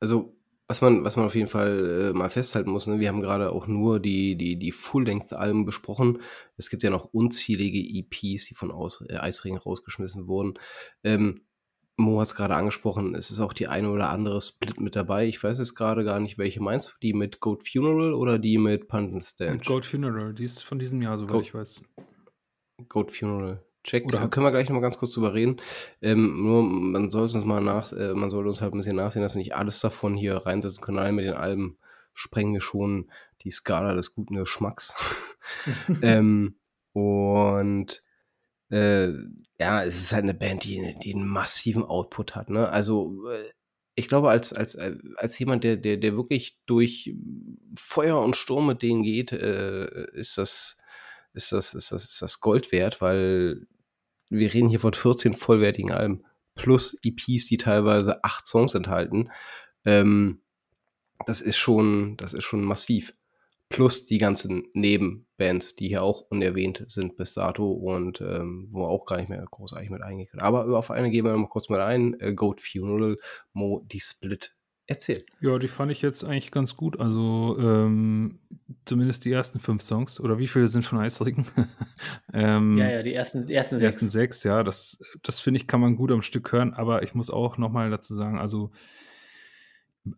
[0.00, 0.36] Also,
[0.66, 3.52] was man, was man auf jeden Fall äh, mal festhalten muss, ne, wir haben gerade
[3.52, 6.22] auch nur die, die, die Full-Length-Alben besprochen.
[6.56, 10.54] Es gibt ja noch unzählige EPs, die von Aus, äh, Eisring rausgeschmissen wurden.
[11.02, 11.42] Ähm,
[11.96, 15.26] Mo hat es gerade angesprochen, es ist auch die eine oder andere Split mit dabei.
[15.26, 16.92] Ich weiß jetzt gerade gar nicht, welche meinst du?
[17.02, 19.52] Die mit Goat Funeral oder die mit Pumpkin Stench?
[19.52, 21.82] Mit Goat Funeral, die ist von diesem Jahr, soweit Goat- ich weiß.
[22.88, 23.62] Goat Funeral.
[23.84, 25.60] Check, Oder- äh, können wir gleich noch mal ganz kurz drüber reden.
[26.00, 29.22] Ähm, nur man soll uns mal nach, äh, man sollte uns halt ein bisschen nachsehen,
[29.22, 30.98] dass wir nicht alles davon hier reinsetzen können.
[30.98, 31.76] Allein mit den Alben
[32.14, 33.10] sprengen wir schon
[33.42, 34.94] die Skala des guten Geschmacks.
[36.02, 36.56] ähm,
[36.92, 38.02] und
[38.74, 39.12] äh,
[39.60, 42.50] ja, es ist halt eine Band, die, die einen massiven Output hat.
[42.50, 42.68] Ne?
[42.68, 43.50] Also äh,
[43.94, 47.14] ich glaube, als, als, äh, als jemand, der, der, der wirklich durch
[47.76, 50.76] Feuer und Sturm mit denen geht, äh, ist das,
[51.32, 53.66] ist das, ist das, ist das Gold wert, weil
[54.28, 56.24] wir reden hier von 14 vollwertigen Alben
[56.56, 59.30] plus EPs, die teilweise acht Songs enthalten.
[59.84, 60.40] Ähm,
[61.26, 63.14] das ist schon, das ist schon massiv.
[63.74, 68.88] Plus die ganzen Nebenbands, die hier auch unerwähnt sind bis dato und ähm, wo wir
[68.88, 70.42] auch gar nicht mehr großartig mit eingehen können.
[70.42, 72.18] Aber auf eine gehen wir mal kurz mal ein.
[72.20, 73.16] Äh, Goat Funeral,
[73.52, 74.54] Mo, die Split.
[74.86, 75.24] Erzähl.
[75.40, 77.00] Ja, die fand ich jetzt eigentlich ganz gut.
[77.00, 78.38] Also ähm,
[78.84, 80.20] zumindest die ersten fünf Songs.
[80.20, 81.46] Oder wie viele sind von Eisringen?
[82.34, 83.94] ähm, Ja, ja, die ersten, die ersten Die sechs.
[83.96, 87.14] ersten sechs, ja, das, das finde ich, kann man gut am Stück hören, aber ich
[87.14, 88.72] muss auch nochmal dazu sagen, also,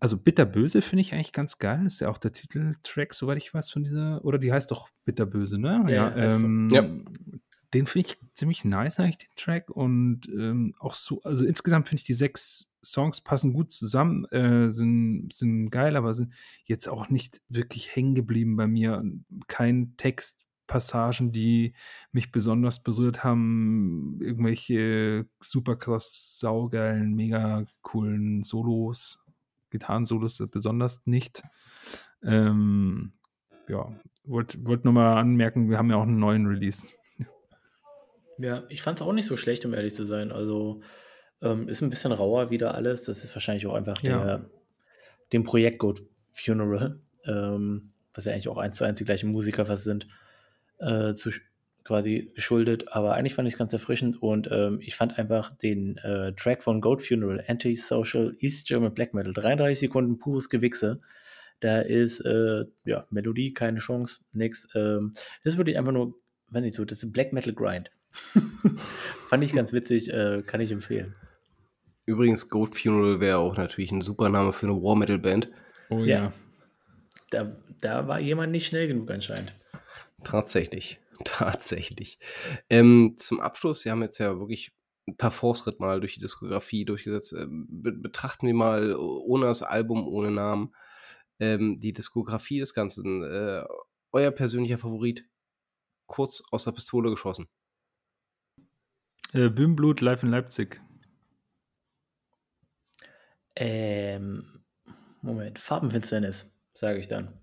[0.00, 1.82] also Bitterböse finde ich eigentlich ganz geil.
[1.84, 4.90] Das ist ja auch der Titeltrack, soweit ich weiß, von dieser, oder die heißt doch
[5.04, 5.84] Bitterböse, ne?
[5.88, 6.88] Ja, ja, ähm, Ja.
[7.74, 9.70] Den finde ich ziemlich nice, eigentlich, den Track.
[9.70, 14.70] Und ähm, auch so, also insgesamt finde ich die sechs Songs passen gut zusammen, äh,
[14.70, 16.32] sind, sind geil, aber sind
[16.64, 19.04] jetzt auch nicht wirklich hängen geblieben bei mir.
[19.48, 21.74] Kein Textpassagen, die
[22.12, 29.25] mich besonders berührt haben, irgendwelche super krass saugeilen, mega coolen Solos,
[29.70, 31.42] Gitarrensolos besonders nicht.
[32.22, 33.12] Ähm,
[33.68, 33.92] ja,
[34.24, 36.88] wollte wollt nur mal anmerken, wir haben ja auch einen neuen Release.
[38.38, 40.30] Ja, ich fand es auch nicht so schlecht, um ehrlich zu sein.
[40.30, 40.82] Also
[41.40, 43.04] ähm, ist ein bisschen rauer wieder alles.
[43.04, 44.24] Das ist wahrscheinlich auch einfach Ja.
[44.24, 44.50] der,
[45.32, 46.02] dem Projekt Goat
[46.32, 50.06] Funeral, ähm, was ja eigentlich auch eins zu eins die gleichen Musiker fast sind,
[50.78, 51.30] äh, zu,
[51.86, 52.92] quasi geschuldet.
[52.92, 56.62] Aber eigentlich fand ich es ganz erfrischend und ähm, ich fand einfach den äh, Track
[56.62, 61.00] von Goat Funeral, Anti-Social East German Black Metal, 33 Sekunden pures Gewichse.
[61.60, 64.68] Da ist äh, ja Melodie, keine Chance, nix.
[64.74, 66.14] Ähm, das ist wirklich einfach nur,
[66.50, 67.90] wenn nicht so, das ist Black Metal Grind.
[69.28, 71.14] Fand ich ganz witzig, äh, kann ich empfehlen.
[72.04, 75.50] Übrigens, Goat Funeral wäre auch natürlich ein super Name für eine War Metal Band.
[75.90, 76.16] Oh Ja.
[76.16, 76.32] ja.
[77.30, 79.52] Da, da war jemand nicht schnell genug anscheinend.
[80.22, 81.00] Tatsächlich.
[81.24, 82.18] Tatsächlich.
[82.68, 84.72] Ähm, zum Abschluss, wir haben jetzt ja wirklich
[85.08, 87.32] ein paar Fortschritt mal durch die Diskografie durchgesetzt.
[87.32, 90.74] Ähm, be betrachten wir mal ohne das Album, ohne Namen,
[91.38, 93.22] ähm, die Diskografie des Ganzen.
[93.22, 93.64] Äh,
[94.12, 95.26] euer persönlicher Favorit,
[96.06, 97.48] kurz aus der Pistole geschossen.
[99.32, 100.80] Äh, Bühnenblut live in Leipzig.
[103.54, 104.64] Ähm,
[105.22, 107.40] Moment, Farbenfinsternis, sage ich dann.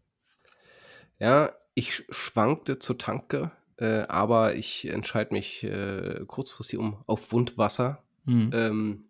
[1.19, 7.31] Ja, ich sch- schwankte zur Tanke, äh, aber ich entscheide mich äh, kurzfristig um auf
[7.31, 8.03] Wundwasser.
[8.25, 8.51] Mhm.
[8.53, 9.05] Ähm,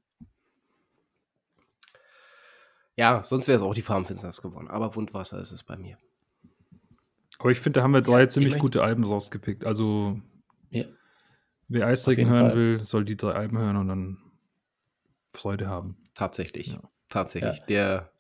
[2.96, 5.98] ja, sonst wäre es auch die Farbenfinsternis geworden, aber Wundwasser ist es bei mir.
[7.40, 9.66] Aber ich finde, da haben wir drei Ja, ich ziemlich gute Alben rausgepickt.
[9.66, 10.20] Also,
[10.70, 10.86] Ja.
[11.68, 12.56] wer Eisregen hören Fall.
[12.56, 14.18] will, soll die drei Alben hören und dann
[15.30, 15.98] Freude haben.
[16.14, 16.68] Tatsächlich.
[16.68, 16.82] Ja.
[17.10, 17.58] Tatsächlich.
[17.58, 17.66] Ja.
[17.66, 18.12] Der,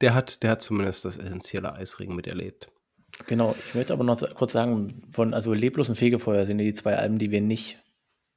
[0.00, 2.72] der, hat, der hat zumindest das essentielle Eisregen miterlebt.
[3.26, 6.72] Genau, ich möchte aber noch kurz sagen, von also Leblos und Fegefeuer sind ja die
[6.72, 7.78] zwei Alben, die wir nicht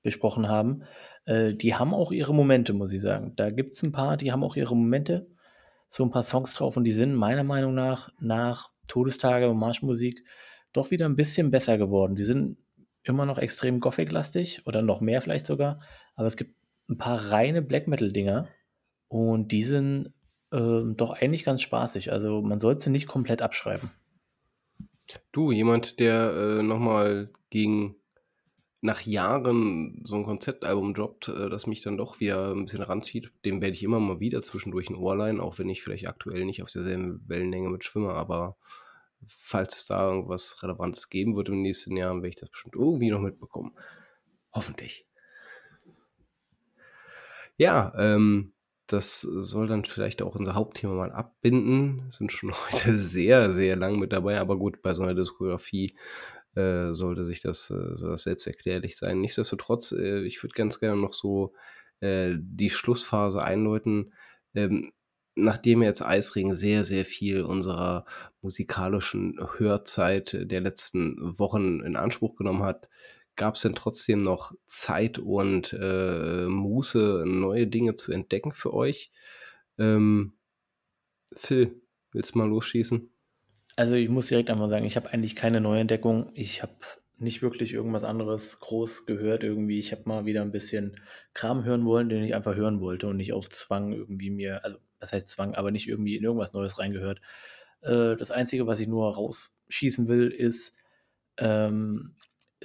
[0.04, 0.84] besprochen haben.
[1.26, 3.34] Äh, die haben auch ihre Momente, muss ich sagen.
[3.36, 5.28] Da gibt es ein paar, die haben auch ihre Momente.
[5.90, 10.24] So ein paar Songs drauf und die sind meiner Meinung nach nach Todestage und Marschmusik
[10.74, 12.16] doch wieder ein bisschen besser geworden.
[12.16, 12.58] Die sind
[13.04, 15.80] immer noch extrem Gothic-lastig oder noch mehr vielleicht sogar,
[16.16, 16.56] aber es gibt
[16.90, 18.48] ein paar reine Black Metal-Dinger
[19.08, 20.14] und die sind
[20.52, 22.12] ähm, doch eigentlich ganz spaßig.
[22.12, 23.92] Also man sollte sie nicht komplett abschreiben.
[25.32, 27.96] Du, jemand, der äh, nochmal gegen
[28.82, 33.32] nach Jahren so ein Konzeptalbum droppt, äh, das mich dann doch wieder ein bisschen ranzieht,
[33.44, 36.46] dem werde ich immer mal wieder zwischendurch ein Ohr leihen, auch wenn ich vielleicht aktuell
[36.46, 38.58] nicht auf derselben Wellenlänge mit schwimme, aber
[39.28, 43.10] falls es da irgendwas Relevantes geben wird im nächsten Jahr, werde ich das bestimmt irgendwie
[43.10, 43.74] noch mitbekommen.
[44.54, 45.08] Hoffentlich.
[47.58, 48.54] Ja, ähm,
[48.88, 52.10] das soll dann vielleicht auch unser Hauptthema mal abbinden.
[52.10, 55.96] Sind schon heute sehr, sehr lang mit dabei, aber gut, bei so einer Diskografie
[56.56, 59.22] äh, sollte sich das, äh, soll das selbsterklärlich sein.
[59.22, 61.54] Nichtsdestotrotz, äh, ich würde ganz gerne noch so
[62.00, 64.14] äh, die Schlussphase einläuten.
[64.54, 64.92] Ähm,
[65.36, 68.06] nachdem jetzt Eisring sehr, sehr viel unserer
[68.42, 72.88] musikalischen Hörzeit der letzten Wochen in Anspruch genommen hat,
[73.36, 79.12] gab es denn trotzdem noch Zeit und äh, Muße, neue Dinge zu entdecken für euch?
[79.78, 80.34] Ähm,
[81.36, 81.82] Phil,
[82.12, 83.10] willst du mal losschießen?
[83.76, 86.32] Also ich muss direkt einmal sagen, ich habe eigentlich keine Neuentdeckung.
[86.34, 86.74] Ich habe
[87.18, 89.80] nicht wirklich irgendwas anderes groß gehört irgendwie.
[89.80, 91.00] Ich habe mal wieder ein bisschen
[91.34, 94.78] Kram hören wollen, den ich einfach hören wollte und nicht auf Zwang irgendwie mir, also
[95.00, 97.22] das heißt Zwang, aber nicht irgendwie in irgendwas Neues reingehört.
[97.82, 100.76] Äh, das Einzige, was ich nur rausschießen will, ist,
[101.38, 102.16] ähm,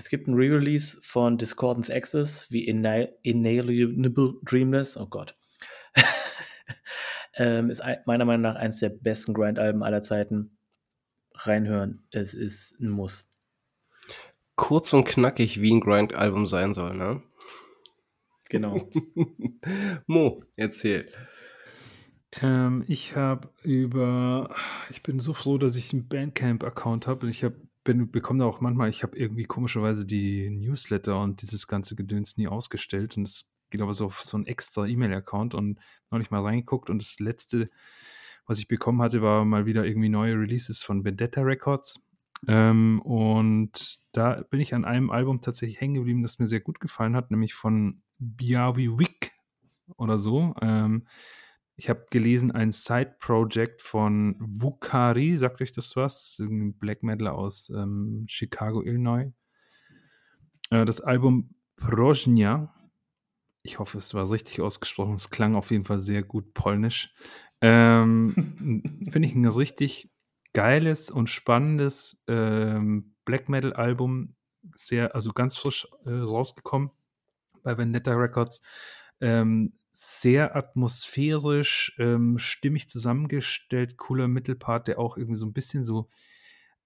[0.01, 4.97] es gibt ein Re-Release von Discordance Access wie Inalienable Dreamless.
[4.97, 5.37] Oh Gott.
[7.35, 10.57] ähm, ist meiner Meinung nach eines der besten Grind-Alben aller Zeiten.
[11.35, 13.31] Reinhören, es ist ein Muss
[14.61, 17.23] kurz und knackig, wie ein Grind-Album sein soll, ne?
[18.51, 18.91] Genau.
[20.07, 21.09] Mo, erzähl.
[22.43, 24.55] Ähm, ich habe über,
[24.91, 27.31] ich bin so froh, dass ich einen Bandcamp-Account habe.
[27.31, 31.97] Ich habe bekomme da auch manchmal, ich habe irgendwie komischerweise die Newsletter und dieses ganze
[31.97, 35.79] Gedöns nie ausgestellt und es geht aber so auf so einen extra E-Mail-Account und
[36.11, 37.71] neulich mal reingeguckt und das letzte,
[38.47, 42.01] was ich bekommen hatte, war mal wieder irgendwie neue Releases von Vendetta Records
[42.49, 46.81] ähm, und da bin ich an einem Album tatsächlich hängen geblieben, das mir sehr gut
[46.81, 49.33] gefallen hat, nämlich von Biavi Wick
[49.97, 50.55] oder so.
[50.61, 51.07] Ähm,
[51.81, 56.39] ich habe gelesen, ein Side-Project von Vukari, sagt euch das was?
[56.39, 59.33] Ein Black Metal aus ähm, Chicago, Illinois.
[60.69, 62.75] Äh, das Album Projnia,
[63.63, 67.15] ich hoffe, es war richtig ausgesprochen, es klang auf jeden Fall sehr gut polnisch.
[67.63, 70.11] Ähm, Finde ich ein richtig
[70.53, 74.37] geiles und spannendes ähm, Black Metal Album,
[74.75, 76.91] sehr, also ganz frisch äh, rausgekommen
[77.63, 78.61] bei Vendetta Records.
[79.23, 86.09] Ähm, sehr atmosphärisch, ähm, stimmig zusammengestellt, cooler Mittelpart, der auch irgendwie so ein bisschen so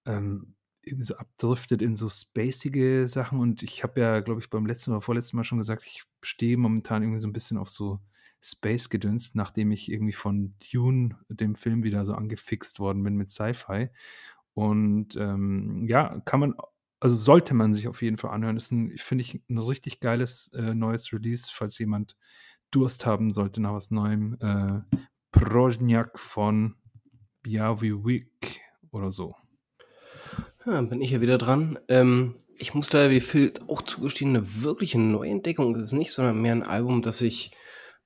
[0.05, 0.55] ähm,
[0.85, 3.39] irgendwie so abdriftet in so spacige Sachen.
[3.39, 6.57] Und ich habe ja, glaube ich, beim letzten oder vorletzten Mal schon gesagt, ich stehe
[6.57, 7.99] momentan irgendwie so ein bisschen auf so
[8.41, 13.31] Space gedünst, nachdem ich irgendwie von Dune, dem Film, wieder so angefixt worden bin mit
[13.31, 13.89] Sci-Fi.
[14.53, 16.53] Und ähm, ja, kann man,
[16.99, 18.57] also sollte man sich auf jeden Fall anhören.
[18.57, 22.17] Ist, finde ich, ein richtig geiles äh, neues Release, falls jemand
[22.75, 24.37] Durst haben sollte nach was Neuem.
[24.41, 24.97] Äh,
[25.31, 26.75] Projniak von
[27.41, 28.61] Biaviwik
[28.91, 29.35] oder so.
[30.65, 31.79] Ja, bin ich ja wieder dran.
[31.87, 36.41] Ähm, ich muss leider wie Phil auch zugestehen, eine wirkliche Neuentdeckung ist es nicht, sondern
[36.41, 37.51] mehr ein Album, das ich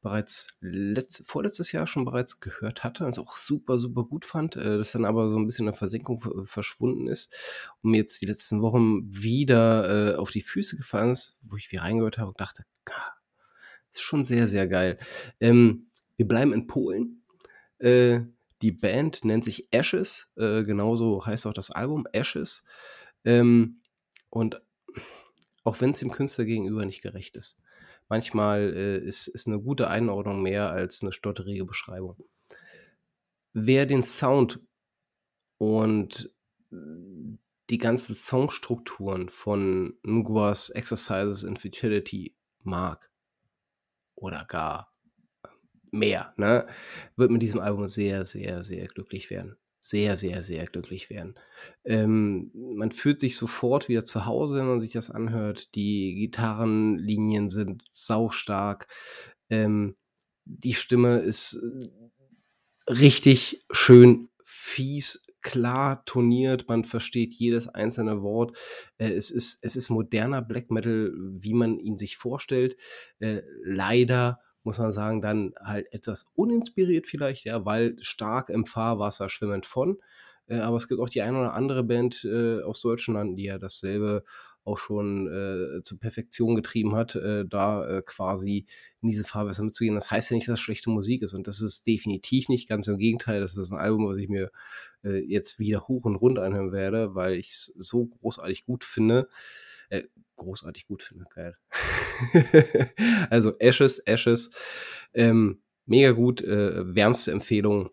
[0.02, 4.78] bereits letzt, vorletztes Jahr schon bereits gehört hatte es auch super, super gut fand, äh,
[4.78, 7.34] das dann aber so ein bisschen in der Versenkung verschwunden ist
[7.82, 11.72] und mir jetzt die letzten Wochen wieder äh, auf die Füße gefallen ist, wo ich
[11.72, 13.19] wieder reingehört habe und dachte, ah,
[13.94, 14.98] ist schon sehr, sehr geil.
[15.40, 17.24] Ähm, wir bleiben in Polen.
[17.80, 18.22] Äh,
[18.62, 22.66] die Band nennt sich Ashes, äh, genauso heißt auch das Album Ashes.
[23.24, 23.82] Ähm,
[24.30, 24.62] und
[25.64, 27.58] auch wenn es dem Künstler gegenüber nicht gerecht ist.
[28.10, 32.18] Manchmal äh, ist, ist eine gute Einordnung mehr als eine stotterige Beschreibung.
[33.54, 34.60] Wer den Sound
[35.58, 36.34] und
[36.72, 43.10] die ganzen Songstrukturen von Nguas Exercises in Futility mag
[44.20, 44.94] oder gar
[45.92, 46.68] mehr, ne,
[47.16, 51.36] wird mit diesem Album sehr, sehr, sehr glücklich werden sehr, sehr, sehr glücklich werden.
[51.86, 55.74] Ähm, man fühlt sich sofort wieder zu Hause, wenn man sich das anhört.
[55.76, 58.88] Die Gitarrenlinien sind saustark.
[59.50, 59.96] Ähm,
[60.46, 66.68] die Stimme ist äh, richtig schön fies, klar toniert.
[66.68, 68.56] Man versteht jedes einzelne Wort.
[68.98, 72.76] Äh, es, ist, es ist moderner Black Metal, wie man ihn sich vorstellt.
[73.20, 79.30] Äh, leider muss man sagen, dann halt etwas uninspiriert vielleicht, ja, weil stark im Fahrwasser
[79.30, 79.98] schwimmend von.
[80.48, 82.28] Äh, aber es gibt auch die eine oder andere Band
[82.66, 84.24] aus Deutschland, die ja dasselbe
[84.70, 88.66] auch schon äh, zur Perfektion getrieben hat, äh, da äh, quasi
[89.02, 89.96] in diese Fahrwässer mitzugehen.
[89.96, 92.88] Das heißt ja nicht, dass es schlechte Musik ist und das ist definitiv nicht, ganz
[92.88, 94.52] im Gegenteil, das ist ein Album, was ich mir
[95.04, 99.30] äh, jetzt wieder hoch und rund anhören werde, weil ich es so großartig gut finde.
[99.90, 100.04] Äh,
[100.36, 101.58] großartig gut finde, geil.
[103.30, 104.52] also Ashes, Ashes,
[105.14, 107.90] ähm, mega gut, äh, wärmste Empfehlung.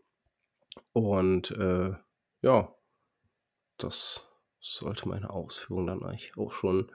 [0.93, 1.93] Und äh,
[2.43, 2.75] ja,
[3.79, 4.29] das
[4.61, 6.91] sollte meine Ausführung dann eigentlich auch schon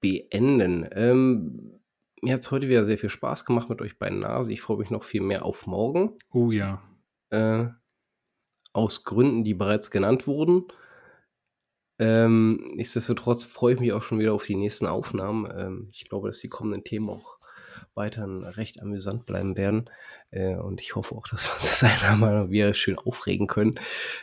[0.00, 0.88] beenden.
[0.92, 1.80] Ähm,
[2.22, 4.52] mir hat es heute wieder sehr viel Spaß gemacht mit euch beiden Nase.
[4.52, 6.18] Ich freue mich noch viel mehr auf morgen.
[6.30, 6.82] Oh ja.
[7.30, 7.66] Äh,
[8.72, 10.64] aus Gründen, die bereits genannt wurden.
[11.98, 15.48] Ähm, nichtsdestotrotz freue ich mich auch schon wieder auf die nächsten Aufnahmen.
[15.56, 17.38] Ähm, ich glaube, dass die kommenden Themen auch
[17.94, 19.90] weiterhin recht amüsant bleiben werden.
[20.30, 23.72] Äh, und ich hoffe auch, dass wir uns das einmal mal wieder schön aufregen können.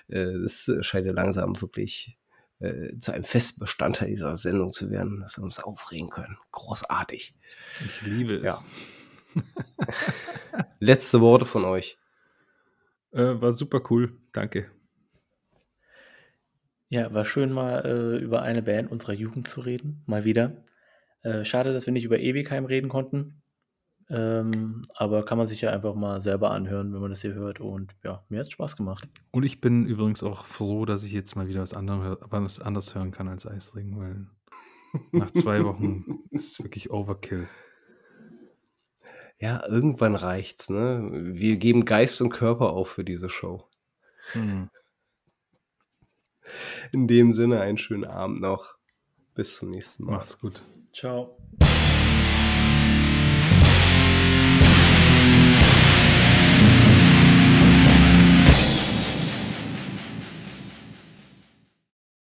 [0.07, 2.17] Äh, das scheint ja langsam wirklich
[2.59, 6.37] äh, zu einem festen Bestandteil dieser Sendung zu werden, dass wir uns aufregen können.
[6.51, 7.35] Großartig.
[7.85, 8.67] Ich liebe es.
[10.79, 11.97] Letzte Worte von euch.
[13.11, 14.13] Äh, war super cool.
[14.33, 14.69] Danke.
[16.89, 20.03] Ja, war schön mal äh, über eine Band unserer Jugend zu reden.
[20.07, 20.63] Mal wieder.
[21.21, 23.41] Äh, schade, dass wir nicht über Ewigheim reden konnten.
[24.09, 27.59] Ähm, aber kann man sich ja einfach mal selber anhören, wenn man das hier hört.
[27.59, 29.07] Und ja, mir hat es Spaß gemacht.
[29.31, 32.95] Und ich bin übrigens auch froh, dass ich jetzt mal wieder was, anderem, was anderes
[32.95, 34.27] hören kann als Eisring, weil
[35.11, 37.47] nach zwei Wochen ist es wirklich Overkill.
[39.39, 41.09] Ja, irgendwann reicht's, ne?
[41.11, 43.65] Wir geben Geist und Körper auf für diese Show.
[44.33, 44.69] Hm.
[46.91, 48.75] In dem Sinne einen schönen Abend noch.
[49.35, 50.17] Bis zum nächsten Mal.
[50.17, 50.63] Macht's gut.
[50.93, 51.37] Ciao.